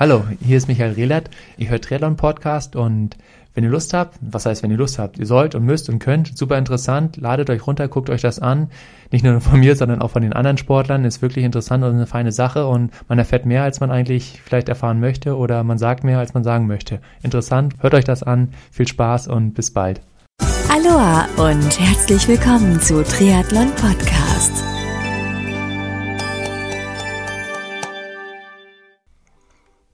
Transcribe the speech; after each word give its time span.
Hallo, 0.00 0.24
hier 0.40 0.56
ist 0.56 0.66
Michael 0.66 0.92
Rehlert. 0.92 1.28
Ihr 1.58 1.68
hört 1.68 1.84
Triathlon 1.84 2.16
Podcast 2.16 2.74
und 2.74 3.18
wenn 3.52 3.64
ihr 3.64 3.70
Lust 3.70 3.92
habt, 3.92 4.16
was 4.22 4.46
heißt, 4.46 4.62
wenn 4.62 4.70
ihr 4.70 4.78
Lust 4.78 4.98
habt, 4.98 5.18
ihr 5.18 5.26
sollt 5.26 5.54
und 5.54 5.66
müsst 5.66 5.90
und 5.90 5.98
könnt, 5.98 6.38
super 6.38 6.56
interessant, 6.56 7.18
ladet 7.18 7.50
euch 7.50 7.66
runter, 7.66 7.86
guckt 7.86 8.08
euch 8.08 8.22
das 8.22 8.38
an. 8.38 8.70
Nicht 9.10 9.26
nur 9.26 9.42
von 9.42 9.60
mir, 9.60 9.76
sondern 9.76 10.00
auch 10.00 10.10
von 10.10 10.22
den 10.22 10.32
anderen 10.32 10.56
Sportlern. 10.56 11.04
Ist 11.04 11.20
wirklich 11.20 11.44
interessant 11.44 11.84
und 11.84 11.90
eine 11.90 12.06
feine 12.06 12.32
Sache 12.32 12.66
und 12.66 12.92
man 13.08 13.18
erfährt 13.18 13.44
mehr, 13.44 13.62
als 13.62 13.80
man 13.80 13.90
eigentlich 13.90 14.40
vielleicht 14.42 14.70
erfahren 14.70 15.00
möchte 15.00 15.36
oder 15.36 15.64
man 15.64 15.76
sagt 15.76 16.02
mehr, 16.02 16.18
als 16.18 16.32
man 16.32 16.44
sagen 16.44 16.66
möchte. 16.66 17.02
Interessant, 17.22 17.74
hört 17.80 17.92
euch 17.92 18.04
das 18.04 18.22
an, 18.22 18.54
viel 18.72 18.88
Spaß 18.88 19.28
und 19.28 19.52
bis 19.52 19.70
bald. 19.70 20.00
Aloha 20.70 21.26
und 21.36 21.78
herzlich 21.78 22.26
willkommen 22.26 22.80
zu 22.80 23.04
Triathlon 23.04 23.70
Podcast. 23.72 24.59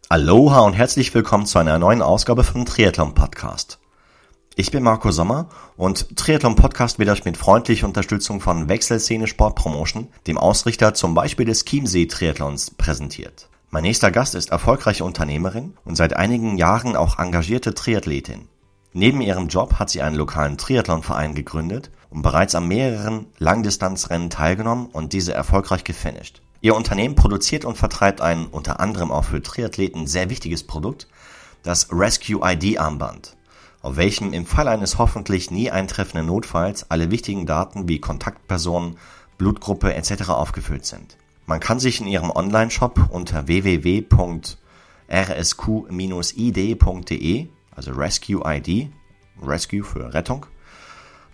Aloha 0.09 0.61
und 0.61 0.75
herzlich 0.75 1.13
willkommen 1.15 1.47
zu 1.47 1.59
einer 1.59 1.81
neuen 1.81 2.01
Ausgabe 2.01 2.45
vom 2.45 2.65
Triathlon 2.65 3.15
Podcast. 3.15 3.81
Ich 4.55 4.71
bin 4.71 4.85
Marco 4.85 5.11
Sommer 5.11 5.49
und 5.77 6.17
Triathlon 6.17 6.55
Podcast 6.55 7.01
wird 7.01 7.09
euch 7.09 7.25
mit 7.25 7.37
freundlicher 7.37 7.89
Unterstützung 7.89 8.41
von 8.41 8.69
Wechselszene 8.69 9.27
Sportpromotion, 9.27 10.07
dem 10.29 10.39
Ausrichter 10.39 10.95
zum 10.95 11.15
Beispiel 11.15 11.45
des 11.45 11.65
Chiemsee 11.65 12.07
Triathlons, 12.07 12.71
präsentiert. 12.71 13.49
Mein 13.71 13.83
nächster 13.83 14.13
Gast 14.13 14.37
ist 14.37 14.51
erfolgreiche 14.51 15.05
Unternehmerin 15.05 15.75
und 15.85 15.97
seit 15.97 16.15
einigen 16.15 16.57
Jahren 16.57 16.95
auch 16.95 17.19
engagierte 17.19 17.75
Triathletin. 17.75 18.47
Neben 18.93 19.21
ihrem 19.21 19.49
Job 19.49 19.81
hat 19.81 19.91
sie 19.91 20.03
einen 20.03 20.15
lokalen 20.15 20.57
Triathlonverein 20.57 21.35
gegründet 21.35 21.91
und 22.11 22.23
bereits 22.23 22.55
an 22.55 22.69
mehreren 22.69 23.27
Langdistanzrennen 23.39 24.31
teilgenommen 24.31 24.87
und 24.87 25.13
diese 25.13 25.35
erfolgreich 25.35 25.83
gefinisht. 25.83 26.43
Ihr 26.61 26.75
Unternehmen 26.75 27.15
produziert 27.15 27.65
und 27.65 27.77
vertreibt 27.77 28.21
ein 28.21 28.47
unter 28.47 28.81
anderem 28.81 29.11
auch 29.13 29.25
für 29.25 29.43
Triathleten 29.43 30.07
sehr 30.07 30.31
wichtiges 30.31 30.65
Produkt, 30.65 31.07
das 31.63 31.89
Rescue 31.91 32.41
ID 32.43 32.79
Armband, 32.79 33.37
auf 33.83 33.97
welchem 33.97 34.33
im 34.33 34.47
Fall 34.47 34.69
eines 34.69 34.99
hoffentlich 34.99 35.51
nie 35.51 35.71
eintreffenden 35.71 36.27
Notfalls 36.27 36.91
alle 36.91 37.11
wichtigen 37.11 37.45
Daten 37.47 37.89
wie 37.89 38.01
Kontaktpersonen, 38.01 38.97
Blutgruppe 39.37 39.95
etc. 39.95 40.31
aufgefüllt 40.31 40.87
sind. 40.87 41.17
Man 41.47 41.61
kann 41.61 41.79
sich 41.79 42.01
in 42.01 42.07
ihrem 42.07 42.31
Online-Shop 42.31 43.11
unter 43.11 43.47
www.rsq-id.de, 43.47 44.57
also 47.77 47.93
Rescue 47.93 48.43
ID, 48.45 48.91
Rescue 49.43 49.85
für 49.85 50.15
Rettung, 50.15 50.47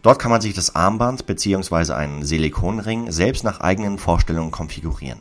Dort 0.03 0.19
kann 0.19 0.33
man 0.33 0.41
sich 0.41 0.53
das 0.53 0.75
Armband 0.75 1.27
bzw. 1.27 1.93
einen 1.93 2.25
Silikonring 2.25 3.13
selbst 3.13 3.45
nach 3.45 3.61
eigenen 3.61 3.99
Vorstellungen 3.99 4.51
konfigurieren. 4.51 5.21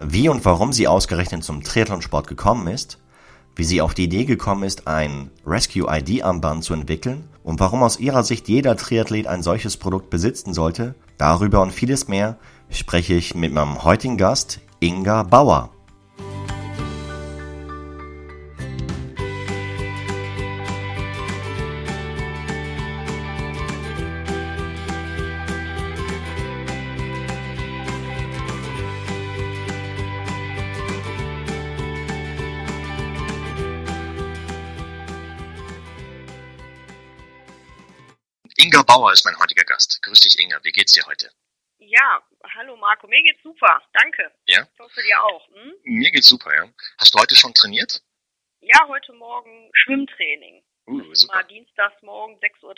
Wie 0.00 0.30
und 0.30 0.44
warum 0.46 0.72
sie 0.72 0.88
ausgerechnet 0.88 1.44
zum 1.44 1.62
Triathlonsport 1.62 2.26
gekommen 2.26 2.66
ist, 2.66 2.98
wie 3.54 3.64
sie 3.64 3.82
auf 3.82 3.92
die 3.92 4.04
Idee 4.04 4.24
gekommen 4.24 4.62
ist, 4.62 4.88
ein 4.88 5.30
Rescue 5.46 5.86
ID 5.86 6.24
Armband 6.24 6.64
zu 6.64 6.72
entwickeln 6.72 7.28
und 7.44 7.60
warum 7.60 7.82
aus 7.82 8.00
ihrer 8.00 8.24
Sicht 8.24 8.48
jeder 8.48 8.76
Triathlet 8.76 9.26
ein 9.26 9.42
solches 9.42 9.76
Produkt 9.76 10.08
besitzen 10.08 10.54
sollte, 10.54 10.94
darüber 11.18 11.60
und 11.60 11.72
vieles 11.72 12.08
mehr 12.08 12.38
spreche 12.70 13.12
ich 13.12 13.34
mit 13.34 13.52
meinem 13.52 13.84
heutigen 13.84 14.16
Gast 14.16 14.60
Inga 14.80 15.24
Bauer. 15.24 15.71
Bauer 38.92 39.10
ist 39.10 39.24
mein 39.24 39.38
heutiger 39.38 39.64
Gast. 39.64 40.02
Grüß 40.02 40.20
dich, 40.20 40.38
Inga. 40.38 40.62
Wie 40.64 40.70
geht's 40.70 40.92
dir 40.92 41.06
heute? 41.06 41.30
Ja, 41.78 42.22
hallo 42.56 42.76
Marco. 42.76 43.06
Mir 43.06 43.22
geht's 43.22 43.42
super. 43.42 43.80
Danke. 43.94 44.30
Ja? 44.46 44.68
Ich 44.70 44.78
hoffe 44.78 45.00
dir 45.00 45.24
auch. 45.24 45.48
Hm? 45.48 45.72
Mir 45.84 46.10
geht's 46.10 46.28
super, 46.28 46.54
ja. 46.54 46.68
Hast 46.98 47.14
du 47.14 47.18
heute 47.18 47.34
schon 47.34 47.54
trainiert? 47.54 48.02
Ja, 48.60 48.86
heute 48.88 49.14
Morgen 49.14 49.70
Schwimmtraining. 49.72 50.62
Uh, 50.86 51.08
Das 51.08 51.20
super. 51.20 51.36
war 51.36 51.44
dienstags 51.44 52.02
morgen 52.02 52.38
6.30 52.40 52.64
Uhr. 52.64 52.74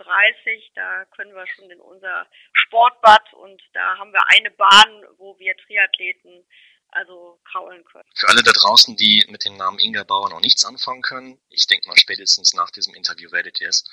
Da 0.76 1.04
können 1.16 1.34
wir 1.34 1.48
schon 1.48 1.68
in 1.68 1.80
unser 1.80 2.28
Sportbad 2.52 3.32
und 3.32 3.60
da 3.72 3.98
haben 3.98 4.12
wir 4.12 4.22
eine 4.28 4.52
Bahn, 4.52 5.04
wo 5.16 5.36
wir 5.40 5.56
Triathleten 5.66 6.46
also 6.94 7.40
kraulen 7.50 7.84
können. 7.84 8.08
Für 8.14 8.28
alle 8.28 8.42
da 8.42 8.52
draußen, 8.52 8.96
die 8.96 9.24
mit 9.28 9.44
dem 9.44 9.56
Namen 9.56 9.80
Inga 9.80 10.04
Bauer 10.04 10.30
noch 10.30 10.40
nichts 10.40 10.64
anfangen 10.64 11.02
können, 11.02 11.40
ich 11.48 11.66
denke 11.66 11.88
mal 11.88 11.96
spätestens 11.96 12.54
nach 12.54 12.70
diesem 12.70 12.94
Interview 12.94 13.32
werdet 13.32 13.60
ihr 13.60 13.68
es. 13.68 13.84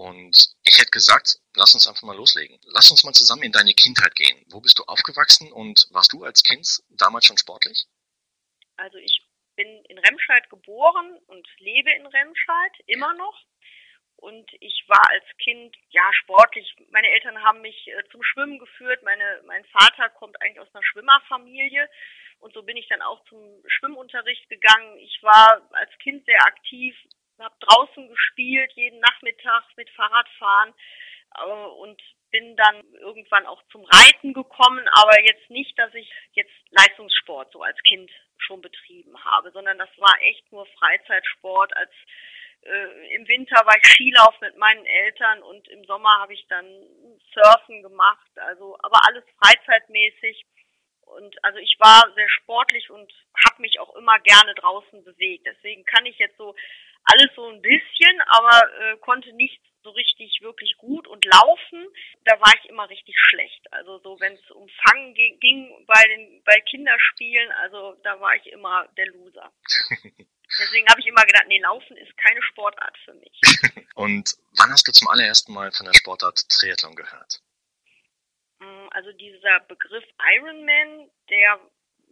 Und 0.00 0.56
ich 0.64 0.78
hätte 0.78 0.90
gesagt, 0.90 1.36
lass 1.54 1.74
uns 1.74 1.86
einfach 1.86 2.04
mal 2.04 2.16
loslegen. 2.16 2.58
Lass 2.72 2.90
uns 2.90 3.04
mal 3.04 3.12
zusammen 3.12 3.42
in 3.42 3.52
deine 3.52 3.74
Kindheit 3.74 4.14
gehen. 4.14 4.46
Wo 4.48 4.62
bist 4.62 4.78
du 4.78 4.84
aufgewachsen 4.84 5.52
und 5.52 5.88
warst 5.90 6.14
du 6.14 6.24
als 6.24 6.42
Kind 6.42 6.80
damals 6.88 7.26
schon 7.26 7.36
sportlich? 7.36 7.84
Also 8.78 8.96
ich 8.96 9.20
bin 9.56 9.68
in 9.90 9.98
Remscheid 9.98 10.48
geboren 10.48 11.18
und 11.26 11.46
lebe 11.58 11.90
in 11.92 12.06
Remscheid 12.06 12.72
immer 12.86 13.12
noch. 13.12 13.44
Und 14.16 14.50
ich 14.60 14.84
war 14.88 15.04
als 15.10 15.24
Kind 15.36 15.76
ja 15.90 16.10
sportlich. 16.14 16.74
Meine 16.88 17.10
Eltern 17.10 17.42
haben 17.42 17.60
mich 17.60 17.86
äh, 17.88 18.02
zum 18.10 18.22
Schwimmen 18.22 18.58
geführt. 18.58 19.02
Meine, 19.02 19.42
mein 19.44 19.66
Vater 19.66 20.08
kommt 20.08 20.40
eigentlich 20.40 20.60
aus 20.60 20.74
einer 20.74 20.84
Schwimmerfamilie. 20.84 21.90
Und 22.38 22.54
so 22.54 22.62
bin 22.62 22.78
ich 22.78 22.88
dann 22.88 23.02
auch 23.02 23.22
zum 23.26 23.62
Schwimmunterricht 23.66 24.48
gegangen. 24.48 24.96
Ich 24.96 25.22
war 25.22 25.60
als 25.72 25.90
Kind 25.98 26.24
sehr 26.24 26.42
aktiv, 26.46 26.96
habe 27.42 27.54
draußen 27.60 28.08
gespielt, 28.08 28.72
jeden 28.74 29.00
Nachmittag 29.00 29.64
mit 29.76 29.90
Fahrradfahren 29.90 30.74
äh, 31.36 31.66
und 31.80 32.00
bin 32.30 32.56
dann 32.56 32.84
irgendwann 32.94 33.46
auch 33.46 33.62
zum 33.72 33.84
Reiten 33.84 34.32
gekommen, 34.32 34.86
aber 34.92 35.20
jetzt 35.20 35.50
nicht, 35.50 35.76
dass 35.78 35.92
ich 35.94 36.10
jetzt 36.32 36.52
Leistungssport 36.70 37.52
so 37.52 37.62
als 37.62 37.78
Kind 37.82 38.10
schon 38.38 38.60
betrieben 38.60 39.22
habe, 39.24 39.50
sondern 39.50 39.78
das 39.78 39.90
war 39.98 40.14
echt 40.22 40.50
nur 40.52 40.66
Freizeitsport. 40.78 41.76
Als 41.76 41.90
äh, 42.62 43.14
im 43.14 43.26
Winter 43.28 43.56
war 43.66 43.76
ich 43.76 43.84
Skilauf 43.84 44.40
mit 44.40 44.56
meinen 44.56 44.86
Eltern 44.86 45.42
und 45.42 45.68
im 45.68 45.84
Sommer 45.84 46.20
habe 46.20 46.34
ich 46.34 46.46
dann 46.48 46.66
Surfen 47.34 47.82
gemacht, 47.82 48.30
also 48.36 48.76
aber 48.80 48.98
alles 49.08 49.24
freizeitmäßig. 49.42 50.44
Und 51.02 51.44
also 51.44 51.58
ich 51.58 51.76
war 51.80 52.12
sehr 52.14 52.28
sportlich 52.28 52.88
und 52.90 53.12
habe 53.44 53.62
mich 53.62 53.80
auch 53.80 53.96
immer 53.96 54.18
gerne 54.20 54.54
draußen 54.54 55.02
bewegt. 55.02 55.44
Deswegen 55.46 55.84
kann 55.84 56.06
ich 56.06 56.16
jetzt 56.18 56.36
so 56.36 56.54
alles 57.04 57.30
so 57.34 57.46
ein 57.48 57.62
bisschen, 57.62 58.20
aber 58.26 58.70
äh, 58.80 58.96
konnte 58.98 59.32
nicht 59.32 59.60
so 59.82 59.90
richtig 59.90 60.40
wirklich 60.42 60.76
gut 60.76 61.08
und 61.08 61.24
laufen, 61.24 61.86
da 62.24 62.38
war 62.40 62.52
ich 62.62 62.68
immer 62.68 62.88
richtig 62.90 63.14
schlecht. 63.18 63.72
Also 63.72 63.98
so 63.98 64.20
wenn 64.20 64.34
es 64.34 64.50
um 64.50 64.68
Fangen 64.84 65.14
ging, 65.14 65.38
ging 65.40 65.84
bei 65.86 66.02
den 66.08 66.42
bei 66.44 66.60
Kinderspielen, 66.68 67.50
also 67.52 67.94
da 68.02 68.20
war 68.20 68.34
ich 68.36 68.46
immer 68.52 68.86
der 68.96 69.06
Loser. 69.06 69.52
Deswegen 70.58 70.88
habe 70.88 71.00
ich 71.00 71.06
immer 71.06 71.24
gedacht, 71.24 71.44
nee, 71.46 71.60
Laufen 71.60 71.96
ist 71.96 72.16
keine 72.16 72.42
Sportart 72.42 72.98
für 73.04 73.14
mich. 73.14 73.40
Und 73.94 74.36
wann 74.58 74.70
hast 74.70 74.86
du 74.86 74.92
zum 74.92 75.08
allerersten 75.08 75.52
Mal 75.52 75.70
von 75.70 75.86
der 75.86 75.94
Sportart 75.94 76.48
Triathlon 76.48 76.96
gehört? 76.96 77.40
Mm, 78.58 78.88
Also 78.90 79.12
dieser 79.12 79.60
Begriff 79.60 80.04
Ironman, 80.34 81.08
der 81.30 81.60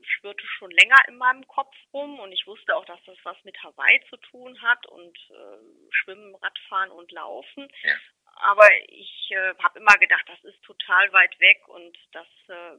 schwirrte 0.03 0.47
schon 0.47 0.70
länger 0.70 0.97
in 1.09 1.16
meinem 1.16 1.47
Kopf 1.47 1.75
rum 1.92 2.19
und 2.20 2.32
ich 2.32 2.47
wusste 2.47 2.76
auch, 2.76 2.84
dass 2.84 3.03
das 3.04 3.19
was 3.25 3.36
mit 3.44 3.62
Hawaii 3.62 4.00
zu 4.09 4.16
tun 4.16 4.60
hat 4.62 4.86
und 4.86 5.16
äh, 5.31 5.92
Schwimmen, 5.92 6.34
Radfahren 6.36 6.91
und 6.91 7.10
Laufen. 7.12 7.69
Ja. 7.82 7.94
Aber 8.41 8.69
ich 8.87 9.31
äh, 9.31 9.54
habe 9.62 9.78
immer 9.78 9.97
gedacht, 9.98 10.25
das 10.28 10.42
ist 10.44 10.62
total 10.62 11.12
weit 11.12 11.38
weg 11.41 11.66
und 11.69 11.97
das, 12.12 12.28
äh, 12.48 12.76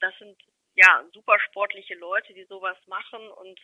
das 0.00 0.16
sind 0.18 0.36
ja 0.74 1.04
super 1.12 1.38
sportliche 1.40 1.94
Leute, 1.94 2.34
die 2.34 2.44
sowas 2.44 2.76
machen 2.86 3.28
und 3.30 3.60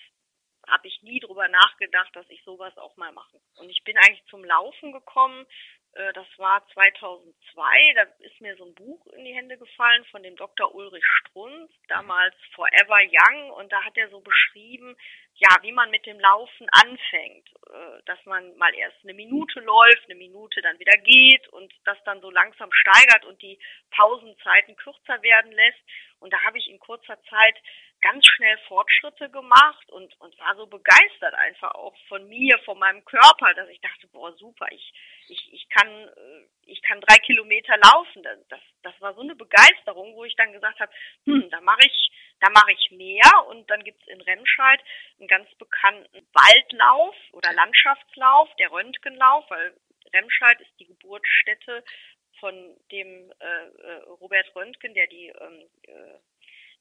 habe 0.68 0.88
ich 0.88 1.02
nie 1.02 1.20
drüber 1.20 1.48
nachgedacht, 1.48 2.14
dass 2.14 2.28
ich 2.30 2.42
sowas 2.44 2.76
auch 2.78 2.96
mal 2.96 3.12
mache. 3.12 3.40
Und 3.56 3.68
ich 3.68 3.82
bin 3.84 3.96
eigentlich 3.98 4.24
zum 4.26 4.44
Laufen 4.44 4.92
gekommen. 4.92 5.46
Äh, 5.94 6.12
Das 6.12 6.26
war 6.36 6.66
2002. 6.72 7.92
Da 7.94 8.02
ist 8.20 8.40
mir 8.40 8.56
so 8.56 8.64
ein 8.64 8.74
Buch 8.74 9.06
in 9.08 9.24
die 9.24 9.34
Hände 9.34 9.56
gefallen 9.56 10.04
von 10.06 10.22
dem 10.22 10.36
Dr. 10.36 10.74
Ulrich 10.74 11.04
Strunz, 11.20 11.70
damals 11.88 12.34
Forever 12.54 12.98
Young. 13.02 13.50
Und 13.52 13.72
da 13.72 13.82
hat 13.84 13.96
er 13.96 14.08
so 14.10 14.20
beschrieben, 14.20 14.96
ja, 15.36 15.48
wie 15.62 15.72
man 15.72 15.90
mit 15.90 16.06
dem 16.06 16.20
Laufen 16.20 16.68
anfängt. 16.70 17.48
Äh, 17.72 18.02
Dass 18.06 18.24
man 18.24 18.56
mal 18.56 18.74
erst 18.74 19.02
eine 19.02 19.14
Minute 19.14 19.60
läuft, 19.60 20.04
eine 20.04 20.16
Minute 20.16 20.62
dann 20.62 20.78
wieder 20.78 20.98
geht 20.98 21.48
und 21.48 21.72
das 21.84 21.98
dann 22.04 22.20
so 22.20 22.30
langsam 22.30 22.70
steigert 22.72 23.24
und 23.24 23.40
die 23.42 23.58
Pausenzeiten 23.90 24.76
kürzer 24.76 25.22
werden 25.22 25.52
lässt. 25.52 25.80
Und 26.20 26.32
da 26.32 26.42
habe 26.42 26.58
ich 26.58 26.68
in 26.68 26.78
kurzer 26.78 27.22
Zeit 27.24 27.56
ganz 28.04 28.22
schnell 28.26 28.58
Fortschritte 28.68 29.30
gemacht 29.30 29.90
und, 29.90 30.14
und 30.20 30.38
war 30.38 30.54
so 30.56 30.66
begeistert 30.66 31.32
einfach 31.34 31.74
auch 31.74 31.96
von 32.06 32.28
mir, 32.28 32.58
von 32.66 32.78
meinem 32.78 33.02
Körper, 33.06 33.54
dass 33.54 33.68
ich 33.70 33.80
dachte, 33.80 34.06
boah, 34.08 34.30
super, 34.36 34.66
ich, 34.70 34.92
ich, 35.28 35.52
ich 35.54 35.66
kann, 35.70 35.88
äh, 35.88 36.46
ich 36.66 36.82
kann 36.82 37.00
drei 37.00 37.16
Kilometer 37.24 37.74
laufen. 37.78 38.22
Das, 38.50 38.60
das, 38.82 39.00
war 39.00 39.14
so 39.14 39.22
eine 39.22 39.34
Begeisterung, 39.34 40.14
wo 40.14 40.24
ich 40.24 40.36
dann 40.36 40.52
gesagt 40.52 40.80
habe, 40.80 40.92
hm, 41.24 41.48
da 41.50 41.62
mache 41.62 41.80
ich 41.86 42.10
da 42.40 42.48
ich 42.68 42.90
mehr 42.90 43.46
und 43.48 43.70
dann 43.70 43.82
gibt's 43.84 44.06
in 44.06 44.20
Remscheid 44.20 44.80
einen 45.18 45.28
ganz 45.28 45.48
bekannten 45.54 46.26
Waldlauf 46.34 47.16
oder 47.32 47.54
Landschaftslauf, 47.54 48.54
der 48.56 48.70
Röntgenlauf, 48.70 49.48
weil 49.48 49.74
Remscheid 50.12 50.60
ist 50.60 50.78
die 50.78 50.86
Geburtsstätte 50.86 51.82
von 52.40 52.76
dem 52.92 53.32
äh, 53.38 53.44
äh, 53.46 54.02
Robert 54.20 54.54
Röntgen, 54.54 54.92
der 54.92 55.06
die, 55.06 55.28
ähm, 55.28 55.62
äh, 55.84 56.18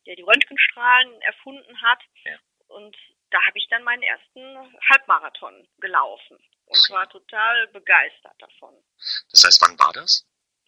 der 0.06 0.16
die 0.16 0.22
Röntgenstrahlen 0.24 1.22
erfunden 1.22 1.82
hat. 1.82 2.00
Ja. 2.26 2.38
Und 2.68 2.96
da 3.30 3.44
habe 3.46 3.58
ich 3.58 3.68
dann 3.70 3.84
meinen 3.84 4.04
ersten 4.04 4.80
Halbmarathon 4.90 5.68
gelaufen 5.80 6.38
und 6.66 6.90
war 6.90 7.10
total 7.10 7.68
begeistert 7.70 8.36
davon. 8.40 8.76
Das 9.32 9.44
heißt, 9.44 9.62
wann 9.62 9.78
war 9.80 9.92
das? 9.94 10.26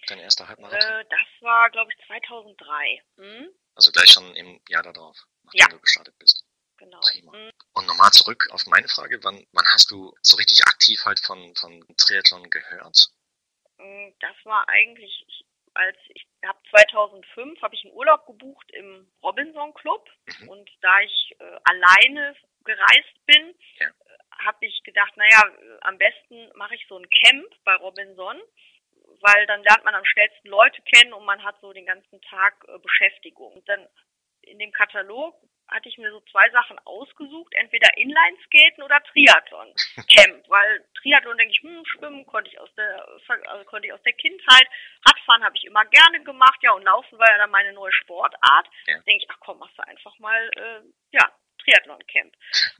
Dein 0.08 0.20
erster 0.20 0.48
Halbmarathon? 0.48 0.80
Äh, 1.02 1.06
das 1.10 1.28
war, 1.42 1.70
glaube 1.72 1.92
ich, 1.92 2.06
2003. 2.08 3.04
Hm? 3.18 3.50
Also 3.76 3.92
gleich 3.92 4.10
schon 4.12 4.36
im 4.36 4.60
Jahr 4.70 4.84
darauf, 4.84 5.18
nachdem 5.44 5.60
Ja. 5.60 5.68
du 5.68 5.80
gestartet 5.80 6.16
bist. 6.20 6.46
Genau. 6.78 7.00
Prima. 7.00 7.32
Hm. 7.34 7.52
Und 7.74 7.88
nochmal 7.88 8.12
zurück 8.12 8.48
auf 8.52 8.66
meine 8.68 8.88
Frage, 8.88 9.24
wann, 9.24 9.46
wann 9.54 9.66
hast 9.74 9.90
du 9.92 10.14
so 10.22 10.36
richtig 10.38 10.62
aktiv 10.68 11.00
halt 11.06 11.20
von, 11.22 11.56
von 11.56 11.86
Triathlon 11.98 12.50
gehört? 12.50 13.08
Mm, 13.78 14.12
Das 14.20 14.36
war 14.44 14.68
eigentlich, 14.70 15.24
ich- 15.28 15.46
als 15.74 15.98
ich 16.10 16.26
habe 16.48 16.60
2005 16.70 17.62
habe 17.62 17.76
ich 17.76 17.84
einen 17.86 17.94
Urlaub 17.94 18.26
gebucht 18.26 18.70
im 18.72 19.08
Robinson 19.24 19.74
Club 19.74 20.10
Mhm. 20.40 20.50
und 20.50 20.70
da 20.82 21.00
ich 21.02 21.36
äh, 21.40 21.60
alleine 21.64 22.36
gereist 22.64 23.26
bin, 23.26 23.56
Ja. 23.80 23.88
habe 24.46 24.66
ich 24.66 24.82
gedacht, 24.84 25.16
naja, 25.18 25.42
äh, 25.48 25.78
am 25.82 25.98
besten 25.98 26.52
mache 26.56 26.76
ich 26.76 26.86
so 26.88 26.98
ein 26.98 27.10
Camp 27.10 27.48
bei 27.64 27.76
Robinson, 27.76 28.42
weil 29.22 29.46
dann 29.48 29.64
lernt 29.64 29.84
man 29.86 29.96
am 29.96 30.06
schnellsten 30.06 30.48
Leute 30.50 30.82
kennen 30.82 31.14
und 31.14 31.26
man 31.26 31.44
hat 31.44 31.60
so 31.62 31.72
den 31.74 31.86
ganzen 31.86 32.22
Tag 32.22 32.66
äh, 32.68 32.78
Beschäftigung. 32.80 33.54
Und 33.54 33.70
dann 33.70 33.88
in 34.42 34.60
dem 34.60 34.72
Katalog 34.72 35.36
hatte 35.68 35.90
ich 35.90 35.98
mir 35.98 36.12
so 36.12 36.22
zwei 36.32 36.50
Sachen 36.52 36.78
ausgesucht, 36.86 37.54
entweder 37.56 37.98
Inlineskaten 37.98 38.84
oder 38.84 39.02
Triathlon 39.04 39.74
Camp, 40.10 40.50
weil 40.50 40.86
Triathlon 41.02 41.38
denke 41.38 41.52
ich, 41.52 41.62
hm, 41.62 41.84
schwimmen 41.86 42.26
konnte 42.26 42.50
ich 42.52 42.60
aus 42.60 42.74
der 42.76 43.08
also 43.48 43.66
konnte 43.66 43.88
ich 43.88 43.94
aus 43.94 44.04
der 44.04 44.14
Kindheit, 44.14 44.68
Radfahren 45.08 45.44
habe 45.44 45.56
ich 45.58 45.66
immer 45.66 45.86
gerne 45.86 46.24
gemacht, 46.24 46.60
ja 46.62 46.72
und 46.72 46.84
Laufen 46.84 47.18
war 47.18 47.30
ja 47.30 47.38
dann 47.38 47.52
meine 47.52 47.74
neue 47.74 47.92
Sportart. 47.92 48.68
Ja. 48.88 49.00
Denke 49.00 49.24
ich, 49.24 49.30
ach 49.30 49.40
komm, 49.40 49.60
machst 49.60 49.78
du 49.78 49.88
einfach 49.88 50.18
mal 50.20 50.50
äh, 50.56 50.82
ja, 51.12 51.32
Triathlon 51.60 52.06
Camp. 52.08 52.34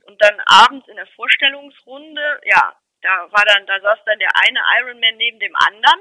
Und 0.06 0.22
dann 0.22 0.40
abends 0.46 0.88
in 0.88 0.96
der 0.96 1.06
Vorstellungsrunde, 1.08 2.40
ja, 2.44 2.76
da 3.02 3.30
war 3.30 3.44
dann 3.44 3.66
da 3.66 3.80
saß 3.80 3.98
dann 4.06 4.18
der 4.18 4.30
eine 4.46 4.60
Ironman 4.78 5.16
neben 5.16 5.38
dem 5.38 5.54
anderen 5.56 6.00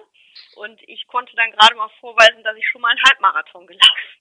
und 0.55 0.81
ich 0.87 1.07
konnte 1.07 1.35
dann 1.35 1.51
gerade 1.51 1.75
mal 1.75 1.89
vorweisen, 1.99 2.43
dass 2.43 2.57
ich 2.57 2.67
schon 2.67 2.81
mal 2.81 2.89
einen 2.89 3.03
Halbmarathon 3.03 3.67
gelaufen. 3.67 4.14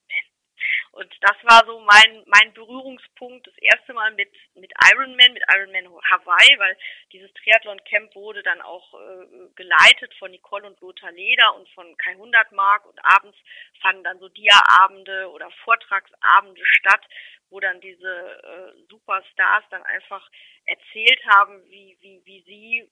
Und 0.94 1.12
das 1.20 1.36
war 1.42 1.66
so 1.66 1.80
mein, 1.80 2.22
mein 2.26 2.52
Berührungspunkt, 2.54 3.48
das 3.48 3.58
erste 3.58 3.92
Mal 3.92 4.12
mit, 4.12 4.30
mit 4.54 4.72
Ironman, 4.92 5.32
mit 5.32 5.42
Ironman 5.52 5.88
Hawaii, 6.08 6.58
weil 6.58 6.76
dieses 7.12 7.32
Triathlon-Camp 7.34 8.14
wurde 8.14 8.44
dann 8.44 8.60
auch 8.62 8.94
äh, 8.94 9.26
geleitet 9.56 10.14
von 10.20 10.30
Nicole 10.30 10.66
und 10.68 10.80
Lothar 10.80 11.10
Leder 11.10 11.56
und 11.56 11.68
von 11.70 11.96
Kai 11.96 12.14
Hundertmark. 12.14 12.86
Und 12.86 12.98
abends 13.02 13.36
fanden 13.82 14.04
dann 14.04 14.20
so 14.20 14.28
Dia-Abende 14.28 15.30
oder 15.30 15.50
Vortragsabende 15.64 16.62
statt, 16.64 17.04
wo 17.50 17.58
dann 17.58 17.80
diese 17.80 18.06
äh, 18.08 18.86
Superstars 18.88 19.64
dann 19.70 19.82
einfach 19.82 20.30
erzählt 20.64 21.20
haben, 21.26 21.60
wie, 21.70 21.96
wie, 22.00 22.22
wie 22.24 22.42
sie 22.42 22.90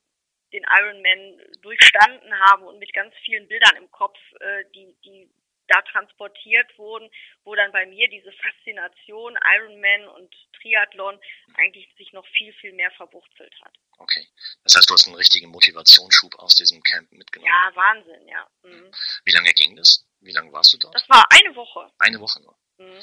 den 0.53 0.65
Ironman 0.65 1.41
durchstanden 1.63 2.39
haben 2.41 2.65
und 2.65 2.79
mit 2.81 2.93
ganz 2.93 3.15
vielen 3.25 3.47
Bildern 3.47 3.77
im 3.77 3.91
Kopf, 3.91 4.19
äh, 4.41 4.65
die, 4.75 4.95
die 5.05 5.31
da 5.73 5.83
transportiert 5.83 6.77
wurden, 6.77 7.11
wo 7.45 7.55
dann 7.55 7.73
bei 7.73 7.87
mir 7.87 8.09
diese 8.09 8.33
Faszination 8.33 9.39
Ironman 9.57 10.09
und 10.09 10.35
Triathlon 10.61 11.19
eigentlich 11.55 11.89
sich 11.97 12.13
noch 12.13 12.27
viel, 12.27 12.53
viel 12.55 12.73
mehr 12.73 12.91
verwurzelt 12.93 13.55
hat. 13.63 13.73
Okay. 13.99 14.27
Das 14.65 14.77
heißt, 14.77 14.91
du 14.91 14.95
hast 14.95 15.07
einen 15.07 15.17
richtigen 15.17 15.49
Motivationsschub 15.49 16.35
aus 16.39 16.55
diesem 16.55 16.83
Camp 16.83 17.11
mitgenommen. 17.13 17.51
Ja, 17.51 17.75
Wahnsinn, 17.75 18.29
ja. 18.29 18.47
Mhm. 18.63 18.93
Wie 19.25 19.33
lange 19.33 19.53
ging 19.55 19.77
das? 19.77 20.07
Wie 20.21 20.33
lange 20.33 20.53
warst 20.53 20.73
du 20.75 20.79
dort? 20.79 20.95
Das 20.95 21.09
war 21.09 21.25
eine 21.31 21.55
Woche. 21.57 21.91
Eine 21.99 22.21
Woche 22.21 22.41
nur. 22.43 22.57
Mhm. 22.79 23.03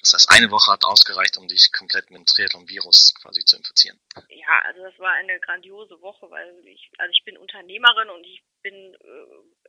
Das 0.00 0.12
heißt, 0.12 0.30
eine 0.30 0.50
Woche 0.50 0.70
hat 0.70 0.84
ausgereicht, 0.84 1.36
um 1.36 1.48
dich 1.48 1.72
komplett 1.72 2.10
mit 2.10 2.18
dem 2.18 2.26
Triathlon-Virus 2.26 3.14
quasi 3.20 3.44
zu 3.44 3.56
infizieren. 3.56 3.98
Ja, 4.28 4.62
also 4.64 4.82
das 4.82 4.96
war 4.98 5.12
eine 5.12 5.40
grandiose 5.40 6.00
Woche, 6.00 6.30
weil 6.30 6.54
ich, 6.66 6.90
also 6.98 7.10
ich 7.10 7.24
bin 7.24 7.36
Unternehmerin 7.36 8.10
und 8.10 8.24
ich 8.24 8.42
bin, 8.62 8.94
äh, 8.94 9.68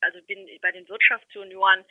also 0.00 0.20
bin 0.22 0.48
bei 0.60 0.72
den 0.72 0.88
Wirtschaftsjunioren 0.88 1.84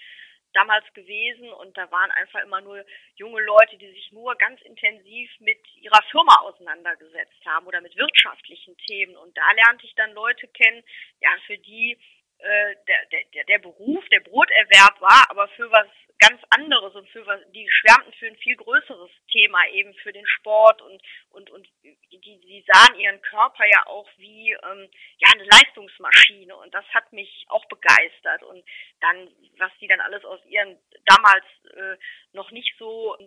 damals 0.53 0.85
gewesen 0.93 1.51
und 1.53 1.77
da 1.77 1.89
waren 1.91 2.11
einfach 2.11 2.41
immer 2.43 2.61
nur 2.61 2.83
junge 3.15 3.41
Leute, 3.41 3.77
die 3.77 3.91
sich 3.91 4.11
nur 4.11 4.35
ganz 4.35 4.61
intensiv 4.61 5.29
mit 5.39 5.59
ihrer 5.75 6.01
Firma 6.09 6.39
auseinandergesetzt 6.41 7.45
haben 7.45 7.67
oder 7.67 7.81
mit 7.81 7.95
wirtschaftlichen 7.95 8.77
Themen. 8.77 9.15
Und 9.17 9.37
da 9.37 9.51
lernte 9.51 9.85
ich 9.85 9.93
dann 9.95 10.13
Leute 10.13 10.47
kennen, 10.47 10.83
ja, 11.21 11.29
für 11.45 11.57
die 11.57 11.97
äh, 12.39 12.75
der, 12.87 13.23
der, 13.33 13.43
der 13.45 13.59
Beruf, 13.59 14.07
der 14.09 14.19
Broterwerb 14.21 15.01
war, 15.01 15.25
aber 15.29 15.47
für 15.49 15.71
was 15.71 15.87
ganz 16.19 16.41
anderes 16.49 16.95
und 16.95 17.07
für 17.09 17.25
was, 17.25 17.39
die 17.51 17.67
schwärmten 17.69 18.13
für 18.13 18.27
ein 18.27 18.37
viel 18.37 18.55
größeres 18.55 19.11
Thema, 19.31 19.59
eben 19.71 19.93
für 19.95 20.11
den 20.11 20.25
Sport 20.27 20.81
und, 20.81 21.01
und, 21.31 21.49
und 21.49 21.67
die, 21.83 21.97
die 22.11 22.65
sahen 22.67 22.99
ihren 22.99 23.21
Körper 23.21 23.65
ja 23.65 23.85
auch 23.87 24.07
wie, 24.17 24.51
ähm, 24.51 24.89
ja, 25.17 25.29
eine 25.33 25.43
Leistungsmaschine 25.43 26.55
und 26.55 26.73
das 26.73 26.85
hat 26.93 27.11
mich 27.13 27.45
auch 27.49 27.65
begeistert 27.65 28.43
und 28.43 28.63
dann, 29.01 29.29
was 29.57 29.71
die 29.79 29.87
dann 29.87 30.01
alles 30.01 30.23
aus 30.25 30.43
ihren 30.45 30.77
damals 31.05 31.45
äh, 31.75 31.97
noch 32.33 32.51
nicht 32.51 32.73
so 32.77 33.17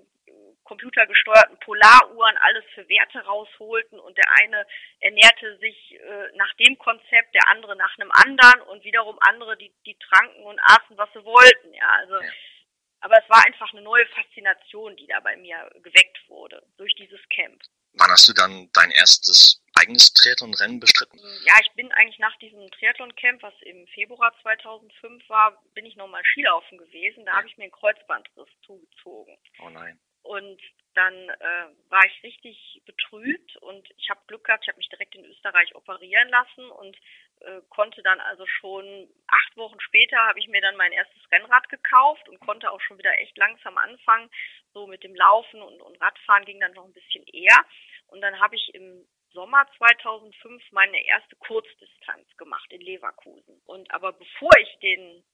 computergesteuerten 0.64 1.58
Polaruhren 1.58 2.36
alles 2.36 2.64
für 2.74 2.88
Werte 2.88 3.18
rausholten 3.20 3.98
und 3.98 4.16
der 4.16 4.26
eine 4.40 4.66
ernährte 5.00 5.58
sich 5.58 5.98
äh, 5.98 6.36
nach 6.36 6.52
dem 6.54 6.78
Konzept, 6.78 7.34
der 7.34 7.48
andere 7.48 7.74
nach 7.76 7.98
einem 7.98 8.12
anderen 8.12 8.62
und 8.68 8.84
wiederum 8.84 9.18
andere, 9.20 9.56
die, 9.56 9.72
die 9.84 9.96
tranken 9.96 10.44
und 10.44 10.60
aßen, 10.60 10.96
was 10.96 11.12
sie 11.12 11.24
wollten, 11.24 11.74
ja, 11.74 11.88
also 11.88 12.14
Ja. 12.16 12.30
Aber 13.00 13.18
es 13.22 13.28
war 13.28 13.44
einfach 13.44 13.72
eine 13.72 13.82
neue 13.82 14.06
Faszination, 14.06 14.96
die 14.96 15.06
da 15.06 15.20
bei 15.20 15.36
mir 15.36 15.70
geweckt 15.82 16.20
wurde 16.28 16.62
durch 16.76 16.94
dieses 16.96 17.20
Camp. 17.30 17.62
Wann 17.94 18.10
hast 18.10 18.28
du 18.28 18.32
dann 18.32 18.70
dein 18.72 18.90
erstes 18.92 19.64
eigenes 19.74 20.12
Triathlon-Rennen 20.12 20.78
bestritten? 20.78 21.18
Ja, 21.44 21.54
ich 21.60 21.72
bin 21.72 21.90
eigentlich 21.92 22.18
nach 22.18 22.36
diesem 22.38 22.70
Triathlon-Camp, 22.70 23.42
was 23.42 23.54
im 23.62 23.86
Februar 23.88 24.32
2005 24.42 25.28
war, 25.28 25.60
bin 25.74 25.86
ich 25.86 25.96
nochmal 25.96 26.22
Skilaufen 26.24 26.78
gewesen. 26.78 27.24
Da 27.26 27.36
habe 27.36 27.48
ich 27.48 27.56
mir 27.56 27.64
einen 27.64 27.72
Kreuzbandriss 27.72 28.48
zugezogen. 28.64 29.36
Oh 29.60 29.70
nein. 29.70 29.98
Und 30.22 30.60
dann 30.94 31.14
äh, 31.14 31.66
war 31.88 32.04
ich 32.04 32.22
richtig 32.22 32.82
betrübt 32.84 33.56
und 33.58 33.88
ich 33.96 34.10
habe 34.10 34.20
Glück 34.26 34.44
gehabt, 34.44 34.64
ich 34.64 34.68
habe 34.68 34.78
mich 34.78 34.88
direkt 34.88 35.14
in 35.14 35.24
Österreich 35.24 35.74
operieren 35.74 36.28
lassen 36.28 36.70
und 36.70 36.96
äh, 37.40 37.60
konnte 37.68 38.02
dann 38.02 38.20
also 38.20 38.46
schon 38.46 39.08
acht 39.28 39.56
Wochen 39.56 39.80
später 39.80 40.16
habe 40.18 40.38
ich 40.38 40.48
mir 40.48 40.60
dann 40.60 40.76
mein 40.76 40.92
erstes 40.92 41.30
Rennrad 41.30 41.68
gekauft 41.68 42.28
und 42.28 42.40
konnte 42.40 42.70
auch 42.70 42.80
schon 42.80 42.98
wieder 42.98 43.16
echt 43.18 43.36
langsam 43.38 43.78
anfangen. 43.78 44.30
So 44.72 44.86
mit 44.86 45.02
dem 45.02 45.14
Laufen 45.14 45.62
und, 45.62 45.80
und 45.80 46.00
Radfahren 46.00 46.44
ging 46.44 46.60
dann 46.60 46.72
noch 46.72 46.84
ein 46.84 46.92
bisschen 46.92 47.24
eher. 47.26 47.64
Und 48.08 48.20
dann 48.20 48.38
habe 48.40 48.56
ich 48.56 48.74
im 48.74 49.06
Sommer 49.32 49.66
2005 49.78 50.62
meine 50.72 51.04
erste 51.04 51.36
Kurzdistanz 51.36 52.26
gemacht 52.36 52.70
in 52.72 52.80
Leverkusen. 52.80 53.60
Und 53.66 53.90
aber 53.92 54.12
bevor 54.12 54.50
ich 54.58 54.78
den 54.80 55.24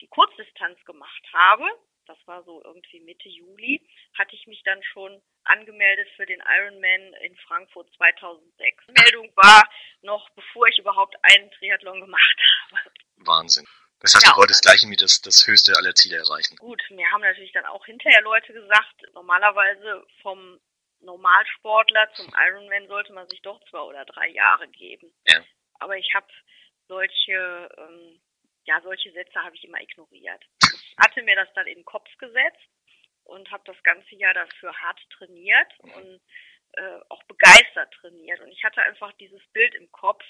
die 0.00 0.08
Kurzdistanz 0.08 0.84
gemacht 0.84 1.24
habe, 1.32 1.64
das 2.06 2.18
war 2.26 2.42
so 2.44 2.62
irgendwie 2.64 3.00
Mitte 3.00 3.28
Juli, 3.28 3.86
hatte 4.18 4.34
ich 4.34 4.46
mich 4.46 4.62
dann 4.64 4.82
schon 4.82 5.22
angemeldet 5.44 6.08
für 6.16 6.26
den 6.26 6.40
Ironman 6.40 7.14
in 7.22 7.36
Frankfurt 7.46 7.92
2006. 7.96 8.84
Die 8.86 8.92
Meldung 8.92 9.32
war 9.36 9.68
noch, 10.02 10.28
bevor 10.30 10.66
ich 10.68 10.78
überhaupt 10.78 11.16
einen 11.22 11.50
Triathlon 11.52 12.00
gemacht 12.00 12.38
habe. 12.70 12.90
Wahnsinn. 13.16 13.66
Das 14.00 14.14
heißt, 14.14 14.26
Ja, 14.26 14.32
du 14.32 14.38
wolltest 14.38 14.62
gleich 14.62 14.82
irgendwie 14.82 14.96
das, 14.96 15.20
das 15.22 15.46
höchste 15.46 15.76
aller 15.76 15.94
Ziele 15.94 16.16
erreichen. 16.16 16.56
Gut, 16.56 16.82
mir 16.90 17.08
haben 17.12 17.20
natürlich 17.20 17.52
dann 17.52 17.66
auch 17.66 17.84
hinterher 17.86 18.20
Leute 18.22 18.52
gesagt, 18.52 19.02
normalerweise 19.14 20.04
vom 20.22 20.60
Normalsportler 21.00 22.08
zum 22.14 22.32
Ironman 22.36 22.88
sollte 22.88 23.12
man 23.12 23.28
sich 23.28 23.42
doch 23.42 23.60
zwei 23.70 23.80
oder 23.80 24.04
drei 24.04 24.28
Jahre 24.28 24.68
geben. 24.68 25.12
Ja. 25.26 25.44
Aber 25.78 25.96
ich 25.96 26.12
habe 26.14 26.26
solche, 26.88 27.68
ähm, 27.78 28.20
ja, 28.64 28.80
solche 28.82 29.12
Sätze 29.12 29.38
habe 29.42 29.54
ich 29.56 29.64
immer 29.64 29.80
ignoriert. 29.80 30.44
Hatte 31.02 31.22
mir 31.22 31.36
das 31.36 31.52
dann 31.54 31.66
in 31.66 31.80
den 31.80 31.84
Kopf 31.84 32.08
gesetzt 32.18 32.68
und 33.24 33.50
habe 33.50 33.62
das 33.66 33.82
ganze 33.82 34.14
Jahr 34.14 34.34
dafür 34.34 34.72
hart 34.80 35.00
trainiert 35.10 35.72
und 35.80 36.20
äh, 36.72 37.00
auch 37.08 37.22
begeistert 37.24 37.92
trainiert. 37.94 38.40
Und 38.40 38.48
ich 38.48 38.62
hatte 38.64 38.82
einfach 38.82 39.12
dieses 39.14 39.42
Bild 39.52 39.74
im 39.74 39.90
Kopf, 39.90 40.24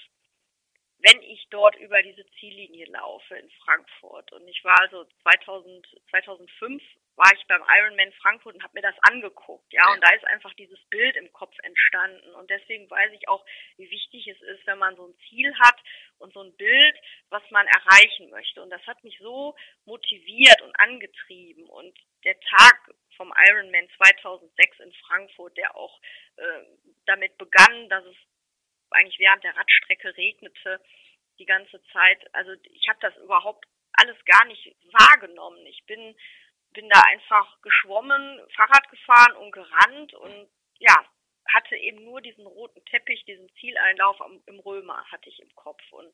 wenn 0.99 1.21
ich 1.21 1.47
dort 1.49 1.75
über 1.77 2.01
diese 2.01 2.25
Ziellinie 2.39 2.85
laufe 2.87 3.35
in 3.35 3.49
Frankfurt. 3.63 4.31
Und 4.31 4.47
ich 4.47 4.63
war 4.63 4.79
also 4.81 5.05
2000, 5.21 5.85
2005 6.09 6.81
war 7.15 7.31
ich 7.33 7.45
beim 7.47 7.63
Ironman 7.67 8.11
Frankfurt 8.13 8.55
und 8.55 8.63
habe 8.63 8.73
mir 8.73 8.81
das 8.81 8.95
angeguckt, 9.01 9.71
ja, 9.71 9.91
und 9.93 10.01
da 10.03 10.13
ist 10.15 10.25
einfach 10.25 10.53
dieses 10.55 10.79
Bild 10.89 11.15
im 11.15 11.31
Kopf 11.31 11.55
entstanden 11.63 12.33
und 12.35 12.49
deswegen 12.49 12.89
weiß 12.89 13.11
ich 13.13 13.27
auch, 13.29 13.45
wie 13.77 13.89
wichtig 13.89 14.27
es 14.27 14.41
ist, 14.41 14.65
wenn 14.65 14.79
man 14.79 14.95
so 14.95 15.07
ein 15.07 15.17
Ziel 15.29 15.53
hat 15.59 15.79
und 16.17 16.33
so 16.33 16.41
ein 16.41 16.55
Bild, 16.55 16.97
was 17.29 17.43
man 17.51 17.67
erreichen 17.67 18.29
möchte 18.29 18.61
und 18.61 18.69
das 18.69 18.85
hat 18.87 19.03
mich 19.03 19.17
so 19.19 19.55
motiviert 19.85 20.61
und 20.61 20.77
angetrieben 20.79 21.65
und 21.69 21.97
der 22.23 22.39
Tag 22.39 22.91
vom 23.15 23.33
Ironman 23.47 23.87
2006 23.97 24.79
in 24.79 24.93
Frankfurt, 25.05 25.55
der 25.57 25.75
auch 25.75 25.99
äh, 26.37 26.63
damit 27.05 27.37
begann, 27.37 27.89
dass 27.89 28.05
es 28.05 28.15
eigentlich 28.91 29.19
während 29.19 29.43
der 29.43 29.55
Radstrecke 29.55 30.15
regnete 30.15 30.81
die 31.39 31.45
ganze 31.45 31.81
Zeit. 31.91 32.33
Also 32.33 32.51
ich 32.71 32.87
habe 32.87 32.99
das 33.01 33.15
überhaupt 33.17 33.65
alles 33.93 34.17
gar 34.25 34.45
nicht 34.45 34.75
wahrgenommen. 34.91 35.65
Ich 35.67 35.83
bin 35.85 36.15
bin 36.73 36.89
da 36.89 36.99
einfach 37.11 37.61
geschwommen, 37.61 38.41
Fahrrad 38.55 38.89
gefahren 38.89 39.35
und 39.37 39.51
gerannt 39.51 40.13
und 40.13 40.49
ja, 40.79 41.05
hatte 41.51 41.75
eben 41.75 42.03
nur 42.03 42.21
diesen 42.21 42.45
roten 42.45 42.83
Teppich, 42.85 43.23
diesen 43.25 43.49
Zieleinlauf 43.59 44.17
im 44.45 44.59
Römer 44.59 45.05
hatte 45.11 45.29
ich 45.29 45.39
im 45.39 45.53
Kopf. 45.55 45.81
Und 45.91 46.11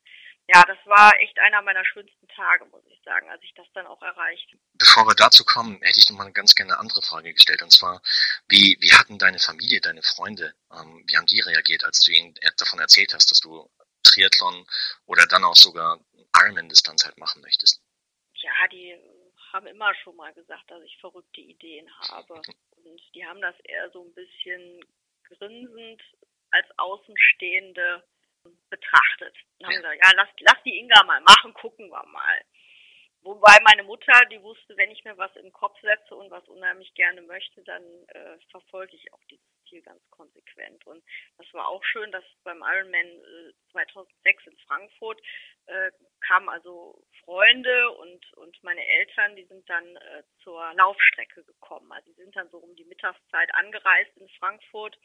ja, 0.48 0.62
das 0.64 0.78
war 0.84 1.12
echt 1.20 1.38
einer 1.38 1.62
meiner 1.62 1.84
schönsten 1.84 2.26
Tage, 2.28 2.64
muss 2.66 2.84
ich 2.86 3.00
sagen, 3.04 3.30
als 3.30 3.42
ich 3.42 3.54
das 3.54 3.66
dann 3.72 3.86
auch 3.86 4.02
erreichte. 4.02 4.58
Bevor 4.74 5.06
wir 5.06 5.14
dazu 5.14 5.44
kommen, 5.44 5.80
hätte 5.82 5.98
ich 5.98 6.08
noch 6.10 6.16
mal 6.16 6.24
eine 6.24 6.32
ganz 6.32 6.54
gerne 6.54 6.78
andere 6.78 7.02
Frage 7.02 7.32
gestellt. 7.32 7.62
Und 7.62 7.70
zwar, 7.70 8.02
wie, 8.48 8.76
wie 8.80 8.92
hatten 8.92 9.18
deine 9.18 9.38
Familie, 9.38 9.80
deine 9.80 10.02
Freunde, 10.02 10.54
ähm, 10.72 11.04
wie 11.06 11.16
haben 11.16 11.26
die 11.26 11.40
reagiert, 11.40 11.84
als 11.84 12.00
du 12.00 12.12
ihnen 12.12 12.34
davon 12.58 12.80
erzählt 12.80 13.14
hast, 13.14 13.30
dass 13.30 13.40
du 13.40 13.70
Triathlon 14.02 14.66
oder 15.06 15.26
dann 15.26 15.44
auch 15.44 15.56
sogar 15.56 16.00
Ironman-Distanz 16.36 17.04
halt 17.04 17.18
machen 17.18 17.42
möchtest? 17.42 17.82
Ja, 18.34 18.68
die 18.68 18.98
haben 19.52 19.66
immer 19.66 19.94
schon 19.96 20.16
mal 20.16 20.32
gesagt, 20.32 20.70
dass 20.70 20.82
ich 20.82 20.96
verrückte 20.98 21.40
Ideen 21.40 21.88
habe. 22.08 22.34
Und 22.84 23.14
die 23.14 23.24
haben 23.24 23.40
das 23.40 23.58
eher 23.60 23.90
so 23.90 24.04
ein 24.04 24.14
bisschen 24.14 24.80
grinsend 25.24 26.02
als 26.50 26.66
Außenstehende 26.78 28.02
betrachtet. 28.70 29.36
Und 29.58 29.66
haben 29.66 29.76
gesagt, 29.76 30.00
ja, 30.04 30.10
lass, 30.16 30.28
lass 30.40 30.62
die 30.64 30.78
Inga 30.78 31.02
mal 31.04 31.20
machen, 31.20 31.54
gucken 31.54 31.88
wir 31.90 32.06
mal. 32.06 32.44
Wobei 33.22 33.58
meine 33.64 33.82
Mutter, 33.82 34.12
die 34.30 34.42
wusste, 34.42 34.76
wenn 34.76 34.90
ich 34.90 35.04
mir 35.04 35.16
was 35.18 35.34
im 35.36 35.52
Kopf 35.52 35.78
setze 35.82 36.14
und 36.14 36.30
was 36.30 36.46
unheimlich 36.48 36.94
gerne 36.94 37.20
möchte, 37.22 37.62
dann 37.64 37.82
äh, 38.08 38.38
verfolge 38.50 38.96
ich 38.96 39.12
auch 39.12 39.22
dieses 39.30 39.49
Ziel 39.70 39.82
ganz 39.82 40.02
konsequent. 40.10 40.86
Und 40.86 41.02
das 41.38 41.46
war 41.54 41.68
auch 41.68 41.82
schön, 41.84 42.10
dass 42.12 42.24
beim 42.44 42.62
Ironman 42.62 43.06
äh, 43.06 43.52
2006 43.72 44.46
in 44.48 44.58
Frankfurt 44.66 45.20
äh, 45.66 45.90
kamen 46.20 46.48
also 46.48 47.02
Freunde 47.24 47.90
und, 47.92 48.32
und 48.34 48.62
meine 48.62 48.84
Eltern, 48.84 49.36
die 49.36 49.44
sind 49.44 49.68
dann 49.70 49.96
äh, 49.96 50.22
zur 50.42 50.74
Laufstrecke 50.74 51.44
gekommen. 51.44 51.90
Also 51.92 52.10
die 52.10 52.22
sind 52.22 52.34
dann 52.36 52.50
so 52.50 52.58
um 52.58 52.74
die 52.76 52.84
Mittagszeit 52.84 53.54
angereist 53.54 54.16
in 54.16 54.28
Frankfurt 54.38 54.98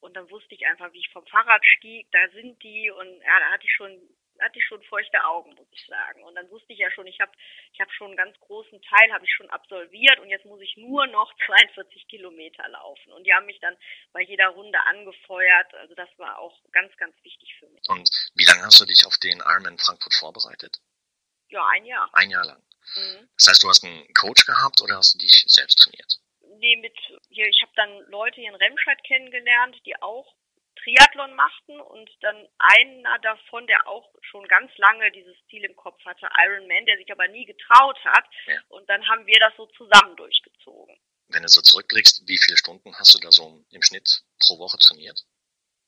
und 0.00 0.14
dann 0.14 0.30
wusste 0.30 0.54
ich 0.54 0.66
einfach, 0.66 0.92
wie 0.92 0.98
ich 0.98 1.10
vom 1.12 1.26
Fahrrad 1.26 1.64
stieg, 1.64 2.08
da 2.10 2.28
sind 2.30 2.62
die 2.62 2.90
und 2.90 3.20
ja, 3.20 3.38
da 3.38 3.50
hatte 3.50 3.64
ich 3.64 3.72
schon 3.72 4.00
hatte 4.40 4.58
ich 4.58 4.64
schon 4.64 4.82
feuchte 4.84 5.22
Augen, 5.24 5.54
muss 5.54 5.68
ich 5.72 5.86
sagen. 5.86 6.22
Und 6.24 6.34
dann 6.34 6.48
wusste 6.50 6.72
ich 6.72 6.78
ja 6.78 6.90
schon, 6.90 7.06
ich 7.06 7.20
habe 7.20 7.32
ich 7.72 7.80
hab 7.80 7.90
schon 7.92 8.08
einen 8.08 8.16
ganz 8.16 8.38
großen 8.40 8.80
Teil 8.82 9.12
habe 9.12 9.24
ich 9.24 9.32
schon 9.32 9.50
absolviert 9.50 10.18
und 10.20 10.28
jetzt 10.28 10.44
muss 10.44 10.60
ich 10.60 10.76
nur 10.76 11.06
noch 11.08 11.32
42 11.46 12.08
Kilometer 12.08 12.68
laufen. 12.68 13.12
Und 13.12 13.24
die 13.24 13.32
haben 13.32 13.46
mich 13.46 13.60
dann 13.60 13.76
bei 14.12 14.22
jeder 14.22 14.48
Runde 14.48 14.78
angefeuert. 14.86 15.74
Also 15.74 15.94
das 15.94 16.08
war 16.18 16.38
auch 16.38 16.58
ganz, 16.72 16.96
ganz 16.96 17.14
wichtig 17.22 17.54
für 17.58 17.68
mich. 17.68 17.88
Und 17.88 18.08
wie 18.34 18.44
lange 18.44 18.62
hast 18.62 18.80
du 18.80 18.84
dich 18.84 19.06
auf 19.06 19.16
den 19.18 19.38
Ironman 19.38 19.78
Frankfurt 19.78 20.14
vorbereitet? 20.14 20.78
Ja, 21.48 21.66
ein 21.74 21.84
Jahr. 21.84 22.08
Ein 22.12 22.30
Jahr 22.30 22.44
lang. 22.44 22.62
Mhm. 22.96 23.28
Das 23.36 23.48
heißt, 23.48 23.62
du 23.62 23.68
hast 23.68 23.84
einen 23.84 24.12
Coach 24.14 24.46
gehabt 24.46 24.80
oder 24.80 24.96
hast 24.96 25.14
du 25.14 25.18
dich 25.18 25.44
selbst 25.46 25.76
trainiert? 25.76 26.18
Nee, 26.58 26.76
mit 26.76 26.96
hier, 27.28 27.46
ich 27.46 27.60
habe 27.62 27.72
dann 27.76 28.10
Leute 28.10 28.40
hier 28.40 28.50
in 28.50 28.54
Remscheid 28.54 29.02
kennengelernt, 29.04 29.76
die 29.84 30.00
auch 30.00 30.34
Triathlon 30.82 31.34
machten 31.34 31.80
und 31.80 32.10
dann 32.20 32.48
einer 32.58 33.18
davon, 33.20 33.66
der 33.66 33.86
auch 33.86 34.14
schon 34.22 34.46
ganz 34.48 34.70
lange 34.78 35.10
dieses 35.12 35.36
Ziel 35.48 35.64
im 35.64 35.76
Kopf 35.76 36.02
hatte, 36.04 36.28
Ironman, 36.44 36.86
der 36.86 36.96
sich 36.96 37.10
aber 37.10 37.28
nie 37.28 37.44
getraut 37.44 37.98
hat. 38.04 38.24
Ja. 38.46 38.60
Und 38.68 38.88
dann 38.88 39.06
haben 39.08 39.26
wir 39.26 39.38
das 39.38 39.54
so 39.56 39.66
zusammen 39.66 40.16
durchgezogen. 40.16 40.98
Wenn 41.28 41.42
du 41.42 41.48
so 41.48 41.62
zurückblickst, 41.62 42.28
wie 42.28 42.38
viele 42.38 42.56
Stunden 42.56 42.94
hast 42.98 43.14
du 43.14 43.18
da 43.18 43.30
so 43.30 43.64
im 43.70 43.82
Schnitt 43.82 44.22
pro 44.40 44.58
Woche 44.58 44.78
trainiert? 44.78 45.24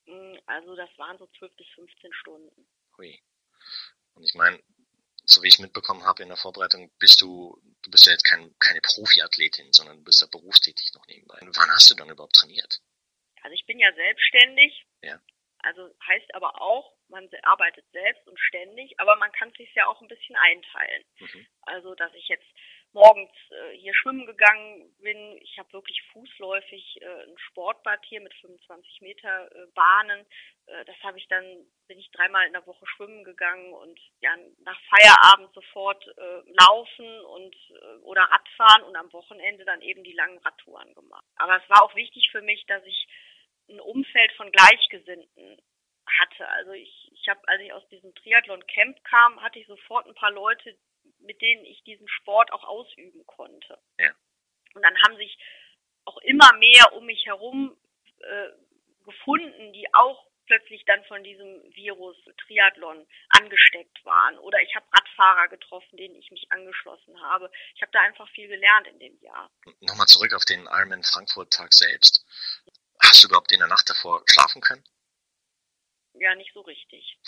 Hm, 0.07 0.39
also 0.47 0.75
das 0.77 0.91
waren 0.97 1.19
so 1.19 1.27
12 1.39 1.57
bis 1.57 1.67
15 1.75 2.13
Stunden. 2.13 2.69
Hui. 2.97 3.21
Und 4.15 4.25
ich 4.25 4.35
meine, 4.35 4.63
so 5.25 5.43
wie 5.43 5.49
ich 5.49 5.59
mitbekommen 5.59 6.05
habe 6.05 6.23
in 6.23 6.29
der 6.29 6.37
Vorbereitung, 6.37 6.91
bist 6.99 7.21
du, 7.21 7.61
du 7.83 7.91
bist 7.91 8.07
ja 8.07 8.13
jetzt 8.13 8.25
kein, 8.25 8.55
keine 8.59 8.81
Profiathletin, 8.81 9.73
sondern 9.73 9.99
du 9.99 10.05
bist 10.05 10.21
ja 10.21 10.29
berufstätig 10.31 10.93
noch 10.95 11.07
nebenbei. 11.07 11.39
Wann 11.41 11.71
hast 11.71 11.91
du 11.91 11.95
dann 11.95 12.11
überhaupt 12.11 12.37
trainiert? 12.37 12.81
Also 13.45 13.55
ich 13.55 13.67
bin 13.67 13.79
ja 13.79 13.93
selbstständig. 13.93 14.85
Ja. 15.03 15.21
Also 15.59 15.89
heißt 16.07 16.35
aber 16.35 16.61
auch, 16.61 16.93
man 17.09 17.29
arbeitet 17.43 17.85
selbst 17.93 18.27
und 18.27 18.39
ständig, 18.39 18.99
aber 18.99 19.17
man 19.17 19.33
kann 19.33 19.51
sich 19.53 19.73
ja 19.75 19.87
auch 19.87 20.01
ein 20.01 20.09
bisschen 20.09 20.37
einteilen. 20.37 21.05
Mhm. 21.21 21.47
Also 21.63 21.95
dass 21.95 22.13
ich 22.15 22.29
jetzt 22.29 22.47
morgens 22.95 23.33
äh, 23.51 23.77
hier 23.77 23.93
schwimmen 23.95 24.25
gegangen 24.25 24.95
bin. 25.01 25.37
Ich 25.43 25.59
habe 25.59 25.73
wirklich 25.73 26.01
fußläufig 26.13 27.03
äh, 27.03 27.25
ein 27.25 27.37
Sportbad 27.39 28.01
hier 28.05 28.21
mit 28.21 28.33
25 28.35 29.01
Meter 29.01 29.51
äh, 29.53 29.67
Bahnen. 29.75 30.25
Äh, 30.67 30.85
das 30.85 30.97
habe 31.03 31.19
ich 31.19 31.27
dann, 31.29 31.45
bin 31.89 31.99
ich 31.99 32.11
dreimal 32.13 32.47
in 32.47 32.53
der 32.53 32.67
Woche 32.67 32.87
schwimmen 32.87 33.25
gegangen 33.25 33.73
und 33.73 33.99
ja 34.21 34.37
nach 34.65 34.81
Feierabend 34.89 35.53
sofort 35.55 36.07
äh, 36.17 36.43
laufen 36.63 37.21
und 37.27 37.55
äh, 37.71 37.97
oder 38.03 38.23
Radfahren 38.23 38.85
und 38.85 38.97
am 38.97 39.13
Wochenende 39.13 39.65
dann 39.65 39.83
eben 39.83 40.05
die 40.05 40.13
langen 40.15 40.39
Radtouren 40.39 40.95
gemacht. 40.95 41.27
Aber 41.37 41.61
es 41.61 41.69
war 41.69 41.83
auch 41.83 41.95
wichtig 41.97 42.29
für 42.31 42.43
mich, 42.43 42.65
dass 42.67 42.85
ich 42.85 43.09
ein 43.69 43.81
Umfeld 43.81 44.33
von 44.33 44.51
Gleichgesinnten 44.53 45.59
hatte. 46.21 46.49
Also 46.49 46.73
ich, 46.73 47.11
ich 47.13 47.29
habe, 47.29 47.41
als 47.49 47.63
ich 47.63 47.73
aus 47.73 47.89
diesem 47.89 48.15
Triathlon-Camp 48.15 49.05
kam, 49.05 49.43
hatte 49.43 49.59
ich 49.59 49.67
sofort 49.67 50.07
ein 50.07 50.15
paar 50.15 50.33
Leute, 50.33 50.77
mit 51.21 51.41
denen 51.41 51.65
ich 51.65 51.83
diesen 51.85 52.09
Sport 52.09 52.53
auch 52.53 52.65
ausüben 52.65 53.25
konnte. 53.27 53.79
Ja. 53.99 54.11
Und 54.75 54.83
dann 54.83 54.97
haben 55.03 55.17
sich 55.17 55.39
auch 56.05 56.19
immer 56.19 56.53
mehr 56.59 56.93
um 56.93 57.07
mich 57.07 57.25
herum 57.27 57.77
äh, 58.21 58.51
gefunden, 59.05 59.73
die 59.73 59.93
auch 59.95 60.27
plötzlich 60.47 60.85
dann 60.85 61.03
von 61.05 61.23
diesem 61.25 61.63
Virus 61.75 62.17
Triathlon 62.47 63.07
angesteckt 63.31 64.05
waren. 64.05 64.39
Oder 64.39 64.61
ich 64.63 64.75
habe 64.75 64.87
Radfahrer 64.93 65.49
getroffen, 65.49 65.97
denen 65.97 66.17
ich 66.17 66.31
mich 66.31 66.51
angeschlossen 66.51 67.21
habe. 67.23 67.51
Ich 67.75 67.83
habe 67.83 67.93
da 67.93 68.01
einfach 68.01 68.29
viel 68.31 68.49
gelernt 68.49 68.87
in 68.89 68.99
dem 68.99 69.19
Jahr. 69.21 69.51
Nochmal 69.81 70.07
zurück 70.07 70.35
auf 70.35 70.45
den 70.45 70.65
Ironman 70.67 71.03
Frankfurt-Tag 71.03 71.73
selbst. 71.73 72.25
Hast 73.05 73.23
du 73.23 73.29
überhaupt 73.29 73.53
in 73.53 73.59
der 73.59 73.69
Nacht 73.69 73.89
davor 73.89 74.23
schlafen 74.27 74.61
können? 74.61 74.85
Ja, 76.15 76.35
nicht 76.35 76.53
so 76.55 76.61
richtig. 76.63 77.19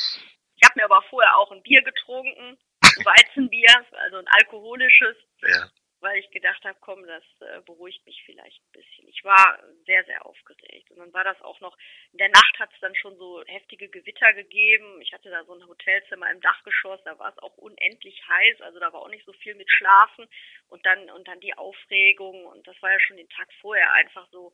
Ich 0.56 0.68
habe 0.68 0.74
mir 0.76 0.84
aber 0.84 1.02
vorher 1.10 1.36
auch 1.36 1.50
ein 1.52 1.62
Bier 1.62 1.82
getrunken, 1.82 2.58
ein 2.82 3.04
Weizenbier, 3.04 3.86
also 3.92 4.16
ein 4.18 4.28
alkoholisches, 4.28 5.16
ja. 5.42 5.68
weil 6.00 6.18
ich 6.18 6.30
gedacht 6.30 6.64
habe, 6.64 6.78
komm, 6.80 7.06
das 7.06 7.24
äh, 7.40 7.60
beruhigt 7.62 8.06
mich 8.06 8.22
vielleicht 8.24 8.62
ein 8.62 8.72
bisschen. 8.72 9.08
Ich 9.08 9.22
war 9.24 9.58
sehr, 9.84 10.04
sehr 10.04 10.24
aufgeregt. 10.24 10.90
Und 10.92 10.98
dann 10.98 11.12
war 11.12 11.24
das 11.24 11.40
auch 11.42 11.60
noch, 11.60 11.76
in 12.12 12.18
der 12.18 12.30
Nacht 12.30 12.58
hat 12.58 12.72
es 12.72 12.80
dann 12.80 12.94
schon 12.94 13.16
so 13.18 13.42
heftige 13.46 13.88
Gewitter 13.88 14.32
gegeben. 14.32 15.00
Ich 15.02 15.12
hatte 15.12 15.30
da 15.30 15.44
so 15.44 15.54
ein 15.54 15.66
Hotelzimmer 15.66 16.30
im 16.30 16.40
Dachgeschoss, 16.40 17.00
da 17.04 17.18
war 17.18 17.32
es 17.32 17.38
auch 17.42 17.56
unendlich 17.58 18.22
heiß, 18.28 18.62
also 18.62 18.78
da 18.78 18.92
war 18.92 19.02
auch 19.02 19.10
nicht 19.10 19.26
so 19.26 19.32
viel 19.32 19.56
mit 19.56 19.70
Schlafen 19.70 20.26
und 20.68 20.86
dann, 20.86 21.10
und 21.10 21.28
dann 21.28 21.40
die 21.40 21.56
Aufregung 21.58 22.46
und 22.46 22.66
das 22.66 22.80
war 22.80 22.92
ja 22.92 23.00
schon 23.00 23.16
den 23.16 23.28
Tag 23.28 23.52
vorher 23.60 23.92
einfach 23.92 24.26
so, 24.30 24.52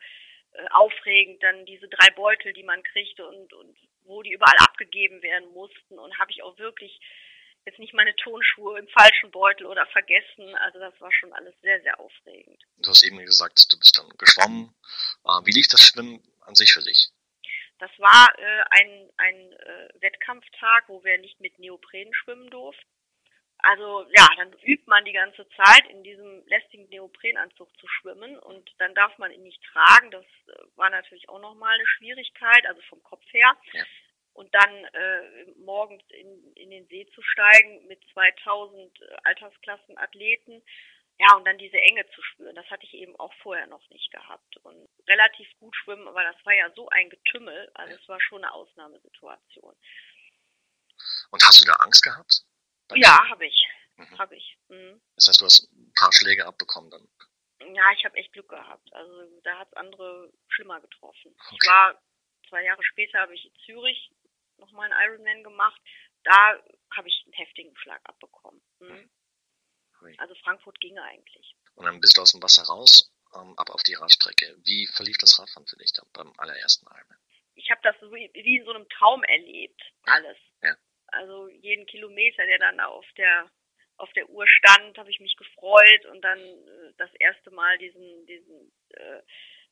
aufregend, 0.71 1.43
dann 1.43 1.65
diese 1.67 1.89
drei 1.89 2.11
Beutel, 2.11 2.53
die 2.53 2.63
man 2.63 2.83
kriegte 2.83 3.27
und, 3.27 3.53
und 3.53 3.77
wo 4.05 4.23
die 4.23 4.33
überall 4.33 4.57
abgegeben 4.59 5.23
werden 5.23 5.51
mussten 5.53 5.99
und 5.99 6.19
habe 6.19 6.31
ich 6.31 6.43
auch 6.43 6.59
wirklich 6.59 7.01
jetzt 7.65 7.79
nicht 7.79 7.95
meine 7.95 8.15
Tonschuhe 8.17 8.79
im 8.79 8.89
falschen 8.89 9.31
Beutel 9.31 9.67
oder 9.67 9.87
vergessen. 9.87 10.55
Also 10.57 10.79
das 10.79 10.99
war 11.01 11.13
schon 11.13 11.33
alles 11.33 11.55
sehr, 11.61 11.81
sehr 11.83 11.99
aufregend. 12.01 12.61
Du 12.79 12.91
hast 12.91 13.03
eben 13.05 13.19
gesagt, 13.19 13.73
du 13.73 13.79
bist 13.79 13.97
dann 13.99 14.09
geschwommen. 14.19 14.75
Äh, 15.25 15.47
wie 15.47 15.53
lief 15.53 15.69
das 15.69 15.81
Schwimmen 15.81 16.23
an 16.41 16.55
sich 16.55 16.73
für 16.73 16.83
dich? 16.83 17.11
Das 17.79 17.91
war 17.99 18.29
äh, 18.39 18.63
ein, 18.71 19.11
ein 19.17 19.53
äh, 19.53 19.89
Wettkampftag, 20.01 20.89
wo 20.89 21.03
wir 21.05 21.19
nicht 21.19 21.41
mit 21.41 21.59
Neopren 21.59 22.13
schwimmen 22.15 22.51
durften. 22.51 22.92
Also 23.63 24.05
ja, 24.11 24.27
dann 24.37 24.53
übt 24.65 24.85
man 24.87 25.05
die 25.05 25.13
ganze 25.13 25.49
Zeit 25.51 25.89
in 25.89 26.03
diesem 26.03 26.45
lästigen 26.49 26.89
Neoprenanzug 26.89 27.69
zu 27.79 27.87
schwimmen 27.87 28.37
und 28.41 28.69
dann 28.79 28.95
darf 28.95 29.17
man 29.19 29.31
ihn 29.31 29.45
nicht 29.45 29.63
tragen. 29.63 30.11
Das 30.11 30.25
äh, 30.25 30.77
war 30.77 30.91
natürlich 30.91 31.29
auch 31.29 31.41
nochmal 31.41 31.75
eine 31.75 31.87
Schwierigkeit, 31.87 32.67
also 32.67 32.83
vom 32.83 33.03
Kopf 33.05 33.25
her. 33.33 33.57
Ja. 33.73 33.85
Und 34.35 34.53
dann 34.53 34.85
äh, 34.85 35.45
morgens 35.59 36.03
in, 36.11 36.53
in 36.55 36.71
den 36.71 36.89
See 36.89 37.07
zu 37.15 37.23
steigen 37.23 37.87
mit 37.87 38.03
2000 38.13 39.01
äh, 39.01 39.17
Altersklassenathleten. 39.25 40.63
Ja, 41.21 41.37
und 41.37 41.45
dann 41.45 41.59
diese 41.59 41.77
Enge 41.77 42.05
zu 42.11 42.23
spüren, 42.23 42.57
das 42.57 42.69
hatte 42.69 42.85
ich 42.85 42.95
eben 42.95 43.15
auch 43.21 43.33
vorher 43.43 43.69
noch 43.69 43.89
nicht 43.91 44.11
gehabt. 44.11 44.57
Und 44.65 44.89
relativ 45.07 45.47
gut 45.61 45.77
schwimmen, 45.77 46.09
aber 46.09 46.25
das 46.25 46.37
war 46.45 46.55
ja 46.55 46.69
so 46.75 46.89
ein 46.89 47.11
Getümmel, 47.11 47.71
also 47.75 47.95
es 47.95 48.09
war 48.09 48.21
schon 48.21 48.43
eine 48.43 48.53
Ausnahmesituation. 48.53 49.77
Und 51.31 51.45
hast 51.45 51.61
du 51.61 51.67
da 51.67 51.75
Angst 51.75 52.03
gehabt? 52.03 52.45
Ja, 52.97 53.29
habe 53.29 53.47
ich. 53.47 53.69
Mhm. 53.97 54.19
Habe 54.19 54.37
ich. 54.37 54.59
Mhm. 54.69 55.01
Das 55.17 55.29
heißt, 55.29 55.41
du 55.41 55.45
hast 55.45 55.71
ein 55.73 55.93
paar 55.95 56.13
Schläge 56.13 56.47
abbekommen 56.47 56.91
dann? 56.91 57.09
Ja, 57.75 57.93
ich 57.93 58.05
habe 58.05 58.17
echt 58.17 58.33
Glück 58.33 58.49
gehabt. 58.49 58.93
Also 58.93 59.41
da 59.43 59.59
hat 59.59 59.69
es 59.69 59.75
andere 59.75 60.33
schlimmer 60.49 60.81
getroffen. 60.81 61.35
Okay. 61.47 61.59
Ich 61.63 61.69
war 61.69 62.03
zwei 62.49 62.65
Jahre 62.65 62.83
später 62.85 63.21
habe 63.21 63.35
ich 63.35 63.45
in 63.45 63.55
Zürich 63.65 64.11
nochmal 64.59 64.93
einen 64.93 65.13
Ironman 65.13 65.43
gemacht. 65.43 65.81
Da 66.25 66.59
habe 66.95 67.09
ich 67.09 67.23
einen 67.25 67.35
heftigen 67.35 67.77
Schlag 67.77 68.01
abbekommen. 68.05 68.63
Mhm. 68.81 69.11
Also 70.19 70.35
Frankfurt 70.37 70.81
ging 70.81 70.99
eigentlich. 70.99 71.57
Und 71.75 71.85
dann 71.85 72.01
bist 72.01 72.17
du 72.17 72.23
aus 72.23 72.33
dem 72.33 72.43
Wasser 72.43 72.65
raus. 72.65 73.13
ähm, 73.35 73.55
ab 73.57 73.71
auf 73.71 73.83
die 73.83 73.95
Radstrecke. 73.95 74.57
Wie 74.65 74.87
verlief 74.89 75.17
das 75.19 75.39
Radfahren 75.39 75.67
für 75.67 75.77
dich 75.77 75.93
dann 75.93 76.07
beim 76.13 76.33
allerersten 76.39 76.87
Ironman? 76.87 77.19
Ich 77.55 77.71
habe 77.71 77.81
das 77.83 77.97
so 78.01 78.13
wie, 78.13 78.31
wie 78.35 78.59
in 78.59 78.65
so 78.65 78.73
einem 78.73 78.89
Traum 78.89 79.23
erlebt, 79.25 79.81
alles. 80.05 80.39
Ja. 80.63 80.75
Also 81.13 81.49
jeden 81.49 81.87
Kilometer, 81.87 82.45
der 82.47 82.59
dann 82.59 82.81
auf 82.81 83.07
der 83.17 83.51
auf 83.99 84.13
der 84.15 84.29
Uhr 84.29 84.47
stand, 84.49 84.99
habe 84.99 85.11
ich 85.11 85.21
mich 85.21 85.37
gefreut 85.37 86.07
und 86.07 86.23
dann 86.23 86.39
äh, 86.39 86.93
das 86.99 87.11
erste 87.21 87.51
Mal 87.51 87.79
diesen 87.79 88.27
diesen 88.27 88.73
äh, 88.91 89.23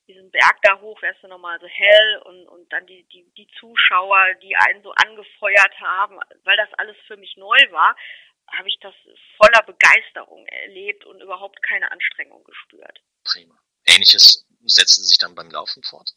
diesen 0.06 0.30
Berg 0.30 0.60
da 0.62 0.80
hoch, 0.80 1.00
wärst 1.02 1.22
du 1.22 1.28
nochmal 1.28 1.60
so 1.60 1.66
hell 1.66 2.18
und, 2.24 2.48
und 2.48 2.72
dann 2.72 2.84
die, 2.86 3.04
die, 3.04 3.30
die 3.36 3.46
Zuschauer, 3.58 4.34
die 4.42 4.56
einen 4.56 4.82
so 4.82 4.92
angefeuert 4.92 5.78
haben, 5.78 6.18
weil 6.42 6.56
das 6.56 6.72
alles 6.78 6.96
für 7.06 7.16
mich 7.16 7.36
neu 7.36 7.58
war, 7.70 7.96
habe 8.52 8.68
ich 8.68 8.76
das 8.80 8.94
voller 9.36 9.62
Begeisterung 9.62 10.46
erlebt 10.46 11.04
und 11.04 11.20
überhaupt 11.20 11.62
keine 11.62 11.92
Anstrengung 11.92 12.42
gespürt. 12.42 13.00
Prima. 13.24 13.56
Ähnliches 13.86 14.46
setzte 14.64 15.02
sich 15.02 15.18
dann 15.18 15.34
beim 15.34 15.50
Laufen 15.50 15.82
fort? 15.84 16.10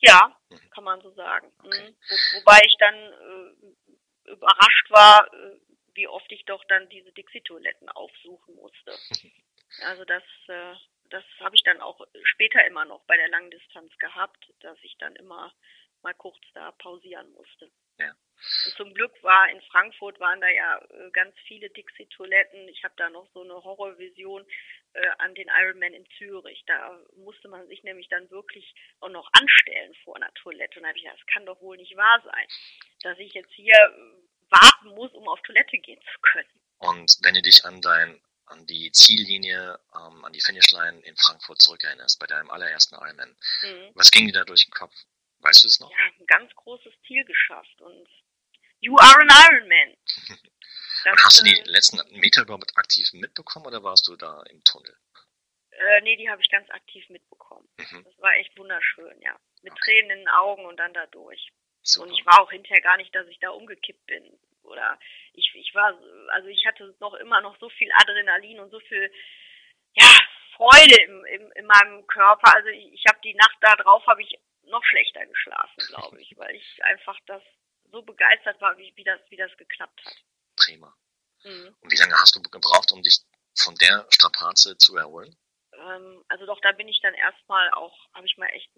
Ja, 0.00 0.36
Mhm. 0.50 0.70
kann 0.70 0.84
man 0.84 1.00
so 1.00 1.10
sagen. 1.12 1.52
Okay. 1.64 1.90
Mhm. 1.90 1.96
Wo, 2.08 2.38
wobei 2.38 2.60
ich 2.66 2.76
dann 2.78 2.94
äh, 2.94 3.83
überrascht 4.26 4.90
war, 4.90 5.32
äh, 5.32 5.58
wie 5.94 6.08
oft 6.08 6.30
ich 6.32 6.44
doch 6.44 6.64
dann 6.64 6.88
diese 6.88 7.12
Dixie-Toiletten 7.12 7.88
aufsuchen 7.88 8.54
musste. 8.56 8.92
Also 9.82 10.04
das, 10.04 10.22
äh, 10.46 10.74
das 11.10 11.24
habe 11.40 11.56
ich 11.56 11.64
dann 11.64 11.80
auch 11.80 12.00
später 12.22 12.64
immer 12.64 12.84
noch 12.84 13.02
bei 13.06 13.16
der 13.16 13.28
Langdistanz 13.28 13.90
gehabt, 13.98 14.52
dass 14.60 14.78
ich 14.82 14.96
dann 14.98 15.16
immer 15.16 15.52
mal 16.00 16.14
kurz 16.14 16.38
da 16.52 16.70
pausieren 16.70 17.28
musste. 17.32 17.72
Ja. 17.98 18.14
Und 18.66 18.74
zum 18.76 18.94
Glück 18.94 19.12
war 19.22 19.48
in 19.50 19.60
Frankfurt 19.62 20.18
waren 20.20 20.40
da 20.40 20.48
ja 20.48 20.78
äh, 20.78 21.10
ganz 21.12 21.34
viele 21.46 21.70
Dixie-Toiletten. 21.70 22.68
Ich 22.68 22.84
habe 22.84 22.94
da 22.96 23.08
noch 23.10 23.26
so 23.32 23.42
eine 23.42 23.54
Horrorvision 23.54 24.46
äh, 24.94 25.08
an 25.18 25.34
den 25.34 25.48
Ironman 25.48 25.94
in 25.94 26.06
Zürich. 26.18 26.62
Da 26.66 26.98
musste 27.16 27.48
man 27.48 27.66
sich 27.68 27.82
nämlich 27.82 28.08
dann 28.08 28.30
wirklich 28.30 28.74
auch 29.00 29.08
noch 29.08 29.28
anstellen 29.32 29.94
vor 30.04 30.16
einer 30.16 30.32
Toilette. 30.34 30.78
Und 30.78 30.82
da 30.82 30.88
habe 30.88 30.98
ich 30.98 31.04
gedacht, 31.04 31.20
das 31.20 31.34
kann 31.34 31.46
doch 31.46 31.60
wohl 31.60 31.76
nicht 31.76 31.96
wahr 31.96 32.20
sein, 32.24 32.46
dass 33.02 33.18
ich 33.18 33.32
jetzt 33.34 33.52
hier 33.52 33.74
äh, 33.74 34.50
warten 34.50 34.88
muss, 34.90 35.12
um 35.12 35.28
auf 35.28 35.40
Toilette 35.42 35.78
gehen 35.78 36.00
zu 36.00 36.20
können. 36.20 36.48
Und 36.78 37.18
wenn 37.22 37.34
du 37.34 37.42
dich 37.42 37.64
an 37.64 37.80
dein 37.80 38.20
an 38.46 38.66
die 38.66 38.92
Ziellinie, 38.92 39.78
ähm, 39.94 40.22
an 40.22 40.32
die 40.34 40.40
Finishline 40.42 41.00
in 41.00 41.16
Frankfurt 41.16 41.62
zurückerinnerst, 41.62 42.20
bei 42.20 42.26
deinem 42.26 42.50
allerersten 42.50 42.94
Ironman, 42.94 43.34
Mhm. 43.62 43.90
was 43.94 44.10
ging 44.10 44.26
dir 44.26 44.34
da 44.34 44.44
durch 44.44 44.66
den 44.66 44.72
Kopf? 44.72 44.92
Weißt 45.44 45.62
du 45.64 45.68
es 45.68 45.78
noch? 45.80 45.90
Ja, 45.90 45.96
ein 46.18 46.26
ganz 46.26 46.54
großes 46.56 46.92
Ziel 47.06 47.24
geschafft 47.24 47.80
und 47.82 48.08
you 48.80 48.96
are 48.98 49.20
an 49.20 49.28
Ironman. 49.28 49.96
Das, 50.06 50.40
Und 51.12 51.24
hast 51.24 51.40
du 51.40 51.44
die 51.44 51.58
äh, 51.60 51.64
letzten 51.66 52.00
Meter 52.18 52.42
überhaupt 52.42 52.76
aktiv 52.76 53.12
mitbekommen 53.12 53.66
oder 53.66 53.82
warst 53.82 54.08
du 54.08 54.16
da 54.16 54.42
im 54.50 54.64
Tunnel? 54.64 54.96
Äh, 55.70 56.00
nee, 56.02 56.16
die 56.16 56.30
habe 56.30 56.40
ich 56.40 56.48
ganz 56.50 56.68
aktiv 56.70 57.06
mitbekommen. 57.10 57.68
Mhm. 57.76 58.04
Das 58.04 58.18
war 58.20 58.32
echt 58.36 58.56
wunderschön, 58.58 59.20
ja. 59.20 59.36
Mit 59.62 59.72
Okay. 59.72 59.80
Tränen 59.84 60.10
in 60.12 60.18
den 60.20 60.28
Augen 60.28 60.64
und 60.64 60.76
dann 60.78 60.94
da 60.94 61.04
durch. 61.06 61.48
Super. 61.82 62.06
Und 62.06 62.14
ich 62.18 62.24
war 62.24 62.40
auch 62.40 62.50
hinterher 62.50 62.80
gar 62.80 62.96
nicht, 62.96 63.14
dass 63.14 63.26
ich 63.28 63.38
da 63.40 63.50
umgekippt 63.50 64.06
bin. 64.06 64.38
Oder 64.62 64.98
ich, 65.34 65.52
ich 65.54 65.74
war, 65.74 65.92
so- 65.92 66.28
also 66.30 66.48
ich 66.48 66.64
hatte 66.64 66.94
noch 67.00 67.12
immer 67.14 67.42
noch 67.42 67.58
so 67.58 67.68
viel 67.68 67.90
Adrenalin 67.96 68.60
und 68.60 68.70
so 68.70 68.80
viel, 68.80 69.12
ja, 69.94 70.08
Freude 70.56 71.02
im, 71.02 71.24
im, 71.26 71.52
in 71.52 71.66
meinem 71.66 72.06
Körper. 72.06 72.54
Also 72.54 72.68
ich, 72.68 72.92
ich 72.94 73.04
habe 73.08 73.18
die 73.24 73.34
Nacht 73.34 73.56
da 73.60 73.74
drauf, 73.76 74.06
habe 74.06 74.22
ich 74.22 74.38
noch 74.66 74.84
schlechter 74.84 75.26
geschlafen, 75.26 75.84
glaube 75.88 76.20
ich, 76.20 76.36
weil 76.36 76.54
ich 76.54 76.84
einfach 76.84 77.18
das 77.26 77.42
so 77.90 78.02
begeistert 78.02 78.60
war, 78.60 78.76
wie, 78.78 78.92
wie 78.96 79.04
das, 79.04 79.20
wie 79.30 79.36
das 79.36 79.54
geklappt 79.56 80.04
hat. 80.04 80.16
Prima. 80.56 80.94
Mhm. 81.44 81.76
Und 81.80 81.92
wie 81.92 81.96
lange 81.96 82.14
hast 82.14 82.34
du 82.34 82.42
gebraucht, 82.42 82.92
um 82.92 83.02
dich 83.02 83.20
von 83.56 83.74
der 83.76 84.06
Strapaze 84.10 84.76
zu 84.76 84.96
erholen? 84.96 85.36
Ähm, 85.72 86.24
also 86.28 86.46
doch, 86.46 86.60
da 86.60 86.72
bin 86.72 86.88
ich 86.88 87.00
dann 87.00 87.14
erstmal 87.14 87.70
auch, 87.72 87.96
habe 88.14 88.26
ich 88.26 88.36
mal 88.36 88.46
echt, 88.46 88.70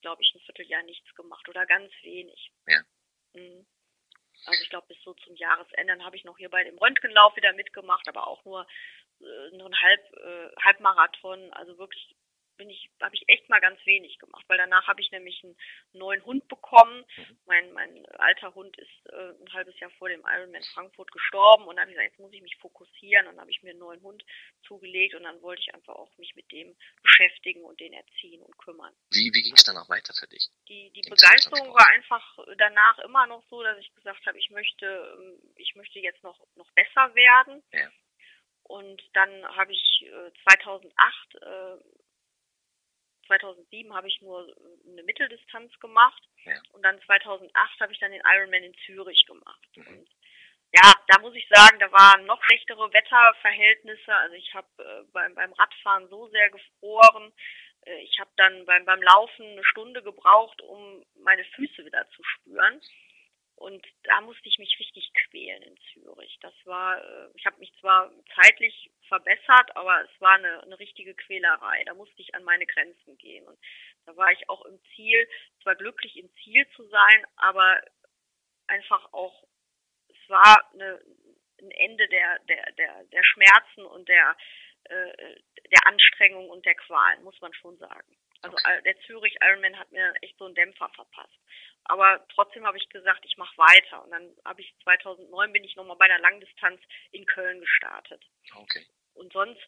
glaube 0.00 0.22
ich, 0.22 0.34
ein 0.34 0.40
Vierteljahr 0.40 0.82
nichts 0.82 1.14
gemacht 1.14 1.48
oder 1.48 1.66
ganz 1.66 1.92
wenig. 2.02 2.52
Ja. 2.66 2.82
Mhm. 3.34 3.66
Also 4.46 4.62
ich 4.62 4.70
glaube, 4.70 4.86
bis 4.86 5.02
so 5.02 5.14
zum 5.14 5.34
Jahresende 5.34 5.92
dann 5.92 6.04
habe 6.04 6.16
ich 6.16 6.24
noch 6.24 6.38
hier 6.38 6.48
bei 6.48 6.62
dem 6.62 6.78
Röntgenlauf 6.78 7.34
wieder 7.36 7.52
mitgemacht, 7.52 8.06
aber 8.08 8.28
auch 8.28 8.44
nur 8.44 8.66
äh, 9.20 9.56
nur 9.56 9.66
ein 9.66 9.80
Halb, 9.80 10.00
äh, 10.16 10.62
Halbmarathon. 10.62 11.52
Also 11.52 11.76
wirklich 11.78 12.16
bin 12.58 12.68
ich, 12.68 12.90
habe 13.00 13.14
ich 13.14 13.26
echt 13.28 13.48
mal 13.48 13.60
ganz 13.60 13.78
wenig 13.86 14.18
gemacht, 14.18 14.44
weil 14.48 14.58
danach 14.58 14.86
habe 14.86 15.00
ich 15.00 15.10
nämlich 15.10 15.42
einen 15.42 15.56
neuen 15.92 16.22
Hund 16.24 16.46
bekommen. 16.48 17.04
Mhm. 17.16 17.38
Mein, 17.46 17.72
mein 17.72 18.06
alter 18.16 18.54
Hund 18.54 18.76
ist 18.76 19.06
äh, 19.06 19.32
ein 19.40 19.52
halbes 19.52 19.78
Jahr 19.80 19.90
vor 19.92 20.08
dem 20.08 20.22
Ironman 20.26 20.62
Frankfurt 20.74 21.10
gestorben 21.10 21.64
und 21.64 21.76
dann 21.76 21.82
habe 21.82 21.92
ich 21.92 21.96
gesagt, 21.96 22.12
jetzt 22.12 22.20
muss 22.20 22.32
ich 22.32 22.42
mich 22.42 22.56
fokussieren 22.56 23.26
und 23.26 23.34
dann 23.34 23.40
habe 23.40 23.50
ich 23.50 23.62
mir 23.62 23.70
einen 23.70 23.78
neuen 23.78 24.02
Hund 24.02 24.22
zugelegt 24.66 25.14
und 25.14 25.22
dann 25.22 25.40
wollte 25.40 25.62
ich 25.62 25.74
einfach 25.74 25.94
auch 25.94 26.10
mich 26.18 26.34
mit 26.34 26.50
dem 26.52 26.76
beschäftigen 27.02 27.64
und 27.64 27.80
den 27.80 27.92
erziehen 27.92 28.42
und 28.42 28.58
kümmern. 28.58 28.94
Wie, 29.10 29.32
wie 29.32 29.42
ging 29.42 29.54
es 29.54 29.64
danach 29.64 29.88
weiter 29.88 30.12
für 30.12 30.26
dich? 30.26 30.48
Die, 30.68 30.90
die 30.90 31.08
Begeisterung 31.08 31.72
war 31.72 31.88
einfach 31.88 32.38
danach 32.58 32.98
immer 32.98 33.26
noch 33.26 33.42
so, 33.48 33.62
dass 33.62 33.78
ich 33.78 33.94
gesagt 33.94 34.26
habe, 34.26 34.38
ich 34.38 34.50
möchte, 34.50 34.86
ähm, 34.86 35.38
ich 35.56 35.74
möchte 35.76 36.00
jetzt 36.00 36.22
noch, 36.22 36.38
noch 36.56 36.70
besser 36.72 37.14
werden. 37.14 37.62
Ja. 37.72 37.88
Und 38.68 39.02
dann 39.14 39.30
habe 39.56 39.72
ich 39.72 40.04
äh, 40.04 40.30
2008, 40.50 41.34
äh, 41.34 41.76
2007 43.28 43.94
habe 43.94 44.08
ich 44.08 44.20
nur 44.20 44.48
äh, 44.48 44.90
eine 44.90 45.04
Mitteldistanz 45.04 45.78
gemacht 45.78 46.22
Ja. 46.44 46.54
und 46.72 46.82
dann 46.82 47.00
2008 47.02 47.80
habe 47.80 47.92
ich 47.92 47.98
dann 48.00 48.10
den 48.10 48.22
Ironman 48.24 48.64
in 48.64 48.74
Zürich 48.84 49.24
gemacht. 49.26 49.68
Mhm. 49.76 49.86
Und 49.86 50.08
ja, 50.72 50.92
da 51.06 51.20
muss 51.20 51.34
ich 51.34 51.48
sagen, 51.48 51.78
da 51.78 51.90
waren 51.92 52.26
noch 52.26 52.42
schlechtere 52.44 52.92
Wetterverhältnisse. 52.92 54.12
Also 54.14 54.34
ich 54.34 54.52
habe 54.52 54.66
äh, 54.78 55.04
beim, 55.12 55.34
beim 55.34 55.52
Radfahren 55.52 56.08
so 56.08 56.28
sehr 56.28 56.50
gefroren. 56.50 57.32
Äh, 57.86 58.02
ich 58.02 58.18
habe 58.20 58.30
dann 58.36 58.66
beim, 58.66 58.84
beim 58.84 59.02
Laufen 59.02 59.46
eine 59.46 59.64
Stunde 59.64 60.02
gebraucht, 60.02 60.60
um 60.62 61.04
meine 61.22 61.44
Füße 61.44 61.84
wieder 61.84 62.06
zu 62.10 62.22
spüren. 62.22 62.80
Und 63.58 63.84
da 64.04 64.20
musste 64.20 64.48
ich 64.48 64.58
mich 64.58 64.78
richtig 64.78 65.12
quälen 65.14 65.62
in 65.62 65.76
Zürich. 65.92 66.38
Das 66.40 66.54
war, 66.64 67.02
äh, 67.02 67.28
ich 67.34 67.44
habe 67.44 67.58
mich 67.58 67.72
zwar 67.80 68.10
zeitlich 68.34 68.90
verbessert, 69.08 69.74
aber 69.76 70.04
es 70.04 70.20
war 70.20 70.34
eine, 70.34 70.62
eine 70.62 70.78
richtige 70.78 71.14
Quälerei. 71.14 71.82
Da 71.84 71.94
musste 71.94 72.22
ich 72.22 72.34
an 72.36 72.44
meine 72.44 72.66
Grenzen 72.66 73.18
gehen. 73.18 73.46
Und 73.48 73.58
da 74.06 74.16
war 74.16 74.30
ich 74.30 74.48
auch 74.48 74.64
im 74.64 74.78
Ziel, 74.94 75.28
zwar 75.62 75.74
glücklich 75.74 76.16
im 76.16 76.30
Ziel 76.36 76.68
zu 76.76 76.86
sein, 76.86 77.26
aber 77.36 77.82
einfach 78.68 79.12
auch, 79.12 79.44
es 80.08 80.28
war 80.28 80.70
eine, 80.72 81.00
ein 81.60 81.70
Ende 81.72 82.06
der, 82.08 82.38
der, 82.40 82.72
der, 82.72 83.04
der 83.04 83.24
Schmerzen 83.24 83.84
und 83.86 84.08
der, 84.08 84.36
äh, 84.84 85.36
der 85.72 85.86
Anstrengung 85.86 86.48
und 86.48 86.64
der 86.64 86.76
Qualen, 86.76 87.24
muss 87.24 87.40
man 87.40 87.52
schon 87.54 87.76
sagen. 87.78 88.16
Also 88.42 88.56
Okay. 88.56 88.78
äh, 88.78 88.82
der 88.82 89.00
Zürich 89.00 89.36
Ironman 89.42 89.78
hat 89.78 89.90
mir 89.90 90.14
echt 90.22 90.38
so 90.38 90.44
einen 90.44 90.54
Dämpfer 90.54 90.88
verpasst. 90.90 91.38
Aber 91.88 92.24
trotzdem 92.34 92.66
habe 92.66 92.76
ich 92.76 92.88
gesagt, 92.90 93.24
ich 93.24 93.36
mache 93.38 93.56
weiter. 93.56 94.04
Und 94.04 94.10
dann 94.10 94.36
habe 94.44 94.60
ich 94.60 94.74
2009 94.84 95.52
bin 95.52 95.64
ich 95.64 95.74
nochmal 95.74 95.96
bei 95.96 96.04
einer 96.04 96.20
Langdistanz 96.20 96.80
in 97.12 97.24
Köln 97.24 97.60
gestartet. 97.60 98.22
Okay. 98.54 98.86
Und 99.14 99.32
sonst 99.32 99.60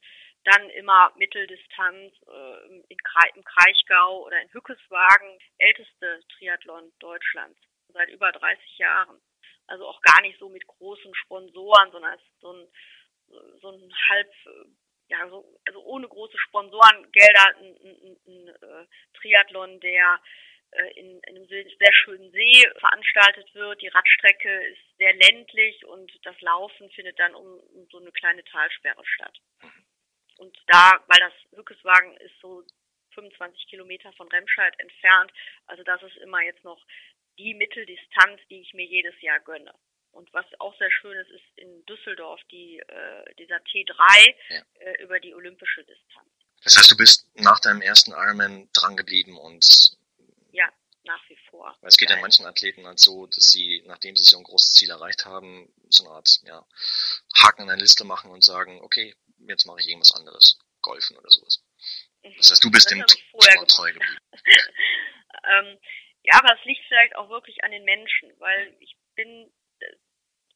dann 0.44 0.70
immer 0.70 1.12
Mitteldistanz 1.16 2.14
äh, 2.28 2.82
in 2.88 2.98
Kre 2.98 3.28
im 3.34 3.44
Kraichgau 3.44 4.24
oder 4.24 4.40
in 4.40 4.52
Hückeswagen, 4.52 5.38
älteste 5.58 6.22
Triathlon 6.36 6.92
Deutschlands 6.98 7.58
seit 7.88 8.08
über 8.10 8.30
30 8.32 8.78
Jahren. 8.78 9.20
Also 9.66 9.86
auch 9.86 10.00
gar 10.02 10.20
nicht 10.22 10.38
so 10.38 10.48
mit 10.48 10.66
großen 10.66 11.14
Sponsoren, 11.14 11.90
sondern 11.90 12.14
es 12.14 12.22
ist 12.22 12.40
so 12.40 12.52
ein, 12.52 12.68
so 13.60 13.68
ein 13.70 13.92
halb, 14.08 14.32
ja, 15.08 15.28
so, 15.28 15.58
also 15.66 15.82
ohne 15.84 16.08
große 16.08 16.38
Sponsorengelder 16.38 17.56
ein, 17.56 17.76
ein, 17.76 17.96
ein, 18.02 18.18
ein 18.26 18.48
äh, 18.48 18.86
Triathlon, 19.14 19.80
der 19.80 20.20
in, 20.94 21.20
in 21.20 21.36
einem 21.36 21.46
sehr 21.48 21.92
schönen 22.04 22.30
See 22.32 22.66
veranstaltet 22.78 23.54
wird. 23.54 23.82
Die 23.82 23.88
Radstrecke 23.88 24.64
ist 24.66 24.96
sehr 24.98 25.14
ländlich 25.14 25.84
und 25.86 26.12
das 26.24 26.40
Laufen 26.40 26.90
findet 26.90 27.18
dann 27.18 27.34
um, 27.34 27.58
um 27.74 27.88
so 27.90 27.98
eine 27.98 28.12
kleine 28.12 28.44
Talsperre 28.44 29.02
statt. 29.04 29.36
Und 30.38 30.56
da, 30.66 31.02
weil 31.06 31.18
das 31.20 31.32
Hückeswagen 31.58 32.16
ist 32.18 32.34
so 32.40 32.64
25 33.14 33.66
Kilometer 33.68 34.12
von 34.14 34.28
Remscheid 34.28 34.72
entfernt, 34.78 35.32
also 35.66 35.82
das 35.82 36.02
ist 36.02 36.16
immer 36.18 36.40
jetzt 36.42 36.64
noch 36.64 36.80
die 37.38 37.54
Mitteldistanz, 37.54 38.40
die 38.48 38.60
ich 38.60 38.72
mir 38.74 38.86
jedes 38.86 39.20
Jahr 39.20 39.40
gönne. 39.40 39.74
Und 40.12 40.32
was 40.32 40.46
auch 40.58 40.76
sehr 40.78 40.90
schön 40.90 41.16
ist, 41.18 41.30
ist 41.30 41.44
in 41.56 41.84
Düsseldorf 41.86 42.40
die, 42.50 42.78
äh, 42.78 43.34
dieser 43.38 43.56
T3 43.58 44.34
Ja. 44.48 44.62
äh, 44.80 45.02
über 45.02 45.20
die 45.20 45.34
olympische 45.34 45.84
Distanz. 45.84 46.28
Das 46.64 46.76
heißt, 46.76 46.90
du 46.90 46.96
bist 46.96 47.26
nach 47.36 47.60
deinem 47.60 47.80
ersten 47.80 48.10
Ironman 48.12 48.68
dran 48.72 48.96
geblieben 48.96 49.38
und 49.38 49.64
weil 51.60 51.88
es 51.88 51.96
geht 51.96 52.10
ja 52.10 52.16
manchen 52.16 52.46
Athleten 52.46 52.86
halt 52.86 52.98
so, 52.98 53.26
dass 53.26 53.50
sie, 53.50 53.82
nachdem 53.86 54.16
sie 54.16 54.24
so 54.24 54.38
ein 54.38 54.44
großes 54.44 54.74
Ziel 54.74 54.90
erreicht 54.90 55.24
haben, 55.24 55.72
so 55.88 56.04
eine 56.04 56.14
Art 56.14 56.28
ja, 56.44 56.64
Haken 57.34 57.62
in 57.62 57.70
eine 57.70 57.80
Liste 57.80 58.04
machen 58.04 58.30
und 58.30 58.44
sagen, 58.44 58.80
okay, 58.82 59.14
jetzt 59.48 59.66
mache 59.66 59.80
ich 59.80 59.88
irgendwas 59.88 60.12
anderes, 60.12 60.58
Golfen 60.80 61.16
oder 61.16 61.30
sowas. 61.30 61.62
Das 62.36 62.50
heißt, 62.50 62.64
du 62.64 62.70
bist 62.70 62.90
dem 62.90 63.04
Sport 63.08 63.70
treu 63.70 63.92
geblieben. 63.92 64.18
ähm, 65.52 65.78
ja, 66.22 66.34
aber 66.38 66.58
es 66.58 66.64
liegt 66.64 66.84
vielleicht 66.86 67.16
auch 67.16 67.30
wirklich 67.30 67.64
an 67.64 67.70
den 67.70 67.84
Menschen, 67.84 68.30
weil 68.38 68.76
ich 68.80 68.96
bin, 69.14 69.50
äh, 69.80 69.96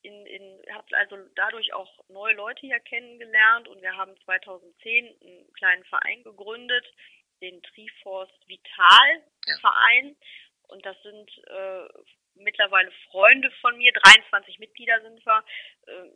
in, 0.03 0.27
in 0.27 0.75
habe 0.75 0.87
also 0.97 1.17
dadurch 1.35 1.73
auch 1.73 1.91
neue 2.09 2.35
Leute 2.35 2.61
hier 2.61 2.81
kennengelernt 2.81 3.69
und 3.69 3.81
wir 3.81 3.97
haben 3.97 4.15
2010 4.25 5.07
einen 5.07 5.53
kleinen 5.55 5.85
Verein 5.85 6.23
gegründet, 6.23 6.87
den 7.41 7.63
Triforce 7.63 8.33
Vital 8.47 9.25
Verein. 9.61 10.17
Und 10.69 10.85
das 10.85 11.01
sind 11.03 11.31
äh, 11.49 11.89
mittlerweile 12.37 12.91
Freunde 13.11 13.51
von 13.61 13.77
mir, 13.77 13.93
23 13.93 14.59
Mitglieder 14.59 15.01
sind 15.03 15.25
wir, 15.25 15.45
äh, 15.87 16.11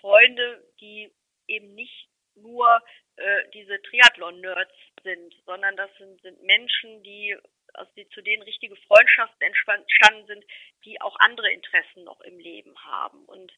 Freunde, 0.00 0.64
die 0.80 1.12
eben 1.46 1.74
nicht 1.74 2.08
nur 2.36 2.82
äh, 3.16 3.48
diese 3.52 3.80
Triathlon-Nerds 3.82 4.74
sind, 5.02 5.34
sondern 5.46 5.76
das 5.76 5.90
sind, 5.98 6.20
sind 6.22 6.42
Menschen, 6.42 7.02
die 7.02 7.36
aus 7.76 7.88
die, 7.96 8.08
zu 8.10 8.22
denen 8.22 8.42
richtige 8.42 8.76
Freundschaften 8.76 9.46
entstanden 9.46 10.26
sind, 10.26 10.44
die 10.84 11.00
auch 11.00 11.16
andere 11.20 11.50
Interessen 11.52 12.04
noch 12.04 12.20
im 12.20 12.38
Leben 12.38 12.74
haben. 12.84 13.24
Und 13.26 13.52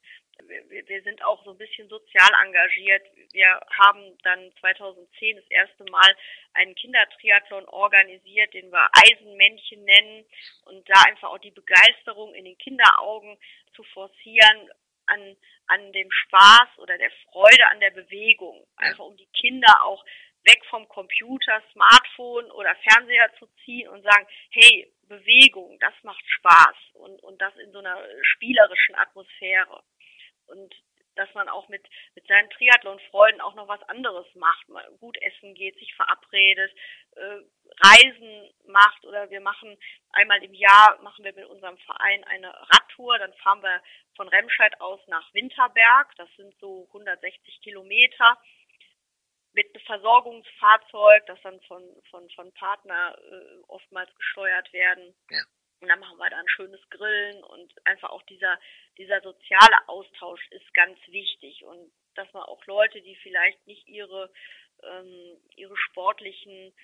wir, 0.46 0.88
wir 0.88 1.02
sind 1.02 1.24
auch 1.24 1.42
so 1.44 1.50
ein 1.50 1.58
bisschen 1.58 1.88
sozial 1.88 2.30
engagiert. 2.44 3.02
Wir 3.32 3.60
haben 3.78 4.16
dann 4.22 4.52
2010 4.60 5.36
das 5.36 5.50
erste 5.50 5.84
Mal 5.90 6.16
einen 6.54 6.74
Kindertriathlon 6.74 7.66
organisiert, 7.66 8.52
den 8.54 8.70
wir 8.70 8.88
Eisenmännchen 8.92 9.84
nennen 9.84 10.24
und 10.64 10.88
da 10.88 11.02
einfach 11.06 11.30
auch 11.30 11.38
die 11.38 11.50
Begeisterung 11.50 12.34
in 12.34 12.44
den 12.44 12.58
Kinderaugen 12.58 13.38
zu 13.74 13.82
forcieren 13.84 14.70
an, 15.06 15.36
an 15.68 15.92
dem 15.92 16.10
Spaß 16.10 16.78
oder 16.78 16.98
der 16.98 17.10
Freude 17.30 17.66
an 17.68 17.80
der 17.80 17.90
Bewegung. 17.90 18.66
Einfach 18.76 19.04
um 19.04 19.16
die 19.16 19.28
Kinder 19.32 19.84
auch 19.84 20.04
weg 20.46 20.64
vom 20.70 20.88
Computer, 20.88 21.62
Smartphone 21.72 22.50
oder 22.52 22.74
Fernseher 22.76 23.32
zu 23.38 23.46
ziehen 23.64 23.88
und 23.88 24.02
sagen, 24.02 24.26
hey, 24.50 24.92
Bewegung, 25.08 25.78
das 25.80 25.94
macht 26.02 26.24
Spaß 26.26 26.76
und, 26.94 27.22
und 27.22 27.40
das 27.40 27.54
in 27.56 27.72
so 27.72 27.78
einer 27.78 27.98
spielerischen 28.22 28.94
Atmosphäre. 28.94 29.82
Und 30.46 30.74
dass 31.16 31.32
man 31.34 31.48
auch 31.48 31.68
mit, 31.68 31.82
mit 32.14 32.26
seinen 32.26 32.50
Triathlon-Freunden 32.50 33.40
auch 33.40 33.54
noch 33.54 33.68
was 33.68 33.82
anderes 33.88 34.26
macht, 34.34 34.68
mal 34.68 34.86
gut 35.00 35.16
essen 35.22 35.54
geht, 35.54 35.76
sich 35.78 35.94
verabredet, 35.94 36.72
äh, 37.16 37.40
Reisen 37.82 38.50
macht 38.66 39.04
oder 39.04 39.28
wir 39.30 39.40
machen 39.40 39.76
einmal 40.10 40.42
im 40.44 40.54
Jahr 40.54 41.00
machen 41.02 41.24
wir 41.24 41.32
mit 41.34 41.46
unserem 41.46 41.78
Verein 41.78 42.22
eine 42.24 42.52
Radtour, 42.70 43.18
dann 43.18 43.32
fahren 43.34 43.62
wir 43.62 43.82
von 44.14 44.28
Remscheid 44.28 44.80
aus 44.80 45.00
nach 45.08 45.32
Winterberg, 45.34 46.14
das 46.16 46.28
sind 46.36 46.54
so 46.60 46.86
160 46.88 47.60
Kilometer 47.62 48.38
Versorgungsfahrzeug, 49.80 51.26
das 51.26 51.38
dann 51.42 51.60
von, 51.62 51.82
von, 52.10 52.28
von 52.30 52.52
Partner 52.52 53.16
äh, 53.18 53.62
oftmals 53.68 54.14
gesteuert 54.16 54.72
werden. 54.72 55.14
Ja. 55.30 55.42
Und 55.80 55.88
dann 55.88 56.00
machen 56.00 56.18
wir 56.18 56.30
da 56.30 56.38
ein 56.38 56.48
schönes 56.48 56.80
Grillen 56.90 57.44
und 57.44 57.86
einfach 57.86 58.10
auch 58.10 58.22
dieser, 58.22 58.58
dieser 58.96 59.20
soziale 59.20 59.88
Austausch 59.88 60.40
ist 60.50 60.72
ganz 60.74 60.98
wichtig 61.08 61.64
und 61.64 61.92
dass 62.14 62.32
man 62.32 62.44
auch 62.44 62.64
Leute, 62.64 63.02
die 63.02 63.14
vielleicht 63.16 63.66
nicht 63.66 63.86
ihre, 63.86 64.32
ähm, 64.82 65.36
ihre 65.54 65.76
sportlichen 65.76 66.74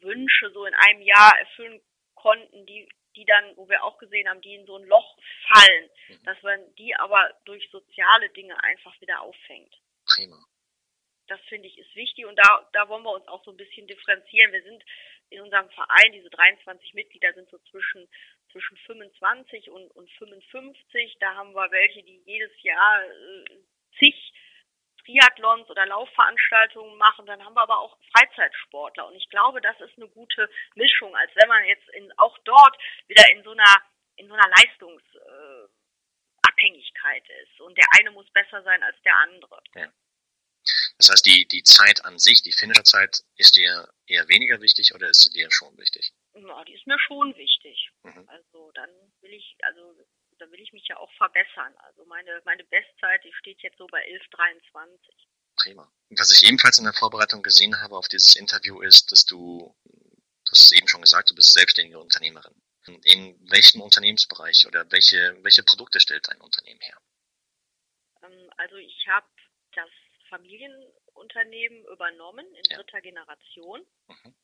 Wünsche 0.00 0.50
so 0.52 0.64
in 0.64 0.74
einem 0.74 1.02
Jahr 1.02 1.36
erfüllen 1.40 1.80
konnten, 2.14 2.66
die, 2.66 2.88
die 3.16 3.24
dann, 3.24 3.56
wo 3.56 3.68
wir 3.68 3.82
auch 3.82 3.98
gesehen 3.98 4.28
haben, 4.28 4.40
die 4.42 4.54
in 4.54 4.66
so 4.66 4.76
ein 4.76 4.84
Loch 4.84 5.18
fallen, 5.48 5.90
mhm. 6.08 6.22
dass 6.24 6.40
man 6.42 6.74
die 6.76 6.94
aber 6.94 7.36
durch 7.46 7.68
soziale 7.70 8.30
Dinge 8.30 8.62
einfach 8.62 8.98
wieder 9.00 9.22
auffängt. 9.22 9.76
Prima 10.06 10.36
das 11.30 11.40
finde 11.42 11.68
ich 11.68 11.78
ist 11.78 11.94
wichtig 11.94 12.26
und 12.26 12.36
da, 12.36 12.68
da 12.72 12.88
wollen 12.88 13.04
wir 13.04 13.12
uns 13.12 13.28
auch 13.28 13.44
so 13.44 13.52
ein 13.52 13.56
bisschen 13.56 13.86
differenzieren. 13.86 14.52
Wir 14.52 14.62
sind 14.62 14.82
in 15.30 15.40
unserem 15.40 15.70
Verein, 15.70 16.12
diese 16.12 16.28
23 16.28 16.92
Mitglieder 16.94 17.32
sind 17.34 17.48
so 17.50 17.58
zwischen, 17.70 18.08
zwischen 18.50 18.76
25 18.78 19.70
und, 19.70 19.92
und 19.92 20.10
55. 20.12 21.16
Da 21.20 21.36
haben 21.36 21.54
wir 21.54 21.70
welche, 21.70 22.02
die 22.02 22.20
jedes 22.26 22.50
Jahr 22.62 23.04
äh, 23.04 23.44
zig 23.98 24.32
Triathlons 25.04 25.70
oder 25.70 25.86
Laufveranstaltungen 25.86 26.98
machen. 26.98 27.26
Dann 27.26 27.44
haben 27.44 27.54
wir 27.54 27.62
aber 27.62 27.78
auch 27.78 27.96
Freizeitsportler. 28.12 29.06
Und 29.06 29.14
ich 29.14 29.28
glaube, 29.30 29.60
das 29.60 29.80
ist 29.80 29.96
eine 29.96 30.08
gute 30.08 30.50
Mischung, 30.74 31.14
als 31.16 31.30
wenn 31.36 31.48
man 31.48 31.64
jetzt 31.64 31.88
in, 31.90 32.10
auch 32.18 32.36
dort 32.38 32.76
wieder 33.06 33.30
in 33.30 33.44
so 33.44 33.52
einer, 33.52 33.76
in 34.16 34.26
so 34.26 34.34
einer 34.34 34.48
Leistungsabhängigkeit 34.48 37.28
äh, 37.28 37.42
ist. 37.42 37.60
Und 37.60 37.78
der 37.78 37.86
eine 37.98 38.10
muss 38.10 38.28
besser 38.30 38.62
sein 38.62 38.82
als 38.82 39.00
der 39.02 39.16
andere. 39.16 39.62
Ja. 39.76 39.92
Das 41.00 41.08
heißt, 41.08 41.24
die, 41.24 41.48
die 41.48 41.62
Zeit 41.62 42.04
an 42.04 42.18
sich, 42.18 42.42
die 42.42 42.52
Finisherzeit, 42.52 43.24
ist 43.36 43.56
dir 43.56 43.88
eher 44.06 44.28
weniger 44.28 44.60
wichtig 44.60 44.94
oder 44.94 45.08
ist 45.08 45.22
sie 45.22 45.30
dir 45.30 45.50
schon 45.50 45.74
wichtig? 45.78 46.12
Ja, 46.34 46.62
die 46.64 46.74
ist 46.74 46.86
mir 46.86 46.98
schon 46.98 47.34
wichtig. 47.36 47.88
Mhm. 48.02 48.28
Also 48.28 48.70
dann 48.72 48.90
will 49.22 49.32
ich, 49.32 49.56
also 49.62 49.96
da 50.38 50.50
will 50.50 50.60
ich 50.60 50.74
mich 50.74 50.86
ja 50.88 50.98
auch 50.98 51.10
verbessern. 51.12 51.74
Also 51.78 52.04
meine, 52.04 52.42
meine 52.44 52.64
Bestzeit, 52.64 53.24
die 53.24 53.32
steht 53.32 53.62
jetzt 53.62 53.78
so 53.78 53.86
bei 53.86 54.06
11,23. 54.10 54.98
Prima. 55.56 55.90
Was 56.10 56.30
ich 56.32 56.46
ebenfalls 56.46 56.78
in 56.78 56.84
der 56.84 56.92
Vorbereitung 56.92 57.42
gesehen 57.42 57.80
habe 57.80 57.96
auf 57.96 58.08
dieses 58.08 58.36
Interview 58.36 58.82
ist, 58.82 59.10
dass 59.10 59.24
du, 59.24 59.74
du 59.84 60.50
hast 60.50 60.64
es 60.64 60.72
eben 60.72 60.86
schon 60.86 61.00
gesagt, 61.00 61.30
du 61.30 61.34
bist 61.34 61.54
selbstständige 61.54 61.98
Unternehmerin. 61.98 62.60
In 63.04 63.40
welchem 63.48 63.80
Unternehmensbereich 63.80 64.66
oder 64.66 64.84
welche, 64.92 65.38
welche 65.44 65.62
Produkte 65.62 65.98
stellt 65.98 66.28
dein 66.28 66.42
Unternehmen 66.42 66.80
her? 66.80 67.00
Ähm, 68.22 68.50
also 68.58 68.76
ich 68.76 69.06
habe 69.08 69.26
das 69.72 69.88
Familienunternehmen 70.30 71.84
übernommen 71.92 72.46
in 72.46 72.62
ja. 72.70 72.76
dritter 72.76 73.00
Generation. 73.00 73.80
Mhm. 74.08 74.34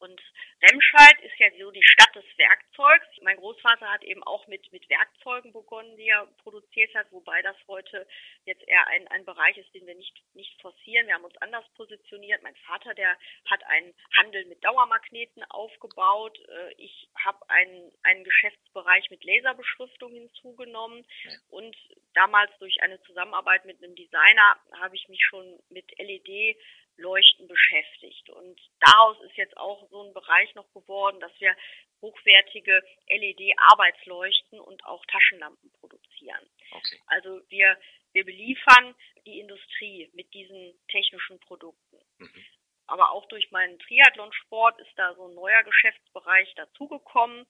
Und 0.00 0.20
Remscheid 0.62 1.20
ist 1.22 1.38
ja 1.38 1.48
so 1.58 1.70
die 1.70 1.84
Stadt 1.84 2.14
des 2.14 2.24
Werkzeugs. 2.36 3.06
Mein 3.20 3.36
Großvater 3.36 3.86
hat 3.86 4.02
eben 4.02 4.22
auch 4.24 4.46
mit, 4.46 4.72
mit 4.72 4.88
Werkzeugen 4.88 5.52
begonnen, 5.52 5.96
die 5.96 6.08
er 6.08 6.26
produziert 6.42 6.94
hat, 6.94 7.12
wobei 7.12 7.42
das 7.42 7.56
heute 7.68 8.06
jetzt 8.44 8.66
eher 8.66 8.86
ein, 8.88 9.06
ein 9.08 9.24
Bereich 9.26 9.58
ist, 9.58 9.72
den 9.74 9.86
wir 9.86 9.94
nicht, 9.94 10.14
nicht 10.34 10.60
forcieren. 10.62 11.06
Wir 11.06 11.14
haben 11.14 11.24
uns 11.24 11.36
anders 11.38 11.64
positioniert. 11.76 12.42
Mein 12.42 12.56
Vater, 12.66 12.94
der 12.94 13.16
hat 13.44 13.62
einen 13.66 13.94
Handel 14.16 14.46
mit 14.46 14.64
Dauermagneten 14.64 15.44
aufgebaut. 15.50 16.38
Äh, 16.48 16.74
ich 16.78 17.08
habe 17.22 17.38
einen, 17.48 17.92
einen 18.02 18.24
Geschäftsbereich 18.24 19.10
mit 19.10 19.22
Laserbeschriftung 19.24 20.12
hinzugenommen. 20.12 21.06
Und 21.50 21.76
damals 22.14 22.50
durch 22.58 22.82
eine 22.82 23.00
Zusammenarbeit 23.02 23.66
mit 23.66 23.82
einem 23.82 23.94
Designer 23.94 24.56
habe 24.80 24.96
ich 24.96 25.08
mich 25.08 25.22
schon 25.22 25.58
mit 25.68 25.86
LED 25.98 26.56
Leuchten 26.96 27.48
beschäftigt. 27.48 28.30
Und 28.30 28.60
daraus 28.80 29.20
ist 29.22 29.36
jetzt 29.36 29.56
auch 29.56 29.88
so 29.90 30.02
ein 30.02 30.12
Bereich 30.12 30.54
noch 30.54 30.70
geworden, 30.72 31.20
dass 31.20 31.32
wir 31.40 31.56
hochwertige 32.02 32.82
LED-Arbeitsleuchten 33.08 34.60
und 34.60 34.84
auch 34.84 35.04
Taschenlampen 35.06 35.70
produzieren. 35.72 36.48
Okay. 36.72 37.00
Also 37.06 37.40
wir, 37.48 37.78
wir 38.12 38.24
beliefern 38.24 38.94
die 39.26 39.38
Industrie 39.40 40.10
mit 40.14 40.32
diesen 40.32 40.78
technischen 40.88 41.38
Produkten. 41.40 41.98
Mhm. 42.18 42.44
Aber 42.86 43.12
auch 43.12 43.26
durch 43.26 43.50
meinen 43.50 43.78
Triathlonsport 43.78 44.80
ist 44.80 44.92
da 44.96 45.14
so 45.14 45.28
ein 45.28 45.34
neuer 45.34 45.62
Geschäftsbereich 45.62 46.52
dazugekommen, 46.56 47.46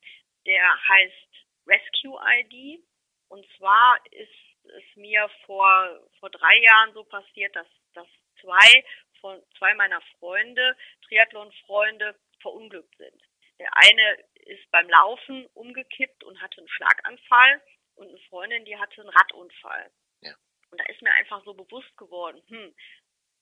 der 0.46 0.88
heißt 0.88 1.46
Rescue 1.66 2.20
ID. 2.20 2.84
Und 3.28 3.46
zwar 3.56 3.98
ist 4.10 4.28
es 4.64 4.96
mir 4.96 5.30
vor, 5.46 6.08
vor 6.18 6.30
drei 6.30 6.58
Jahren 6.58 6.92
so 6.92 7.04
passiert, 7.04 7.54
dass, 7.56 7.66
dass 7.94 8.06
zwei 8.40 8.84
von 9.20 9.42
zwei 9.58 9.74
meiner 9.74 10.00
Freunde, 10.18 10.76
Triathlon-Freunde, 11.06 12.14
verunglückt 12.40 12.96
sind. 12.96 13.22
Der 13.58 13.70
eine 13.76 14.24
ist 14.46 14.70
beim 14.70 14.88
Laufen 14.88 15.46
umgekippt 15.54 16.24
und 16.24 16.40
hatte 16.40 16.58
einen 16.58 16.68
Schlaganfall 16.68 17.62
und 17.96 18.08
eine 18.08 18.18
Freundin, 18.28 18.64
die 18.64 18.78
hatte 18.78 19.02
einen 19.02 19.10
Radunfall. 19.10 19.90
Ja. 20.22 20.34
Und 20.70 20.80
da 20.80 20.84
ist 20.86 21.02
mir 21.02 21.12
einfach 21.12 21.44
so 21.44 21.52
bewusst 21.52 21.94
geworden, 21.98 22.42
hm, 22.48 22.74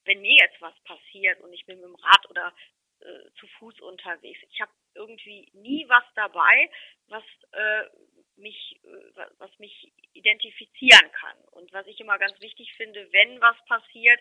wenn 0.05 0.21
mir 0.21 0.37
jetzt 0.41 0.61
was 0.61 0.75
passiert 0.81 1.41
und 1.41 1.53
ich 1.53 1.67
bin 1.67 1.81
mit 1.81 1.87
dem 1.87 1.95
Rad 1.95 2.31
oder 2.31 2.55
äh, 3.01 3.31
zu 3.39 3.47
Fuß 3.59 3.81
unterwegs, 3.81 4.41
ich 4.51 4.61
habe 4.61 4.73
irgendwie 4.95 5.49
nie 5.53 5.89
was 5.89 6.05
dabei, 6.15 6.71
was 7.07 7.23
äh, 7.53 7.85
mich, 8.37 8.81
äh, 8.85 9.27
was 9.39 9.57
mich 9.59 9.93
identifizieren 10.15 11.13
kann. 11.13 11.37
Und 11.53 11.73
was 11.73 11.87
ich 11.87 12.01
immer 12.01 12.19
ganz 12.19 12.41
wichtig 12.41 12.73
finde, 12.75 13.13
wenn 13.13 13.41
was 13.41 13.57
passiert, 13.67 14.21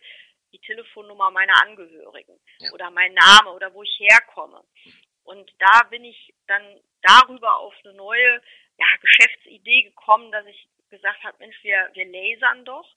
die 0.52 0.60
Telefonnummer 0.60 1.32
meiner 1.32 1.62
Angehörigen 1.62 2.40
ja. 2.60 2.72
oder 2.72 2.90
mein 2.90 3.14
Name 3.14 3.52
oder 3.52 3.74
wo 3.74 3.84
ich 3.84 4.00
herkomme. 4.00 4.64
Und 5.24 5.52
da 5.60 5.84
bin 5.90 6.06
ich 6.06 6.34
dann 6.48 6.80
darüber 7.02 7.58
auf 7.58 7.74
eine 7.84 7.94
neue 7.94 8.42
ja, 8.78 8.86
Geschäftsidee 9.02 9.84
gekommen, 9.84 10.32
dass 10.32 10.46
ich 10.46 10.70
gesagt 10.90 11.24
habe, 11.24 11.38
Mensch, 11.40 11.58
wir, 11.64 11.90
wir 11.94 12.06
lasern 12.06 12.64
doch. 12.66 12.88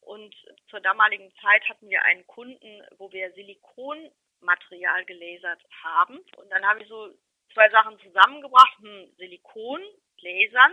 Und 0.00 0.34
zur 0.70 0.80
damaligen 0.80 1.32
Zeit 1.40 1.68
hatten 1.68 1.88
wir 1.88 2.02
einen 2.04 2.26
Kunden, 2.26 2.82
wo 2.98 3.10
wir 3.12 3.32
Silikonmaterial 3.32 5.04
gelasert 5.04 5.62
haben. 5.82 6.18
Und 6.36 6.50
dann 6.50 6.64
habe 6.66 6.82
ich 6.82 6.88
so 6.88 7.10
zwei 7.52 7.68
Sachen 7.70 7.98
zusammengebracht, 8.00 8.78
hm, 8.80 9.12
Silikon, 9.16 9.82
Lasern, 10.20 10.72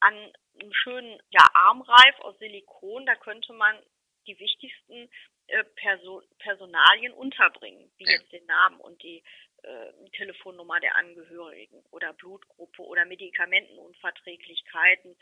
an 0.00 0.14
einem 0.60 0.72
schönen 0.72 1.22
ja, 1.30 1.44
Armreif 1.54 2.20
aus 2.20 2.38
Silikon, 2.38 3.06
da 3.06 3.14
könnte 3.16 3.52
man 3.52 3.76
die 4.26 4.38
wichtigsten 4.38 5.10
äh, 5.46 5.64
Person, 5.76 6.22
Personalien 6.38 7.12
unterbringen, 7.12 7.90
wie 7.96 8.04
ja. 8.04 8.12
jetzt 8.12 8.32
den 8.32 8.46
Namen 8.46 8.80
und 8.80 9.02
die 9.02 9.22
äh, 9.62 9.92
Telefonnummer 10.12 10.80
der 10.80 10.96
Angehörigen 10.96 11.84
oder 11.90 12.12
Blutgruppe 12.12 12.82
oder 12.82 13.04
Medikamentenunverträglichkeiten. 13.04 15.16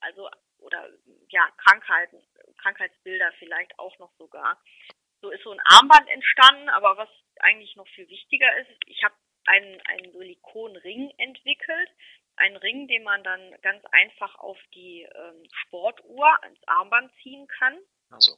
also 0.00 0.28
oder 0.58 0.88
ja, 1.28 1.48
Krankheiten, 1.58 2.22
Krankheitsbilder 2.58 3.32
vielleicht 3.38 3.78
auch 3.78 3.98
noch 3.98 4.12
sogar. 4.18 4.60
So 5.20 5.30
ist 5.30 5.42
so 5.42 5.52
ein 5.52 5.60
Armband 5.64 6.08
entstanden, 6.08 6.68
aber 6.68 6.96
was 6.96 7.08
eigentlich 7.40 7.76
noch 7.76 7.88
viel 7.88 8.08
wichtiger 8.08 8.56
ist, 8.58 8.70
ich 8.86 9.02
habe 9.04 9.14
einen, 9.46 9.80
einen 9.82 10.12
Silikonring 10.12 11.12
entwickelt, 11.18 11.90
einen 12.36 12.56
Ring, 12.56 12.88
den 12.88 13.04
man 13.04 13.22
dann 13.22 13.54
ganz 13.62 13.84
einfach 13.92 14.34
auf 14.36 14.58
die 14.74 15.02
ähm, 15.02 15.44
Sportuhr 15.52 16.42
ans 16.42 16.60
Armband 16.66 17.12
ziehen 17.22 17.46
kann. 17.46 17.78
Also. 18.14 18.36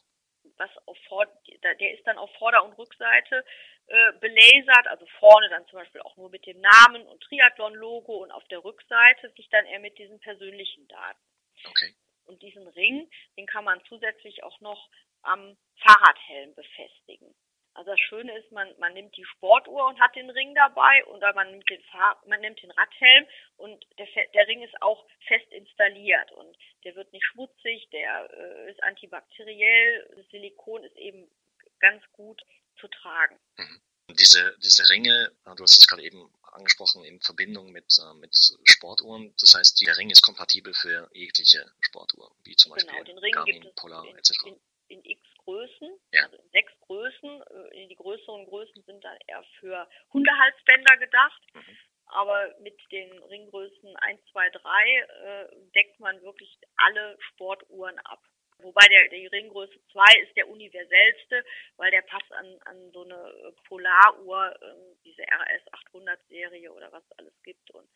Was 0.58 0.70
auf 0.86 0.96
Vor 1.08 1.26
der 1.62 1.92
ist 1.92 2.06
dann 2.06 2.18
auf 2.18 2.30
Vorder- 2.38 2.64
und 2.64 2.78
Rückseite 2.78 3.44
äh, 3.88 4.12
belasert, 4.20 4.86
also 4.88 5.06
vorne 5.18 5.48
dann 5.48 5.66
zum 5.66 5.78
Beispiel 5.78 6.00
auch 6.00 6.16
nur 6.16 6.30
mit 6.30 6.46
dem 6.46 6.60
Namen 6.60 7.06
und 7.06 7.22
Triathlon-Logo 7.22 8.22
und 8.22 8.30
auf 8.30 8.46
der 8.48 8.64
Rückseite 8.64 9.30
sich 9.36 9.48
dann 9.50 9.66
eher 9.66 9.80
mit 9.80 9.98
diesen 9.98 10.18
persönlichen 10.20 10.88
Daten. 10.88 11.20
Okay. 11.64 11.94
Und 12.24 12.42
diesen 12.42 12.66
Ring, 12.68 13.08
den 13.36 13.46
kann 13.46 13.64
man 13.64 13.82
zusätzlich 13.88 14.42
auch 14.42 14.60
noch 14.60 14.88
am 15.22 15.56
Fahrradhelm 15.76 16.54
befestigen. 16.54 17.34
Also 17.76 17.90
das 17.90 18.00
Schöne 18.00 18.36
ist, 18.38 18.50
man, 18.52 18.68
man 18.78 18.94
nimmt 18.94 19.14
die 19.16 19.24
Sportuhr 19.24 19.86
und 19.86 20.00
hat 20.00 20.16
den 20.16 20.30
Ring 20.30 20.54
dabei 20.54 21.04
oder 21.06 21.34
man 21.34 21.50
nimmt 21.50 21.68
den, 21.68 21.82
Fahr 21.82 22.20
man 22.26 22.40
nimmt 22.40 22.62
den 22.62 22.70
Radhelm 22.70 23.26
und 23.58 23.84
der, 23.98 24.06
der 24.32 24.48
Ring 24.48 24.62
ist 24.62 24.80
auch 24.80 25.06
fest 25.26 25.50
installiert 25.50 26.32
und 26.32 26.56
der 26.84 26.96
wird 26.96 27.12
nicht 27.12 27.24
schmutzig, 27.26 27.88
der 27.92 28.30
äh, 28.32 28.70
ist 28.70 28.82
antibakteriell, 28.82 30.10
das 30.16 30.26
Silikon 30.30 30.84
ist 30.84 30.96
eben 30.96 31.30
ganz 31.78 32.02
gut 32.12 32.40
zu 32.80 32.88
tragen. 32.88 33.38
Mhm. 33.58 33.80
Diese, 34.08 34.56
diese 34.62 34.88
Ringe, 34.88 35.32
du 35.44 35.62
hast 35.62 35.78
es 35.78 35.86
gerade 35.86 36.02
eben 36.02 36.32
angesprochen, 36.52 37.04
in 37.04 37.20
Verbindung 37.20 37.72
mit, 37.72 37.98
äh, 37.98 38.14
mit 38.14 38.34
Sportuhren. 38.64 39.34
Das 39.38 39.54
heißt, 39.54 39.80
der 39.86 39.98
Ring 39.98 40.08
ist 40.10 40.22
kompatibel 40.22 40.72
für 40.72 41.10
jegliche 41.12 41.70
Sportuhr, 41.80 42.34
wie 42.44 42.56
zum 42.56 42.72
genau, 42.72 42.86
Beispiel 42.86 43.04
den 43.04 43.18
Ring 43.18 43.32
Garmin, 43.32 43.72
Polar 43.74 44.06
in, 44.06 44.16
etc. 44.16 44.30
In, 44.46 44.60
in 44.88 45.04
x 45.04 45.20
Größen, 45.46 45.98
Ja. 46.12 46.24
also 46.24 46.36
in 46.36 46.50
sechs 46.50 46.72
Größen. 46.80 47.42
Äh, 47.72 47.86
Die 47.86 47.94
größeren 47.96 48.44
Größen 48.46 48.82
sind 48.82 49.02
dann 49.04 49.16
eher 49.28 49.42
für 49.60 49.88
Hundehalsbänder 50.12 50.96
gedacht. 50.98 51.42
Mhm. 51.54 51.78
Aber 52.08 52.54
mit 52.60 52.78
den 52.92 53.10
Ringgrößen 53.22 53.96
1, 53.96 54.20
2, 54.32 54.50
3 54.50 54.98
äh, 54.98 55.48
deckt 55.74 55.98
man 55.98 56.20
wirklich 56.22 56.56
alle 56.76 57.16
Sportuhren 57.20 57.98
ab. 58.00 58.22
Wobei 58.58 58.86
der, 58.88 59.08
die 59.08 59.26
Ringgröße 59.26 59.78
2 59.92 60.20
ist 60.22 60.36
der 60.36 60.48
universellste, 60.48 61.44
weil 61.76 61.90
der 61.90 62.02
passt 62.02 62.30
an, 62.32 62.58
an 62.64 62.90
so 62.92 63.02
eine 63.04 63.14
äh, 63.14 63.52
Polaruhr, 63.68 64.54
ähm, 64.62 64.96
diese 65.04 65.22
RS 65.22 65.62
800 65.88 66.18
Serie 66.28 66.72
oder 66.72 66.90
was 66.92 67.04
es 67.04 67.18
alles 67.18 67.42
gibt 67.42 67.70
und 67.72 67.88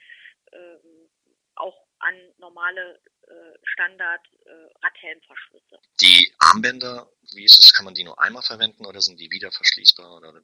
ähm, 0.53 1.09
auch 1.57 1.87
an 2.01 2.15
normale 2.39 3.01
äh, 3.31 3.59
Standard 3.65 4.27
äh, 4.45 4.51
Radhelmverschlüsse. 4.83 5.79
Die 6.01 6.33
Armbänder, 6.39 7.11
wie 7.35 7.45
ist 7.45 7.59
es, 7.59 7.73
kann 7.73 7.85
man 7.85 7.95
die 7.95 8.05
nur 8.05 8.21
einmal 8.21 8.43
verwenden 8.43 8.85
oder 8.87 9.01
sind 9.01 9.19
die 9.21 9.31
wieder 9.31 9.51
verschließbar? 9.53 10.17
Oder? 10.19 10.35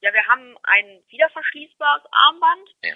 Ja, 0.00 0.12
wir 0.12 0.26
haben 0.26 0.56
ein 0.64 1.02
wiederverschließbares 1.08 2.04
Armband 2.12 2.74
Ja. 2.84 2.94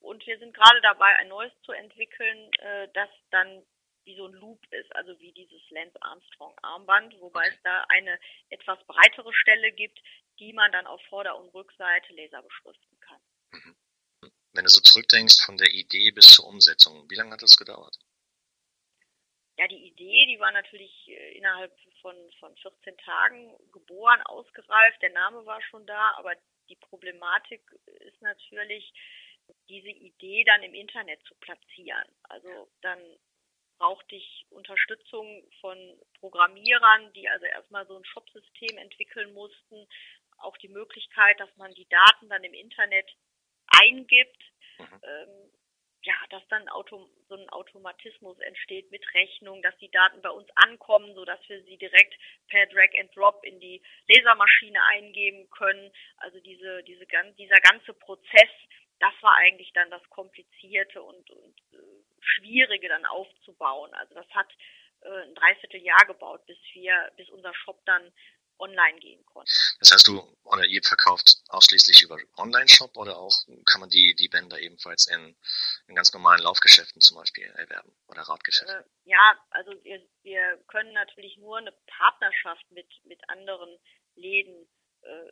und 0.00 0.26
wir 0.26 0.38
sind 0.38 0.54
gerade 0.54 0.80
dabei, 0.82 1.16
ein 1.16 1.28
neues 1.28 1.52
zu 1.62 1.72
entwickeln, 1.72 2.50
äh, 2.58 2.88
das 2.94 3.08
dann 3.30 3.64
wie 4.04 4.16
so 4.16 4.26
ein 4.26 4.34
Loop 4.34 4.60
ist, 4.70 4.94
also 4.94 5.18
wie 5.18 5.32
dieses 5.32 5.62
Lance 5.70 5.96
Armstrong 6.02 6.54
Armband, 6.62 7.14
wobei 7.20 7.46
Okay. 7.46 7.54
es 7.56 7.62
da 7.62 7.84
eine 7.88 8.18
etwas 8.50 8.78
breitere 8.86 9.32
Stelle 9.32 9.72
gibt, 9.72 9.98
die 10.38 10.52
man 10.52 10.70
dann 10.72 10.86
auf 10.86 11.00
Vorder- 11.08 11.38
und 11.38 11.48
Rückseite 11.54 12.12
laser 12.12 12.42
beschriften 12.42 13.00
kann. 13.00 13.20
Wenn 14.52 14.64
du 14.64 14.70
so 14.70 14.80
zurückdenkst 14.80 15.44
von 15.44 15.56
der 15.56 15.70
Idee 15.72 16.10
bis 16.10 16.26
zur 16.32 16.46
Umsetzung, 16.46 17.08
wie 17.10 17.14
lange 17.14 17.32
hat 17.32 17.42
das 17.42 17.56
gedauert? 17.56 17.96
Ja, 19.56 19.68
die 19.68 19.86
Idee, 19.86 20.26
die 20.26 20.40
war 20.40 20.50
natürlich 20.52 21.08
äh, 21.08 21.36
innerhalb 21.36 21.72
von, 22.02 22.16
von 22.40 22.56
14 22.56 22.96
Tagen 22.98 23.56
geboren, 23.72 24.20
ausgereift, 24.22 25.00
der 25.00 25.12
Name 25.12 25.44
war 25.46 25.62
schon 25.62 25.86
da, 25.86 26.14
aber 26.16 26.34
die 26.68 26.76
Problematik 26.76 27.62
ist 28.00 28.20
natürlich, 28.22 28.92
diese 29.68 29.90
Idee 29.90 30.42
dann 30.44 30.62
im 30.62 30.72
Internet 30.74 31.22
zu 31.24 31.34
platzieren. 31.36 32.04
Also 32.24 32.68
dann 32.80 32.98
brauchte 33.78 34.14
ich 34.16 34.46
Unterstützung 34.50 35.44
von 35.60 35.76
Programmierern, 36.20 37.12
die 37.12 37.28
also 37.28 37.44
erstmal 37.44 37.86
so 37.86 37.96
ein 37.96 38.04
Shopsystem 38.06 38.78
entwickeln 38.78 39.34
mussten, 39.34 39.86
auch 40.38 40.56
die 40.58 40.68
Möglichkeit, 40.68 41.38
dass 41.40 41.54
man 41.56 41.74
die 41.74 41.88
Daten 41.88 42.28
dann 42.28 42.42
im 42.44 42.54
Internet 42.54 43.10
eingibt, 43.66 44.42
Mhm. 44.78 45.00
ähm, 45.04 45.50
ja, 46.04 46.14
dass 46.30 46.46
dann 46.48 46.68
Auto, 46.68 47.08
so 47.28 47.34
ein 47.34 47.48
Automatismus 47.50 48.38
entsteht 48.40 48.90
mit 48.90 49.02
Rechnung, 49.14 49.62
dass 49.62 49.76
die 49.78 49.90
Daten 49.90 50.20
bei 50.20 50.30
uns 50.30 50.48
ankommen, 50.56 51.14
so 51.14 51.24
dass 51.24 51.40
wir 51.48 51.62
sie 51.62 51.76
direkt 51.76 52.14
per 52.48 52.66
Drag 52.66 52.90
and 53.00 53.14
Drop 53.16 53.42
in 53.44 53.58
die 53.60 53.82
Lasermaschine 54.08 54.82
eingeben 54.84 55.48
können. 55.50 55.90
Also 56.18 56.40
diese, 56.40 56.82
diese, 56.84 57.06
dieser 57.38 57.60
ganze 57.60 57.94
Prozess, 57.94 58.50
das 59.00 59.12
war 59.22 59.34
eigentlich 59.36 59.72
dann 59.72 59.90
das 59.90 60.02
Komplizierte 60.10 61.02
und, 61.02 61.30
und 61.30 61.54
äh, 61.72 61.76
Schwierige 62.20 62.88
dann 62.88 63.06
aufzubauen. 63.06 63.92
Also 63.94 64.14
das 64.14 64.28
hat 64.30 64.48
äh, 65.02 65.08
ein 65.08 65.34
Dreivierteljahr 65.34 66.06
gebaut, 66.06 66.44
bis 66.46 66.58
wir, 66.74 67.10
bis 67.16 67.28
unser 67.30 67.54
Shop 67.54 67.80
dann 67.86 68.12
online 68.58 68.98
gehen 69.00 69.24
konnte. 69.26 69.50
Das 69.80 69.92
heißt, 69.92 70.06
du 70.06 70.22
oder 70.44 70.64
ihr 70.64 70.82
verkauft 70.82 71.42
ausschließlich 71.48 72.02
über 72.02 72.18
Online-Shop 72.36 72.96
oder 72.96 73.16
auch 73.16 73.34
kann 73.66 73.80
man 73.80 73.90
die, 73.90 74.14
die 74.14 74.28
Bänder 74.28 74.58
ebenfalls 74.60 75.06
in, 75.06 75.36
in 75.88 75.94
ganz 75.94 76.12
normalen 76.12 76.42
Laufgeschäften 76.42 77.00
zum 77.00 77.16
Beispiel 77.16 77.44
erwerben 77.56 77.92
oder 78.08 78.22
Radgeschäften? 78.22 78.74
Äh, 78.76 78.84
ja, 79.04 79.38
also 79.50 79.72
wir, 79.82 80.00
wir 80.22 80.58
können 80.68 80.92
natürlich 80.92 81.36
nur 81.38 81.58
eine 81.58 81.72
Partnerschaft 81.86 82.70
mit, 82.70 82.86
mit 83.04 83.28
anderen 83.28 83.78
Läden 84.14 84.68
äh, 85.02 85.30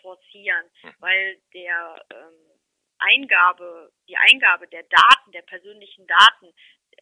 forcieren, 0.00 0.66
Mhm. 0.82 0.94
weil 0.98 1.42
der 1.52 2.06
ähm, 2.10 2.50
Eingabe, 2.98 3.92
die 4.08 4.16
Eingabe 4.16 4.68
der 4.68 4.82
Daten, 4.84 5.32
der 5.32 5.42
persönlichen 5.42 6.06
Daten, 6.06 6.52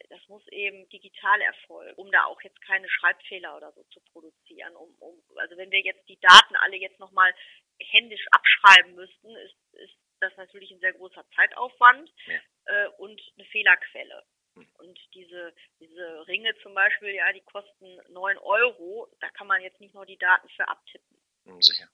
das 0.09 0.25
muss 0.27 0.47
eben 0.47 0.87
digital 0.89 1.41
erfolgen, 1.41 1.95
um 1.95 2.11
da 2.11 2.25
auch 2.25 2.41
jetzt 2.41 2.61
keine 2.61 2.89
Schreibfehler 2.89 3.55
oder 3.57 3.71
so 3.73 3.83
zu 3.85 3.99
produzieren. 4.11 4.75
Um, 4.75 4.93
um, 4.99 5.21
also 5.37 5.57
wenn 5.57 5.71
wir 5.71 5.81
jetzt 5.81 6.07
die 6.07 6.19
Daten 6.19 6.55
alle 6.55 6.77
jetzt 6.77 6.99
nochmal 6.99 7.33
händisch 7.79 8.25
abschreiben 8.31 8.95
müssten, 8.95 9.35
ist, 9.37 9.55
ist 9.73 9.95
das 10.19 10.35
natürlich 10.37 10.71
ein 10.71 10.79
sehr 10.79 10.93
großer 10.93 11.25
Zeitaufwand 11.35 12.11
Ja. 12.25 12.39
äh, 12.65 12.87
und 12.97 13.21
eine 13.37 13.45
Fehlerquelle. 13.45 14.25
Hm. 14.55 14.67
Und 14.79 14.99
diese, 15.13 15.53
diese 15.79 16.27
Ringe 16.27 16.55
zum 16.61 16.73
Beispiel, 16.73 17.13
ja, 17.13 17.31
die 17.33 17.41
kosten 17.41 18.01
neun 18.09 18.37
Euro. 18.39 19.07
Da 19.19 19.29
kann 19.29 19.47
man 19.47 19.61
jetzt 19.61 19.79
nicht 19.79 19.93
nur 19.93 20.05
die 20.05 20.17
Daten 20.17 20.49
für 20.49 20.67
abtippen. 20.67 21.21
Hm, 21.45 21.61
Sicher. 21.61 21.87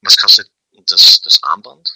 Und 0.00 0.06
was 0.06 0.16
kostet 0.16 0.48
das, 0.86 1.20
das 1.22 1.40
Armband? 1.42 1.88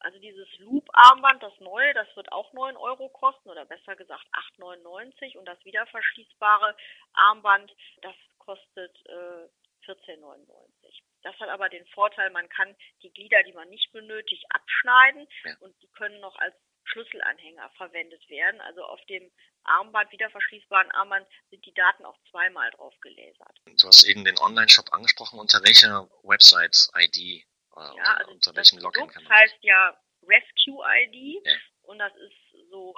Also 0.00 0.18
dieses 0.18 0.48
Loop-Armband, 0.58 1.42
das 1.42 1.52
neue, 1.60 1.92
das 1.94 2.06
wird 2.16 2.30
auch 2.32 2.52
9 2.52 2.76
Euro 2.76 3.08
kosten 3.08 3.50
oder 3.50 3.64
besser 3.64 3.96
gesagt 3.96 4.24
8,99 4.58 5.36
und 5.36 5.44
das 5.46 5.62
wiederverschließbare 5.64 6.76
Armband, 7.14 7.74
das 8.02 8.14
kostet 8.38 8.96
äh, 9.06 9.48
14,99. 9.86 11.02
Das 11.22 11.34
hat 11.40 11.48
aber 11.48 11.68
den 11.68 11.86
Vorteil, 11.88 12.30
man 12.30 12.48
kann 12.48 12.76
die 13.02 13.10
Glieder, 13.12 13.42
die 13.42 13.52
man 13.52 13.68
nicht 13.68 13.90
benötigt, 13.92 14.44
abschneiden 14.50 15.26
Ja. 15.44 15.56
und 15.60 15.74
die 15.82 15.88
können 15.88 16.20
noch 16.20 16.36
als 16.36 16.54
Schlüsselanhänger 16.84 17.68
verwendet 17.76 18.28
werden. 18.30 18.60
Also 18.62 18.82
auf 18.84 19.04
dem 19.06 19.30
Armband, 19.64 20.10
wiederverschließbaren 20.12 20.90
Armband, 20.92 21.26
sind 21.50 21.64
die 21.66 21.74
Daten 21.74 22.04
auch 22.06 22.16
zweimal 22.30 22.70
drauf 22.70 22.94
gelasert. 23.00 23.60
Du 23.66 23.88
hast 23.88 24.04
eben 24.04 24.24
den 24.24 24.38
Online-Shop 24.38 24.92
angesprochen. 24.92 25.38
Unter 25.38 25.58
welcher 25.64 26.08
Website-ID, 26.22 27.44
äh, 27.78 27.96
Ja, 27.96 28.14
also 28.16 28.32
unter 28.32 28.52
das 28.52 28.72
welchem 28.72 28.82
Login 28.82 29.00
Produkt 29.00 29.14
kann 29.14 29.24
man 29.24 29.32
das? 29.32 29.40
heißt 29.52 29.58
ja 29.62 30.00
Rescue 30.22 30.84
ID 31.02 31.46
Ja. 31.46 31.52
und 31.82 31.98
das 31.98 32.12
ist 32.16 32.68
so 32.70 32.94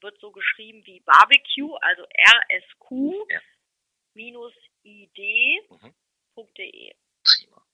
wird 0.00 0.18
so 0.20 0.30
geschrieben 0.32 0.84
wie 0.84 1.00
Barbecue, 1.00 1.74
also 1.76 2.02
RSQ 2.02 3.30
Ja. 3.30 3.40
minus 4.14 4.52
ID.de. 4.82 5.60
Mhm. 5.70 5.94
Prima. 7.24 7.66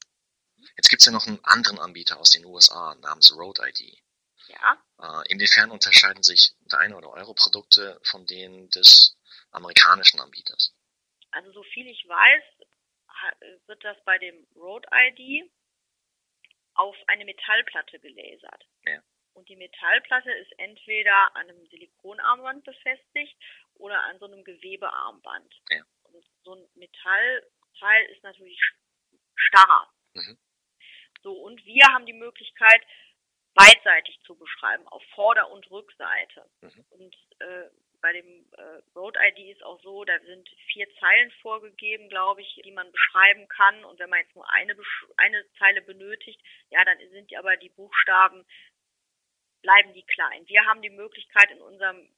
Jetzt 0.76 0.88
gibt's 0.90 1.06
ja 1.06 1.12
noch 1.12 1.26
einen 1.26 1.42
anderen 1.44 1.78
Anbieter 1.78 2.20
aus 2.20 2.30
den 2.30 2.44
USA 2.44 2.94
namens 2.96 3.34
Road 3.36 3.58
ID. 3.60 3.98
Ja, 4.48 4.82
Äh, 5.00 5.32
inwiefern 5.32 5.70
unterscheiden 5.70 6.22
sich 6.22 6.52
deine 6.68 6.96
oder 6.96 7.10
eure 7.10 7.34
Produkte 7.34 8.00
von 8.04 8.26
denen 8.26 8.68
des 8.70 9.16
amerikanischen 9.52 10.20
Anbieters? 10.20 10.74
also 11.32 11.52
so 11.52 11.62
viel 11.62 11.86
ich 11.86 12.04
weiß, 12.08 12.42
wird 13.66 13.82
das 13.84 13.96
bei 14.04 14.18
dem 14.18 14.46
Road 14.56 14.84
ID 14.92 15.50
auf 16.80 16.96
eine 17.08 17.26
Metallplatte 17.26 17.98
gelasert. 18.00 18.66
Ja. 18.86 19.02
Und 19.34 19.48
die 19.48 19.56
Metallplatte 19.56 20.32
ist 20.32 20.50
entweder 20.58 21.36
an 21.36 21.48
einem 21.48 21.66
Silikonarmband 21.66 22.64
befestigt 22.64 23.36
oder 23.74 24.02
an 24.04 24.18
so 24.18 24.24
einem 24.24 24.44
Gewebearmband. 24.44 25.54
Ja. 25.70 25.82
Und 26.04 26.24
so 26.42 26.54
ein 26.54 26.66
Metallteil 26.74 28.04
ist 28.12 28.22
natürlich 28.22 28.58
starrer. 29.36 29.92
Mhm. 30.14 30.38
So, 31.22 31.32
und 31.32 31.64
wir 31.66 31.84
haben 31.92 32.06
die 32.06 32.14
Möglichkeit, 32.14 32.82
beidseitig 33.54 34.18
zu 34.22 34.36
beschreiben, 34.36 34.86
auf 34.88 35.02
Vorder- 35.14 35.50
und 35.50 35.70
Rückseite. 35.70 36.48
Mhm. 36.62 36.84
Und 36.90 37.16
äh, 37.40 37.68
bei 38.00 38.12
dem 38.12 38.46
äh, 38.56 38.98
Road 38.98 39.16
ID 39.16 39.56
ist 39.56 39.62
auch 39.62 39.80
so, 39.82 40.04
da 40.04 40.18
sind 40.20 40.48
vier 40.72 40.86
Zeilen 40.98 41.30
vorgegeben, 41.42 42.08
glaube 42.08 42.40
ich, 42.40 42.60
die 42.64 42.72
man 42.72 42.90
beschreiben 42.90 43.48
kann. 43.48 43.84
Und 43.84 43.98
wenn 43.98 44.10
man 44.10 44.20
jetzt 44.20 44.34
nur 44.34 44.48
eine, 44.50 44.76
eine 45.16 45.44
Zeile 45.58 45.82
benötigt, 45.82 46.40
ja, 46.70 46.84
dann 46.84 46.98
sind 47.10 47.34
aber 47.36 47.56
die 47.56 47.68
Buchstaben, 47.68 48.44
bleiben 49.62 49.92
die 49.94 50.04
klein. 50.04 50.46
Wir 50.48 50.64
haben 50.66 50.82
die 50.82 50.90
Möglichkeit 50.90 51.50
in 51.50 51.60
unserem 51.60 52.08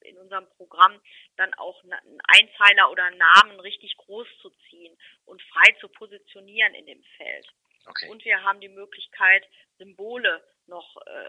in 0.00 0.18
unserem 0.18 0.46
Programm 0.58 1.00
dann 1.36 1.54
auch 1.54 1.82
einen 1.82 2.20
Einzeiler 2.28 2.90
oder 2.90 3.04
einen 3.04 3.16
Namen 3.16 3.58
richtig 3.60 3.96
groß 3.96 4.28
zu 4.42 4.50
ziehen 4.68 4.94
und 5.24 5.40
frei 5.42 5.74
zu 5.80 5.88
positionieren 5.88 6.74
in 6.74 6.84
dem 6.84 7.02
Feld. 7.16 7.48
Okay. 7.86 8.10
Und 8.10 8.24
wir 8.24 8.42
haben 8.42 8.60
die 8.60 8.68
Möglichkeit, 8.68 9.48
Symbole 9.78 10.42
noch 10.66 10.96
äh, 11.06 11.28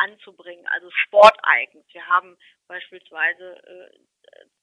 anzubringen, 0.00 0.66
also 0.68 0.90
Sporteigens. 0.90 1.86
Wir 1.92 2.06
haben 2.06 2.36
beispielsweise 2.66 3.56
äh, 3.66 3.98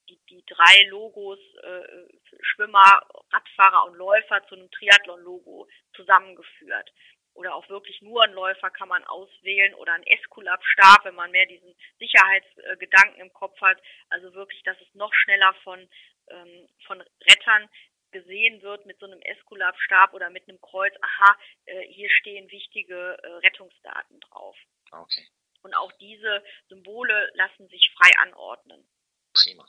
die, 0.10 0.20
die 0.30 0.46
drei 0.46 0.86
Logos 0.90 1.40
äh, 1.64 2.08
Schwimmer, 2.42 3.02
Radfahrer 3.32 3.86
und 3.86 3.96
Läufer 3.96 4.46
zu 4.48 4.56
einem 4.56 4.72
Triathlon-Logo 4.72 5.68
zusammengeführt. 5.94 6.92
Oder 7.34 7.54
auch 7.54 7.70
wirklich 7.70 8.02
nur 8.02 8.24
einen 8.24 8.34
Läufer 8.34 8.72
kann 8.72 8.90
man 8.90 9.04
auswählen 9.04 9.76
oder 9.76 9.94
einen 9.94 10.08
Esculap-Stab, 10.08 11.06
wenn 11.06 11.14
man 11.14 11.30
mehr 11.30 11.46
diesen 11.46 11.76
Sicherheitsgedanken 12.00 13.22
im 13.22 13.32
Kopf 13.32 13.60
hat. 13.62 13.80
Also 14.10 14.34
wirklich, 14.34 14.64
dass 14.64 14.80
es 14.82 14.92
noch 14.96 15.14
schneller 15.14 15.54
von, 15.64 15.88
ähm, 16.30 16.68
von 16.88 17.00
Rettern 17.30 17.70
gesehen 18.12 18.62
wird 18.64 18.88
mit 18.88 18.98
so 19.00 19.06
einem 19.06 19.22
Esculap-Stab 19.22 20.14
oder 20.14 20.32
mit 20.32 20.50
einem 20.50 20.60
Kreuz, 20.62 20.94
aha, 21.02 21.38
äh, 21.66 21.82
hier 21.90 22.10
stehen 22.10 22.50
wichtige 22.50 23.20
äh, 23.22 23.28
Rettungsdaten 23.46 24.20
drauf. 24.22 24.58
Okay. 24.92 25.28
Und 25.62 25.74
auch 25.74 25.92
diese 25.94 26.44
Symbole 26.70 27.32
lassen 27.34 27.68
sich 27.70 27.94
frei 27.98 28.12
anordnen. 28.20 28.88
Prima. 29.34 29.68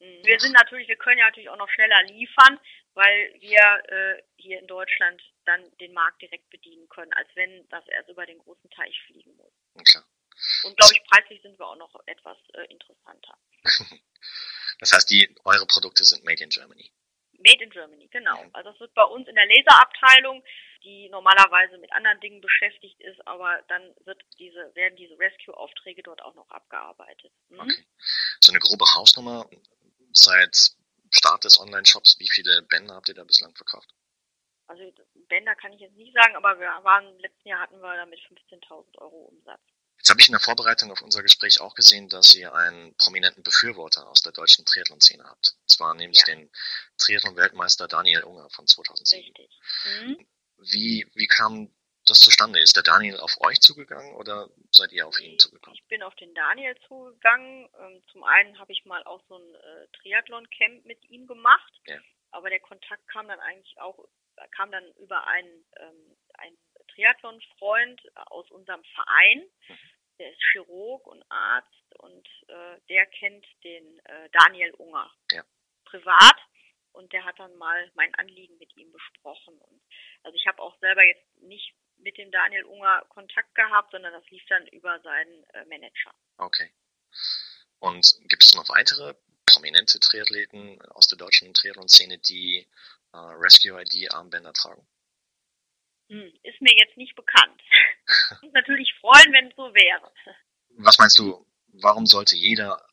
Mhm. 0.00 0.24
Wir 0.24 0.40
sind 0.40 0.52
natürlich, 0.52 0.88
wir 0.88 0.96
können 0.96 1.18
ja 1.18 1.26
natürlich 1.26 1.50
auch 1.50 1.56
noch 1.56 1.68
schneller 1.70 2.02
liefern, 2.04 2.58
weil 2.94 3.34
wir 3.40 3.82
äh, 3.88 4.22
hier 4.36 4.58
in 4.60 4.66
Deutschland 4.66 5.22
dann 5.44 5.64
den 5.78 5.92
Markt 5.92 6.22
direkt 6.22 6.48
bedienen 6.50 6.88
können, 6.88 7.12
als 7.14 7.28
wenn 7.34 7.68
das 7.68 7.86
erst 7.88 8.08
über 8.08 8.26
den 8.26 8.38
großen 8.38 8.70
Teich 8.70 9.00
fliegen 9.06 9.36
muss. 9.36 9.52
Klar. 9.84 10.04
Und 10.64 10.76
glaube 10.76 10.94
ich, 10.94 11.04
preislich 11.04 11.42
sind 11.42 11.58
wir 11.58 11.66
auch 11.66 11.76
noch 11.76 11.94
etwas 12.06 12.38
äh, 12.54 12.64
interessanter. 12.70 13.38
das 14.78 14.92
heißt, 14.92 15.10
die 15.10 15.34
eure 15.44 15.66
Produkte 15.66 16.04
sind 16.04 16.24
made 16.24 16.42
in 16.42 16.50
Germany. 16.50 16.90
Made 17.32 17.62
in 17.62 17.70
Germany, 17.70 18.08
genau. 18.08 18.44
Also 18.52 18.70
das 18.70 18.80
wird 18.80 18.94
bei 18.94 19.04
uns 19.04 19.28
in 19.28 19.34
der 19.34 19.46
Laserabteilung, 19.46 20.42
die 20.82 21.08
normalerweise 21.08 21.78
mit 21.78 21.92
anderen 21.92 22.20
Dingen 22.20 22.40
beschäftigt 22.40 23.00
ist, 23.00 23.26
aber 23.26 23.62
dann 23.68 23.94
wird 24.04 24.22
diese, 24.38 24.74
werden 24.74 24.96
diese 24.96 25.18
Rescue-Aufträge 25.18 26.02
dort 26.02 26.22
auch 26.22 26.34
noch 26.34 26.50
abgearbeitet. 26.50 27.32
Mhm. 27.48 27.60
Okay. 27.60 27.84
So 28.40 28.52
eine 28.52 28.60
grobe 28.60 28.84
Hausnummer 28.94 29.48
seit 30.12 30.56
Start 31.10 31.44
des 31.44 31.58
Online-Shops, 31.60 32.18
wie 32.18 32.28
viele 32.28 32.62
Bänder 32.62 32.94
habt 32.94 33.08
ihr 33.08 33.14
da 33.14 33.24
bislang 33.24 33.54
verkauft? 33.54 33.88
Also 34.66 34.82
Bänder 35.28 35.54
kann 35.56 35.72
ich 35.72 35.80
jetzt 35.80 35.96
nicht 35.96 36.14
sagen, 36.14 36.36
aber 36.36 36.58
wir 36.60 36.68
waren 36.84 37.08
im 37.08 37.18
letzten 37.18 37.48
Jahr 37.48 37.60
hatten 37.60 37.80
wir 37.80 37.96
damit 37.96 38.20
15.000 38.20 38.98
Euro 38.98 39.24
Umsatz. 39.24 39.60
Jetzt 39.98 40.08
habe 40.08 40.20
ich 40.20 40.28
in 40.28 40.32
der 40.32 40.40
Vorbereitung 40.40 40.90
auf 40.92 41.02
unser 41.02 41.22
Gespräch 41.22 41.60
auch 41.60 41.74
gesehen, 41.74 42.08
dass 42.08 42.34
ihr 42.34 42.54
einen 42.54 42.94
prominenten 42.94 43.42
Befürworter 43.42 44.08
aus 44.08 44.22
der 44.22 44.32
deutschen 44.32 44.64
Triathlon-Szene 44.64 45.24
habt. 45.24 45.56
Zwar 45.66 45.94
nämlich 45.94 46.20
ja. 46.26 46.34
den 46.34 46.50
Triathlon-Weltmeister 46.96 47.86
Daniel 47.86 48.22
Unger 48.22 48.48
von 48.48 48.66
2007. 48.66 49.24
Richtig. 49.24 49.60
Mhm. 50.00 50.26
Wie, 50.60 51.06
wie 51.14 51.26
kam 51.26 51.70
das 52.06 52.20
zustande? 52.20 52.60
Ist 52.60 52.76
der 52.76 52.82
Daniel 52.82 53.18
auf 53.18 53.40
euch 53.40 53.60
zugegangen 53.60 54.14
oder 54.14 54.48
seid 54.70 54.92
ihr 54.92 55.06
auf 55.06 55.20
ihn 55.20 55.38
zugekommen? 55.38 55.78
Ich 55.80 55.88
bin 55.88 56.02
auf 56.02 56.14
den 56.16 56.34
Daniel 56.34 56.76
zugegangen. 56.86 57.68
Ähm, 57.78 58.02
zum 58.10 58.24
einen 58.24 58.58
habe 58.58 58.72
ich 58.72 58.84
mal 58.84 59.02
auch 59.04 59.22
so 59.28 59.36
ein 59.36 59.54
äh, 59.54 59.86
Triathlon-Camp 59.98 60.84
mit 60.84 61.02
ihm 61.10 61.26
gemacht. 61.26 61.72
Ja. 61.86 61.98
Aber 62.30 62.50
der 62.50 62.60
Kontakt 62.60 63.06
kam 63.08 63.28
dann 63.28 63.40
eigentlich 63.40 63.78
auch, 63.80 63.98
kam 64.52 64.70
dann 64.70 64.84
über 64.96 65.26
einen, 65.26 65.64
ähm, 65.78 66.16
einen 66.34 66.58
Triathlon-Freund 66.94 68.00
aus 68.26 68.50
unserem 68.50 68.82
Verein. 68.94 69.44
Mhm. 69.68 69.78
Der 70.18 70.32
ist 70.32 70.42
Chirurg 70.52 71.06
und 71.06 71.24
Arzt 71.30 71.96
und 71.98 72.28
äh, 72.48 72.78
der 72.88 73.06
kennt 73.06 73.46
den 73.64 73.98
äh, 74.04 74.28
Daniel 74.32 74.72
Unger 74.74 75.10
ja. 75.32 75.42
privat 75.86 76.36
und 76.92 77.12
der 77.12 77.24
hat 77.24 77.38
dann 77.38 77.56
mal 77.56 77.90
mein 77.94 78.14
Anliegen 78.14 78.58
mit 78.58 78.76
ihm 78.76 78.92
besprochen. 78.92 79.58
Und 79.58 79.82
also 80.22 80.36
ich 80.36 80.46
habe 80.46 80.60
auch 80.62 80.78
selber 80.80 81.02
jetzt 81.02 81.42
nicht 81.42 81.74
mit 81.98 82.16
dem 82.18 82.30
Daniel 82.30 82.64
Unger 82.64 83.04
Kontakt 83.08 83.54
gehabt, 83.54 83.92
sondern 83.92 84.12
das 84.12 84.28
lief 84.30 84.42
dann 84.48 84.66
über 84.68 85.00
seinen 85.00 85.44
äh, 85.50 85.64
Manager. 85.66 86.12
Okay. 86.38 86.70
Und 87.78 88.18
gibt 88.28 88.44
es 88.44 88.54
noch 88.54 88.68
weitere 88.68 89.14
prominente 89.46 89.98
Triathleten 90.00 90.80
aus 90.92 91.08
der 91.08 91.18
deutschen 91.18 91.52
Triathlon-Szene, 91.54 92.18
die 92.18 92.66
äh, 93.12 93.16
Rescue 93.16 93.80
ID 93.80 94.12
Armbänder 94.12 94.52
tragen? 94.52 94.86
Hm, 96.08 96.32
ist 96.42 96.60
mir 96.60 96.74
jetzt 96.76 96.96
nicht 96.96 97.14
bekannt. 97.14 97.60
Ich 98.32 98.42
würde 98.42 98.54
natürlich 98.54 98.92
freuen, 99.00 99.32
wenn 99.32 99.48
es 99.48 99.56
so 99.56 99.72
wäre. 99.72 100.12
Was 100.78 100.98
meinst 100.98 101.18
du, 101.18 101.46
warum 101.74 102.06
sollte 102.06 102.36
jeder, 102.36 102.84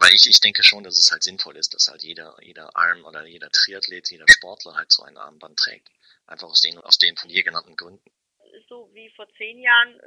weil 0.00 0.14
ich, 0.14 0.26
ich 0.28 0.40
denke 0.40 0.62
schon, 0.62 0.84
dass 0.84 0.98
es 0.98 1.10
halt 1.10 1.22
sinnvoll 1.22 1.56
ist, 1.56 1.74
dass 1.74 1.88
halt 1.88 2.02
jeder, 2.02 2.36
jeder 2.40 2.74
Arm 2.76 3.04
oder 3.04 3.24
jeder 3.26 3.50
Triathlet, 3.50 4.10
jeder 4.10 4.26
Sportler 4.28 4.74
halt 4.74 4.90
so 4.90 5.02
ein 5.02 5.16
Armband 5.16 5.58
trägt. 5.58 5.88
Einfach 6.26 6.48
aus 6.48 6.60
den, 6.60 6.78
aus 6.78 6.98
den 6.98 7.16
von 7.16 7.28
dir 7.28 7.42
genannten 7.42 7.76
Gründen. 7.76 8.10
Ist 8.52 8.68
so 8.68 8.90
wie 8.94 9.10
vor 9.16 9.28
zehn 9.36 9.58
Jahren, 9.60 10.00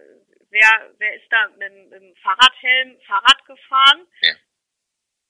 wer, 0.50 0.94
wer 0.98 1.16
ist 1.16 1.28
da 1.30 1.48
mit, 1.58 1.74
mit 1.90 2.02
dem 2.02 2.16
Fahrradhelm 2.18 3.00
Fahrrad 3.02 3.46
gefahren? 3.46 4.08
Ja. 4.22 4.34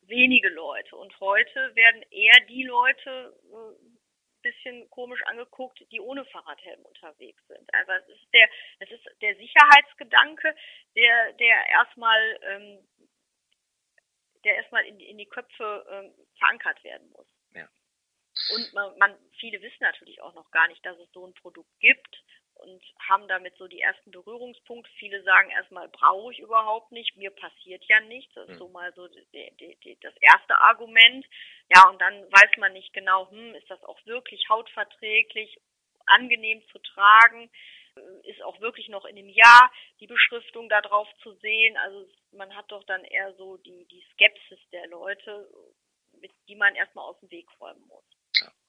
Wenige 0.02 0.50
Leute. 0.50 0.96
Und 0.96 1.18
heute 1.20 1.76
werden 1.76 2.04
eher 2.12 2.46
die 2.48 2.64
Leute 2.64 3.34
äh, 3.44 3.92
bisschen 4.42 4.90
komisch 4.90 5.22
angeguckt, 5.26 5.80
die 5.92 6.00
ohne 6.00 6.26
Fahrradhelm 6.26 6.82
unterwegs 6.84 7.42
sind. 7.48 7.74
Also 7.74 7.92
es 7.94 8.10
ist 8.10 8.34
der, 8.34 8.50
es 8.80 8.92
ist 8.92 9.06
der 9.22 9.36
Sicherheitsgedanke, 9.36 10.56
der, 10.96 11.34
der 11.34 11.70
erstmal, 11.70 12.40
ähm, 12.44 12.88
der 14.44 14.56
erstmal 14.56 14.86
in, 14.86 15.00
in 15.00 15.18
die 15.18 15.26
Köpfe 15.26 15.86
ähm, 15.90 16.14
verankert 16.38 16.84
werden 16.84 17.10
muss. 17.12 17.28
Ja. 17.54 17.68
Und 18.56 18.74
man, 18.74 18.98
man, 18.98 19.18
viele 19.40 19.62
wissen 19.62 19.82
natürlich 19.82 20.22
auch 20.22 20.34
noch 20.34 20.50
gar 20.52 20.68
nicht, 20.68 20.86
dass 20.86 20.98
es 20.98 21.12
so 21.12 21.26
ein 21.26 21.34
Produkt 21.34 21.72
gibt 21.80 22.24
und 22.56 22.82
haben 23.08 23.28
damit 23.28 23.56
so 23.58 23.68
die 23.68 23.82
ersten 23.82 24.12
Berührungspunkte. 24.12 24.92
Viele 24.98 25.24
sagen 25.24 25.50
erstmal, 25.50 25.90
brauche 25.90 26.32
ich 26.32 26.40
überhaupt 26.40 26.92
nicht, 26.92 27.16
mir 27.18 27.32
passiert 27.32 27.84
ja 27.86 28.00
nichts. 28.02 28.34
Das 28.36 28.46
ist 28.46 28.54
hm. 28.54 28.60
so 28.60 28.68
mal 28.70 28.94
so 28.94 29.08
die, 29.08 29.52
die, 29.60 29.78
die, 29.84 30.00
das 30.02 30.16
erste 30.22 30.56
Argument. 30.58 31.26
Ja, 31.74 31.90
und 31.90 32.00
dann 32.00 32.24
weiß 32.32 32.58
man 32.58 32.74
nicht 32.74 32.94
genau, 32.94 33.30
hm, 33.30 33.56
ist 33.56 33.70
das 33.70 33.84
auch 33.84 34.00
wirklich 34.06 34.48
hautverträglich, 34.50 35.60
angenehm 36.06 36.62
zu 36.72 36.80
tragen? 36.80 37.50
Ist 38.24 38.42
auch 38.44 38.60
wirklich 38.62 38.88
noch 38.88 39.06
in 39.06 39.16
dem 39.16 39.30
Jahr 39.30 39.72
die 40.00 40.08
Beschriftung 40.08 40.70
da 40.70 40.82
drauf 40.82 41.08
zu 41.24 41.34
sehen? 41.36 41.78
Also 41.78 42.08
man 42.32 42.56
hat 42.56 42.72
doch 42.72 42.84
dann 42.86 43.04
eher 43.04 43.34
so 43.36 43.58
die, 43.58 43.86
die 43.86 44.04
Skepsis 44.14 44.60
der 44.72 44.88
Leute, 44.88 45.50
mit 46.20 46.32
die 46.48 46.56
man 46.56 46.76
erstmal 46.76 47.06
aus 47.06 47.20
dem 47.20 47.32
Weg 47.32 47.48
räumen 47.60 47.86
muss. 47.88 48.06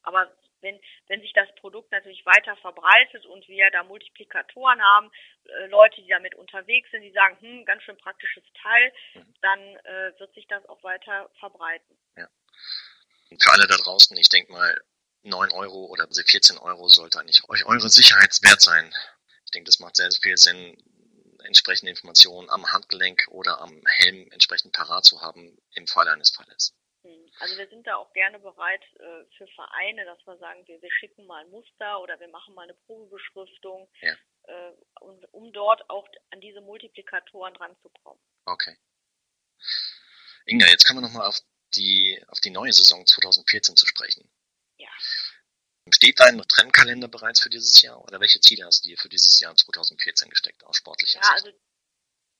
Aber 0.02 0.30
wenn, 0.60 0.80
wenn 1.08 1.20
sich 1.20 1.32
das 1.32 1.52
Produkt 1.56 1.90
natürlich 1.92 2.24
weiter 2.24 2.56
verbreitet 2.56 3.26
und 3.26 3.46
wir 3.48 3.70
da 3.70 3.82
Multiplikatoren 3.82 4.80
haben, 4.82 5.10
äh, 5.44 5.66
Leute, 5.66 6.00
die 6.02 6.08
damit 6.08 6.34
unterwegs 6.34 6.90
sind, 6.90 7.02
die 7.02 7.12
sagen, 7.12 7.36
hm, 7.40 7.64
ganz 7.64 7.82
schön 7.82 7.96
praktisches 7.98 8.44
Teil, 8.62 8.92
mhm. 9.14 9.34
dann 9.40 9.60
äh, 9.60 10.18
wird 10.18 10.32
sich 10.34 10.46
das 10.46 10.64
auch 10.68 10.82
weiter 10.82 11.30
verbreiten. 11.38 11.98
Ja. 12.16 12.28
Und 13.30 13.42
für 13.42 13.52
alle 13.52 13.66
da 13.66 13.76
draußen, 13.76 14.16
ich 14.16 14.28
denke 14.28 14.52
mal, 14.52 14.80
9 15.22 15.52
Euro 15.52 15.86
oder 15.86 16.08
14 16.10 16.58
Euro 16.58 16.88
sollte 16.88 17.20
eigentlich 17.20 17.48
euch 17.48 17.64
eure 17.64 17.88
Sicherheitswert 17.88 18.60
sein. 18.60 18.92
Ich 19.44 19.50
denke, 19.52 19.66
das 19.66 19.78
macht 19.78 19.96
sehr, 19.96 20.10
sehr 20.10 20.20
viel 20.20 20.36
Sinn, 20.36 20.76
entsprechende 21.44 21.90
Informationen 21.90 22.50
am 22.50 22.72
Handgelenk 22.72 23.26
oder 23.28 23.60
am 23.60 23.82
Helm 23.86 24.30
entsprechend 24.32 24.72
parat 24.72 25.04
zu 25.04 25.20
haben 25.20 25.58
im 25.74 25.86
Fall 25.86 26.08
eines 26.08 26.30
Falles. 26.30 26.74
Also 27.40 27.56
wir 27.58 27.68
sind 27.68 27.86
da 27.86 27.96
auch 27.96 28.12
gerne 28.12 28.38
bereit 28.38 28.82
äh, 29.00 29.24
für 29.36 29.46
Vereine, 29.48 30.04
dass 30.04 30.24
wir 30.26 30.36
sagen, 30.38 30.66
wir, 30.68 30.80
wir 30.80 30.92
schicken 30.92 31.26
mal 31.26 31.44
ein 31.44 31.50
Muster 31.50 32.00
oder 32.00 32.20
wir 32.20 32.28
machen 32.28 32.54
mal 32.54 32.62
eine 32.62 32.74
Probebeschriftung, 32.74 33.90
ja. 34.00 34.14
äh, 34.44 34.72
um, 35.00 35.20
um 35.32 35.52
dort 35.52 35.88
auch 35.90 36.06
an 36.30 36.40
diese 36.40 36.60
Multiplikatoren 36.60 37.56
ranzukommen. 37.56 38.22
Okay. 38.44 38.76
Inga, 40.46 40.66
jetzt 40.66 40.86
kommen 40.86 41.00
wir 41.00 41.08
nochmal 41.08 41.26
auf 41.26 41.40
die, 41.74 42.22
auf 42.28 42.40
die 42.40 42.50
neue 42.50 42.72
Saison 42.72 43.04
2014 43.04 43.76
zu 43.76 43.86
sprechen. 43.86 44.30
Ja. 44.82 44.90
Steht 45.94 46.20
dein 46.20 46.40
Trennkalender 46.42 47.08
bereits 47.08 47.42
für 47.42 47.50
dieses 47.50 47.82
Jahr 47.82 48.02
oder 48.02 48.20
welche 48.20 48.40
Ziele 48.40 48.64
hast 48.64 48.84
du 48.84 48.88
dir 48.88 48.98
für 48.98 49.08
dieses 49.08 49.40
Jahr 49.40 49.54
2014 49.54 50.30
gesteckt 50.30 50.64
aus 50.64 50.76
sportlicher 50.76 51.18
ja, 51.18 51.24
Sicht? 51.24 51.46
Also 51.46 51.58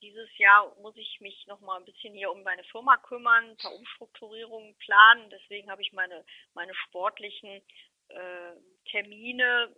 dieses 0.03 0.29
Jahr 0.39 0.75
muss 0.81 0.97
ich 0.97 1.21
mich 1.21 1.47
noch 1.47 1.61
mal 1.61 1.77
ein 1.79 1.85
bisschen 1.85 2.15
hier 2.15 2.31
um 2.31 2.43
meine 2.43 2.65
Firma 2.65 2.97
kümmern, 2.99 3.51
ein 3.51 3.57
paar 3.57 3.75
Umstrukturierungen 3.75 4.77
planen. 4.79 5.31
Deswegen 5.31 5.71
habe 5.71 5.83
ich 5.83 5.93
meine, 5.93 6.25
meine 6.55 6.75
sportlichen 6.75 7.63
äh, 8.09 8.53
Termine 8.91 9.75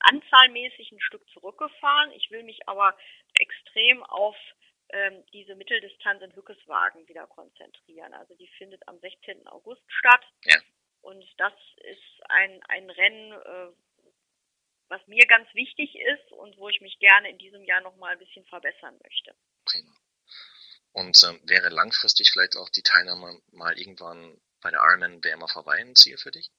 anzahlmäßig 0.00 0.92
ein 0.92 1.00
Stück 1.00 1.28
zurückgefahren. 1.30 2.12
Ich 2.12 2.30
will 2.30 2.42
mich 2.42 2.66
aber 2.66 2.96
extrem 3.38 4.02
auf 4.04 4.36
ähm, 4.90 5.24
diese 5.32 5.54
Mitteldistanz 5.54 6.22
in 6.22 6.34
Hückeswagen 6.34 7.06
wieder 7.08 7.26
konzentrieren. 7.26 8.14
Also 8.14 8.34
die 8.36 8.48
findet 8.58 8.86
am 8.88 8.98
16. 9.00 9.46
August 9.48 9.82
statt. 9.88 10.24
Ja. 10.44 10.58
Und 11.08 11.24
das 11.38 11.54
ist 11.76 12.20
ein, 12.28 12.62
ein 12.68 12.90
Rennen, 12.90 13.32
äh, 13.32 13.72
was 14.88 15.00
mir 15.06 15.24
ganz 15.26 15.48
wichtig 15.54 15.94
ist 15.94 16.32
und 16.32 16.58
wo 16.58 16.68
ich 16.68 16.82
mich 16.82 16.98
gerne 16.98 17.30
in 17.30 17.38
diesem 17.38 17.64
Jahr 17.64 17.80
nochmal 17.80 18.12
ein 18.12 18.18
bisschen 18.18 18.44
verbessern 18.44 18.98
möchte. 19.02 19.34
Prima. 19.64 19.90
Und 20.92 21.18
ähm, 21.26 21.40
wäre 21.48 21.70
langfristig 21.70 22.30
vielleicht 22.30 22.58
auch 22.58 22.68
die 22.68 22.82
Teilnahme 22.82 23.40
mal 23.52 23.78
irgendwann 23.78 24.38
bei 24.60 24.70
der 24.70 24.80
Ironman 24.80 25.24
WM 25.24 25.40
Hawaii 25.40 25.80
ein 25.80 25.96
Ziel 25.96 26.18
für 26.18 26.30
dich? 26.30 26.50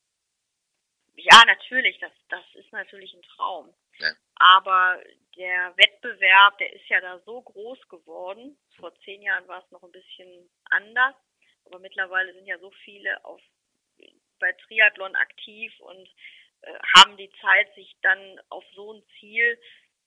Ja, 1.15 1.43
natürlich, 1.45 1.99
das, 1.99 2.13
das 2.29 2.45
ist 2.55 2.71
natürlich 2.71 3.13
ein 3.13 3.21
Traum. 3.21 3.71
Ja. 3.99 4.13
Aber 4.33 4.99
der 5.37 5.77
Wettbewerb, 5.77 6.57
der 6.57 6.73
ist 6.73 6.87
ja 6.87 7.01
da 7.01 7.19
so 7.19 7.43
groß 7.43 7.87
geworden. 7.87 8.57
Vor 8.79 8.95
zehn 9.01 9.21
Jahren 9.21 9.47
war 9.47 9.63
es 9.63 9.69
noch 9.69 9.83
ein 9.83 9.91
bisschen 9.91 10.49
anders, 10.71 11.15
aber 11.65 11.77
mittlerweile 11.77 12.33
sind 12.33 12.47
ja 12.47 12.57
so 12.57 12.71
viele 12.83 13.23
auf, 13.25 13.41
bei 14.39 14.51
Triathlon 14.53 15.15
aktiv 15.15 15.77
und 15.79 16.09
äh, 16.61 16.73
haben 16.97 17.17
die 17.17 17.31
Zeit, 17.41 17.73
sich 17.75 17.95
dann 18.01 18.39
auf 18.49 18.63
so 18.73 18.93
ein 18.93 19.03
Ziel 19.19 19.59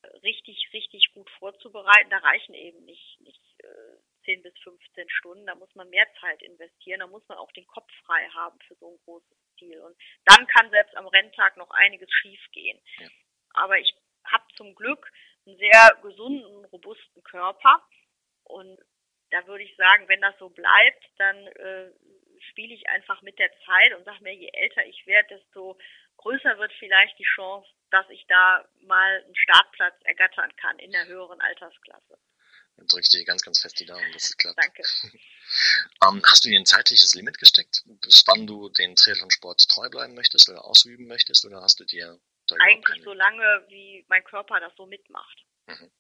äh, 0.03 0.07
richtig, 0.19 0.69
richtig 0.73 1.13
gut 1.15 1.31
vorzubereiten. 1.39 2.11
Da 2.11 2.19
reichen 2.19 2.55
eben 2.55 2.85
nicht, 2.85 3.21
nicht 3.21 3.41
äh, 3.61 4.25
10 4.25 4.43
bis 4.43 4.57
15 4.63 5.09
Stunden. 5.11 5.47
Da 5.47 5.55
muss 5.55 5.75
man 5.75 5.89
mehr 5.91 6.07
Zeit 6.21 6.43
investieren. 6.43 7.01
Da 7.01 7.07
muss 7.07 7.27
man 7.29 7.39
auch 7.39 7.53
den 7.53 7.67
Kopf 7.67 7.91
frei 8.05 8.29
haben 8.35 8.59
für 8.67 8.75
so 8.77 8.93
ein 8.93 8.99
großes 9.05 9.39
Ziel. 9.59 9.81
Und 9.81 9.97
dann 10.27 10.47
kann 10.47 10.71
selbst 10.71 10.97
am 10.97 11.07
Renntag 11.07 11.57
noch 11.57 11.71
einiges 11.71 12.11
schiefgehen. 12.13 12.81
Ja. 12.99 13.09
Aber 13.55 13.79
ich 13.79 13.95
habe 14.25 14.45
zum 14.57 14.75
Glück 14.75 15.11
einen 15.47 15.57
sehr 15.57 15.99
gesunden, 16.03 16.65
robusten 16.67 17.23
Körper. 17.23 17.83
Und 18.45 18.79
da 19.31 19.47
würde 19.47 19.65
ich 19.65 19.75
sagen, 19.77 20.09
wenn 20.09 20.21
das 20.21 20.39
so 20.39 20.51
bleibt, 20.51 21.05
dann 21.17 21.47
äh, 21.47 21.91
spiele 22.51 22.75
ich 22.75 22.89
einfach 22.89 23.23
mit 23.23 23.39
der 23.39 23.51
Zeit 23.65 23.95
und 23.95 24.05
sage 24.05 24.23
mir, 24.23 24.35
je 24.35 24.51
älter 24.53 24.85
ich 24.87 25.07
werde, 25.07 25.37
desto 25.37 25.79
größer 26.17 26.59
wird 26.59 26.73
vielleicht 26.79 27.19
die 27.19 27.29
Chance, 27.35 27.69
dass 27.91 28.09
ich 28.11 28.25
da 28.29 28.67
mal 28.83 29.23
einen 29.25 29.37
Startplatz 29.37 29.95
ergattern 30.05 30.55
kann 30.57 30.79
in 30.79 30.93
der 30.93 31.07
höheren 31.07 31.41
Altersklasse. 31.41 32.19
Dann 32.77 32.87
drücke 32.87 33.03
ich 33.03 33.11
dir 33.11 33.25
ganz, 33.25 33.43
ganz 33.43 33.61
fest 33.61 33.79
die 33.81 33.87
Daumen, 33.87 34.13
dass 34.13 34.25
es 34.25 34.37
klappt. 34.37 34.59
Danke. 34.59 34.83
ähm, 36.03 36.23
hast 36.27 36.45
du 36.45 36.49
dir 36.49 36.59
ein 36.59 36.67
zeitliches 36.67 37.15
Limit 37.15 37.39
gesteckt, 37.39 37.83
bis 38.01 38.25
wann 38.27 38.47
du 38.47 38.71
den 38.71 38.97
Triathlonsport 38.97 39.69
treu 39.69 39.89
bleiben 39.91 40.15
möchtest 40.15 40.49
oder 40.49 40.65
ausüben 40.65 41.07
möchtest, 41.07 41.45
oder 41.45 41.61
hast 41.61 41.81
du 41.81 41.85
dir 41.85 42.19
da 42.47 42.57
Eigentlich 42.61 43.03
so 43.05 43.13
lange, 43.13 43.65
wie 43.69 44.05
mein 44.09 44.25
Körper 44.25 44.59
das 44.59 44.75
so 44.77 44.87
mitmacht. 44.87 45.45
Mhm. 45.67 45.91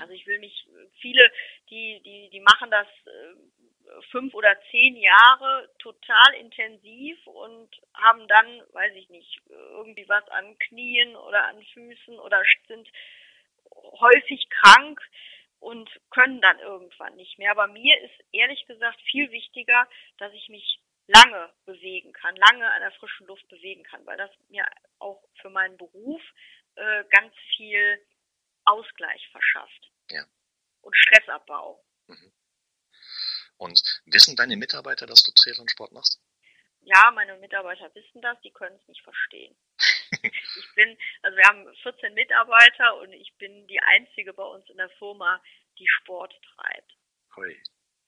Also 0.00 0.12
ich 0.12 0.26
will 0.26 0.38
mich, 0.38 0.66
viele, 1.00 1.30
die, 1.70 2.00
die, 2.04 2.30
die 2.30 2.40
machen 2.40 2.70
das 2.70 2.86
äh, 3.06 3.34
fünf 4.10 4.34
oder 4.34 4.56
zehn 4.70 4.96
Jahre 4.96 5.70
total 5.78 6.34
intensiv 6.34 7.26
und 7.26 7.68
haben 7.94 8.26
dann, 8.28 8.62
weiß 8.72 8.94
ich 8.96 9.08
nicht, 9.08 9.40
irgendwie 9.48 10.08
was 10.08 10.26
an 10.28 10.58
Knien 10.58 11.16
oder 11.16 11.44
an 11.44 11.62
Füßen 11.72 12.18
oder 12.18 12.42
sind 12.68 12.88
häufig 14.00 14.48
krank 14.50 15.00
und 15.60 15.90
können 16.10 16.40
dann 16.40 16.58
irgendwann 16.58 17.16
nicht 17.16 17.38
mehr. 17.38 17.50
Aber 17.50 17.66
mir 17.66 18.00
ist 18.02 18.24
ehrlich 18.32 18.66
gesagt 18.66 19.00
viel 19.10 19.30
wichtiger, 19.30 19.88
dass 20.18 20.32
ich 20.32 20.48
mich 20.48 20.80
lange 21.06 21.52
bewegen 21.66 22.12
kann, 22.12 22.36
lange 22.36 22.70
an 22.70 22.80
der 22.80 22.92
frischen 22.92 23.26
Luft 23.26 23.46
bewegen 23.48 23.82
kann, 23.84 24.04
weil 24.06 24.16
das 24.16 24.30
mir 24.48 24.66
auch 24.98 25.22
für 25.40 25.50
meinen 25.50 25.76
Beruf 25.76 26.22
äh, 26.76 27.04
ganz 27.10 27.34
viel 27.56 28.00
Ausgleich 28.64 29.28
verschafft. 29.30 29.90
Ja. 30.10 30.24
Und 30.80 30.96
Stressabbau. 30.96 31.82
Mhm. 32.08 32.32
Und 33.64 33.80
wissen 34.04 34.36
deine 34.36 34.58
Mitarbeiter, 34.58 35.06
dass 35.06 35.22
du 35.22 35.32
Triathlonsport 35.32 35.90
machst? 35.92 36.20
Ja, 36.82 37.10
meine 37.12 37.34
Mitarbeiter 37.38 37.90
wissen 37.94 38.20
das, 38.20 38.38
die 38.42 38.50
können 38.50 38.76
es 38.76 38.86
nicht 38.88 39.00
verstehen. 39.02 39.56
ich 40.22 40.68
bin, 40.74 40.98
also 41.22 41.34
wir 41.38 41.44
haben 41.46 41.74
14 41.82 42.12
Mitarbeiter 42.12 42.98
und 42.98 43.14
ich 43.14 43.32
bin 43.38 43.66
die 43.66 43.80
einzige 43.80 44.34
bei 44.34 44.44
uns 44.44 44.68
in 44.68 44.76
der 44.76 44.90
Firma, 44.98 45.42
die 45.78 45.88
Sport 45.88 46.38
treibt. 46.54 46.92
Hui. 47.36 47.58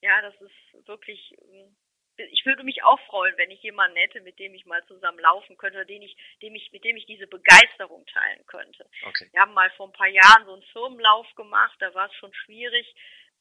Ja, 0.03 0.21
das 0.21 0.35
ist 0.43 0.87
wirklich, 0.87 1.35
ähm, 1.41 1.75
ich 2.19 2.45
würde 2.45 2.63
mich 2.63 2.83
auch 2.83 3.01
freuen, 3.07 3.35
wenn 3.39 3.51
ich 3.51 3.63
jemanden 3.63 3.97
hätte, 3.97 4.21
mit 4.21 4.39
dem 4.39 4.53
ich 4.53 4.67
mal 4.67 4.85
zusammen 4.87 5.21
laufen 5.21 5.57
könnte, 5.57 5.87
den 5.87 6.03
ich, 6.03 6.19
dem 6.43 6.55
ich, 6.55 6.71
mit 6.71 6.85
dem 6.85 6.99
ich 6.99 7.07
diese 7.07 7.27
Begeisterung 7.27 8.05
teilen 8.05 8.45
könnte. 8.45 8.87
Okay. 9.07 9.31
Wir 9.33 9.41
haben 9.41 9.55
mal 9.55 9.71
vor 9.79 9.89
ein 9.89 9.93
paar 9.95 10.07
Jahren 10.07 10.45
so 10.45 10.53
einen 10.53 10.63
Firmenlauf 10.75 11.27
gemacht, 11.35 11.77
da 11.81 11.95
war 11.95 12.11
es 12.11 12.15
schon 12.17 12.35
schwierig, 12.35 12.95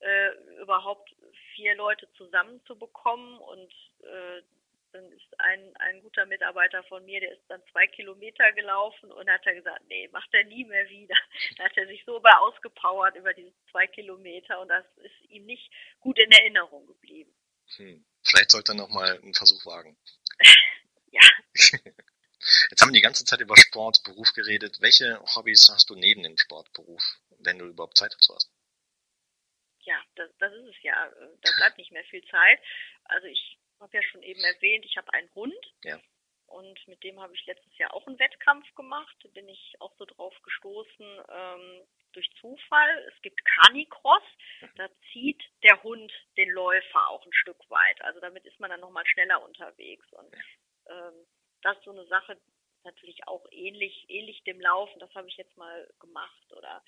äh, 0.06 0.62
überhaupt 0.62 1.16
vier 1.56 1.76
Leute 1.76 2.08
zusammenzubekommen 2.14 3.40
und 3.40 3.72
äh, 4.04 4.42
dann 4.92 5.12
ist 5.12 5.40
ein, 5.40 5.76
ein 5.78 6.02
guter 6.02 6.26
Mitarbeiter 6.26 6.84
von 6.84 7.04
mir, 7.06 7.20
der 7.20 7.34
ist 7.34 7.44
dann 7.50 7.62
zwei 7.72 7.86
Kilometer 7.88 8.52
gelaufen 8.54 9.12
und 9.12 9.30
hat 9.30 9.46
er 9.46 9.56
gesagt, 9.56 9.82
nee, 9.90 10.08
macht 10.10 10.34
er 10.34 10.46
nie 10.46 10.64
mehr 10.64 10.88
wieder. 10.90 11.16
Da 11.58 11.66
hat 11.66 11.76
er 11.76 11.88
sich 11.88 12.04
so 12.06 12.18
über 12.18 12.40
ausgepowert 12.42 13.16
über 13.16 13.34
diese 13.34 13.52
zwei 13.72 13.88
Kilometer 13.88 14.60
und 14.62 14.70
das 14.70 14.86
ist 14.98 15.30
ihm 15.30 15.46
nicht 15.46 15.70
gut 16.00 16.18
in 16.18 16.32
Erinnerung 16.32 16.86
geblieben. 16.88 17.34
Hm. 17.76 18.06
Vielleicht 18.24 18.52
sollte 18.52 18.72
er 18.72 18.76
nochmal 18.76 19.20
einen 19.20 19.34
Versuch 19.34 19.66
wagen. 19.66 19.98
ja. 21.12 21.22
Jetzt 22.70 22.82
haben 22.82 22.90
wir 22.90 23.00
die 23.00 23.02
ganze 23.02 23.26
Zeit 23.26 23.42
über 23.42 23.58
Sport, 23.58 24.04
Beruf 24.04 24.34
geredet. 24.34 24.78
Welche 24.80 25.20
Hobbys 25.36 25.70
hast 25.74 25.90
du 25.90 25.96
neben 25.96 26.22
dem 26.24 26.38
Sportberuf, 26.38 27.04
wenn 27.40 27.58
du 27.58 27.66
überhaupt 27.66 27.98
Zeit 27.98 28.14
dazu 28.14 28.36
hast? 28.36 28.55
Ja, 29.86 30.02
das, 30.16 30.30
das 30.40 30.54
ist 30.54 30.76
es 30.76 30.84
ja. 30.84 31.10
Da 31.42 31.50
bleibt 31.58 31.78
nicht 31.78 31.92
mehr 31.92 32.04
viel 32.06 32.24
Zeit. 32.26 32.60
Also 33.06 33.28
ich 33.28 33.58
habe 33.80 33.96
ja 33.96 34.04
schon 34.04 34.24
eben 34.24 34.44
erwähnt, 34.44 34.86
ich 34.86 34.98
habe 34.98 35.12
einen 35.14 35.34
Hund. 35.36 35.74
Ja. 35.84 36.00
Und 36.48 36.88
mit 36.88 37.04
dem 37.04 37.20
habe 37.20 37.34
ich 37.34 37.46
letztes 37.46 37.76
Jahr 37.78 37.94
auch 37.94 38.06
einen 38.08 38.20
Wettkampf 38.20 38.74
gemacht. 38.76 39.16
Da 39.24 39.30
bin 39.30 39.50
ich 39.50 39.76
auch 39.80 39.94
so 39.98 40.06
drauf 40.06 40.34
gestoßen 40.44 41.24
ähm, 41.30 41.82
durch 42.14 42.30
Zufall. 42.40 43.12
Es 43.14 43.22
gibt 43.22 43.42
Canicross. 43.44 44.24
Da 44.76 44.90
zieht 45.12 45.44
der 45.64 45.82
Hund 45.84 46.12
den 46.38 46.50
Läufer 46.52 47.10
auch 47.10 47.26
ein 47.26 47.34
Stück 47.34 47.70
weit. 47.70 48.02
Also 48.02 48.20
damit 48.20 48.46
ist 48.46 48.60
man 48.60 48.70
dann 48.70 48.80
nochmal 48.80 49.06
schneller 49.08 49.44
unterwegs. 49.44 50.06
Und 50.14 50.34
ähm, 50.88 51.26
das 51.62 51.78
ist 51.78 51.86
so 51.86 51.92
eine 51.92 52.06
Sache, 52.06 52.40
natürlich 52.84 53.28
auch 53.28 53.46
ähnlich, 53.52 54.06
ähnlich 54.08 54.44
dem 54.44 54.62
Laufen. 54.62 55.00
Das 55.00 55.14
habe 55.16 55.28
ich 55.28 55.38
jetzt 55.38 55.58
mal 55.58 55.92
gemacht. 56.00 56.54
Oder 56.54 56.84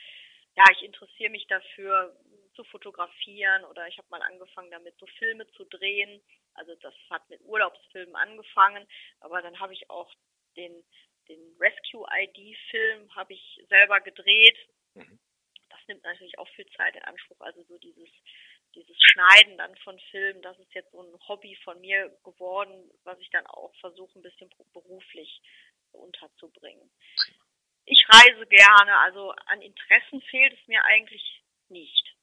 ja, 0.58 0.64
ich 0.72 0.84
interessiere 0.84 1.30
mich 1.30 1.46
dafür 1.48 2.18
zu 2.56 2.64
fotografieren 2.66 3.64
oder 3.66 3.88
ich 3.88 3.98
habe 4.00 4.08
mal 4.10 4.24
angefangen 4.24 4.72
damit 4.72 4.98
so 4.98 5.06
Filme 5.20 5.48
zu 5.52 5.64
drehen. 5.66 6.22
Also 6.56 6.74
das 6.76 6.96
hat 7.12 7.30
mit 7.30 7.40
Urlaubsfilmen 7.42 8.16
angefangen, 8.16 8.88
aber 9.20 9.44
dann 9.44 9.60
habe 9.60 9.74
ich 9.74 9.90
auch 9.90 10.12
den 10.56 10.84
den 11.30 11.56
Rescue 11.60 12.08
ID 12.10 12.58
Film 12.72 13.14
habe 13.16 13.34
ich 13.34 13.62
selber 13.70 14.00
gedreht. 14.00 14.58
Mhm. 14.96 15.20
Das 15.70 15.80
nimmt 15.88 16.04
natürlich 16.04 16.40
auch 16.40 16.48
viel 16.50 16.66
Zeit 16.78 16.96
in 16.96 17.04
Anspruch, 17.04 17.40
also 17.42 17.62
so 17.64 17.78
dieses 17.78 18.10
dieses 18.74 18.98
Schneiden 19.00 19.58
dann 19.58 19.76
von 19.78 20.00
Filmen, 20.12 20.42
das 20.42 20.58
ist 20.60 20.74
jetzt 20.74 20.92
so 20.92 21.02
ein 21.02 21.28
Hobby 21.28 21.56
von 21.64 21.80
mir 21.82 22.10
geworden, 22.24 22.92
was 23.04 23.20
ich 23.20 23.30
dann 23.30 23.46
auch 23.48 23.74
versuche 23.76 24.18
ein 24.18 24.22
bisschen 24.22 24.50
beruflich 24.74 25.42
unterzubringen. 25.92 26.90
Ich 27.90 28.06
reise 28.10 28.46
gerne, 28.48 28.98
also 29.00 29.32
an 29.46 29.62
Interessen 29.62 30.22
fehlt 30.30 30.54
es 30.54 30.68
mir 30.68 30.84
eigentlich 30.84 31.44
nicht. 31.70 32.16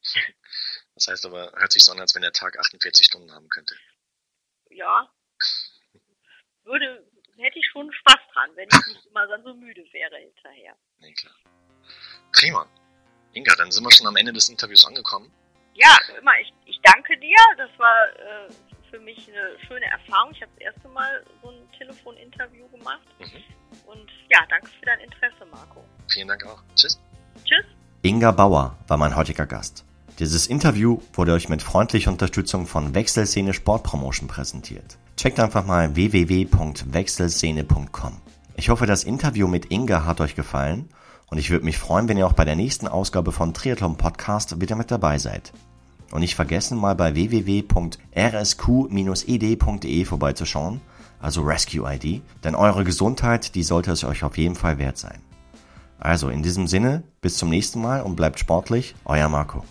Das 0.94 1.08
heißt 1.08 1.26
aber, 1.26 1.52
hört 1.56 1.72
sich 1.72 1.82
so 1.82 1.90
an, 1.90 1.98
als 1.98 2.14
wenn 2.14 2.22
der 2.22 2.32
Tag 2.32 2.56
48 2.56 3.06
Stunden 3.06 3.32
haben 3.32 3.48
könnte. 3.48 3.74
Ja. 4.70 5.10
Würde, 6.62 7.04
hätte 7.36 7.58
ich 7.58 7.66
schon 7.72 7.92
Spaß 7.92 8.20
dran, 8.32 8.50
wenn 8.54 8.68
ich 8.68 8.86
nicht 8.86 9.06
immer 9.06 9.26
dann 9.26 9.42
so 9.42 9.54
müde 9.54 9.82
wäre 9.92 10.16
hinterher. 10.18 10.76
Nee, 10.98 11.12
klar. 11.14 11.34
Prima. 12.32 12.68
Inga, 13.32 13.56
dann 13.56 13.72
sind 13.72 13.82
wir 13.82 13.90
schon 13.90 14.06
am 14.06 14.16
Ende 14.16 14.32
des 14.32 14.48
Interviews 14.48 14.86
angekommen. 14.86 15.32
Ja, 15.74 15.96
immer, 16.18 16.38
ich, 16.40 16.52
ich 16.66 16.78
danke 16.82 17.18
dir. 17.18 17.36
Das 17.56 17.70
war 17.78 18.08
äh, 18.16 18.48
für 18.90 19.00
mich 19.00 19.28
eine 19.28 19.58
schöne 19.66 19.86
Erfahrung. 19.86 20.32
Ich 20.32 20.42
habe 20.42 20.52
das 20.52 20.74
erste 20.74 20.88
Mal 20.88 21.26
so 21.42 21.50
ein 21.50 21.63
Telefoninterview 21.78 22.68
gemacht. 22.68 23.06
Mhm. 23.18 23.26
Und 23.86 24.10
ja, 24.30 24.38
danke 24.48 24.68
für 24.68 24.86
dein 24.86 25.00
Interesse, 25.00 25.44
Marco. 25.50 25.84
Vielen 26.12 26.28
Dank 26.28 26.46
auch. 26.46 26.62
Tschüss. 26.74 27.00
Tschüss. 27.44 27.66
Inga 28.02 28.30
Bauer 28.32 28.76
war 28.86 28.96
mein 28.96 29.16
heutiger 29.16 29.46
Gast. 29.46 29.84
Dieses 30.18 30.46
Interview 30.46 31.00
wurde 31.12 31.32
euch 31.32 31.48
mit 31.48 31.62
freundlicher 31.62 32.10
Unterstützung 32.10 32.66
von 32.66 32.94
Wechselszene 32.94 33.52
Sportpromotion 33.52 34.28
präsentiert. 34.28 34.96
Checkt 35.16 35.40
einfach 35.40 35.66
mal 35.66 35.96
www.wechselszene.com. 35.96 38.20
Ich 38.56 38.68
hoffe, 38.68 38.86
das 38.86 39.02
Interview 39.02 39.48
mit 39.48 39.72
Inga 39.72 40.04
hat 40.04 40.20
euch 40.20 40.36
gefallen 40.36 40.88
und 41.26 41.38
ich 41.38 41.50
würde 41.50 41.64
mich 41.64 41.78
freuen, 41.78 42.08
wenn 42.08 42.16
ihr 42.16 42.28
auch 42.28 42.34
bei 42.34 42.44
der 42.44 42.54
nächsten 42.54 42.86
Ausgabe 42.86 43.32
von 43.32 43.54
Triathlon 43.54 43.96
Podcast 43.96 44.60
wieder 44.60 44.76
mit 44.76 44.92
dabei 44.92 45.18
seid. 45.18 45.52
Und 46.12 46.20
nicht 46.20 46.36
vergessen, 46.36 46.78
mal 46.78 46.94
bei 46.94 47.14
www.rsq-ed.de 47.14 47.64
vorbeizuschauen, 50.04 50.80
also 51.20 51.42
Rescue 51.42 51.90
ID, 51.90 52.22
denn 52.42 52.54
eure 52.54 52.84
Gesundheit, 52.84 53.54
die 53.54 53.62
sollte 53.62 53.92
es 53.92 54.04
euch 54.04 54.24
auf 54.24 54.36
jeden 54.38 54.54
Fall 54.54 54.78
wert 54.78 54.98
sein. 54.98 55.20
Also 55.98 56.28
in 56.28 56.42
diesem 56.42 56.66
Sinne, 56.66 57.02
bis 57.20 57.36
zum 57.36 57.48
nächsten 57.48 57.80
Mal 57.80 58.02
und 58.02 58.16
bleibt 58.16 58.38
sportlich, 58.38 58.94
euer 59.04 59.28
Marco. 59.28 59.64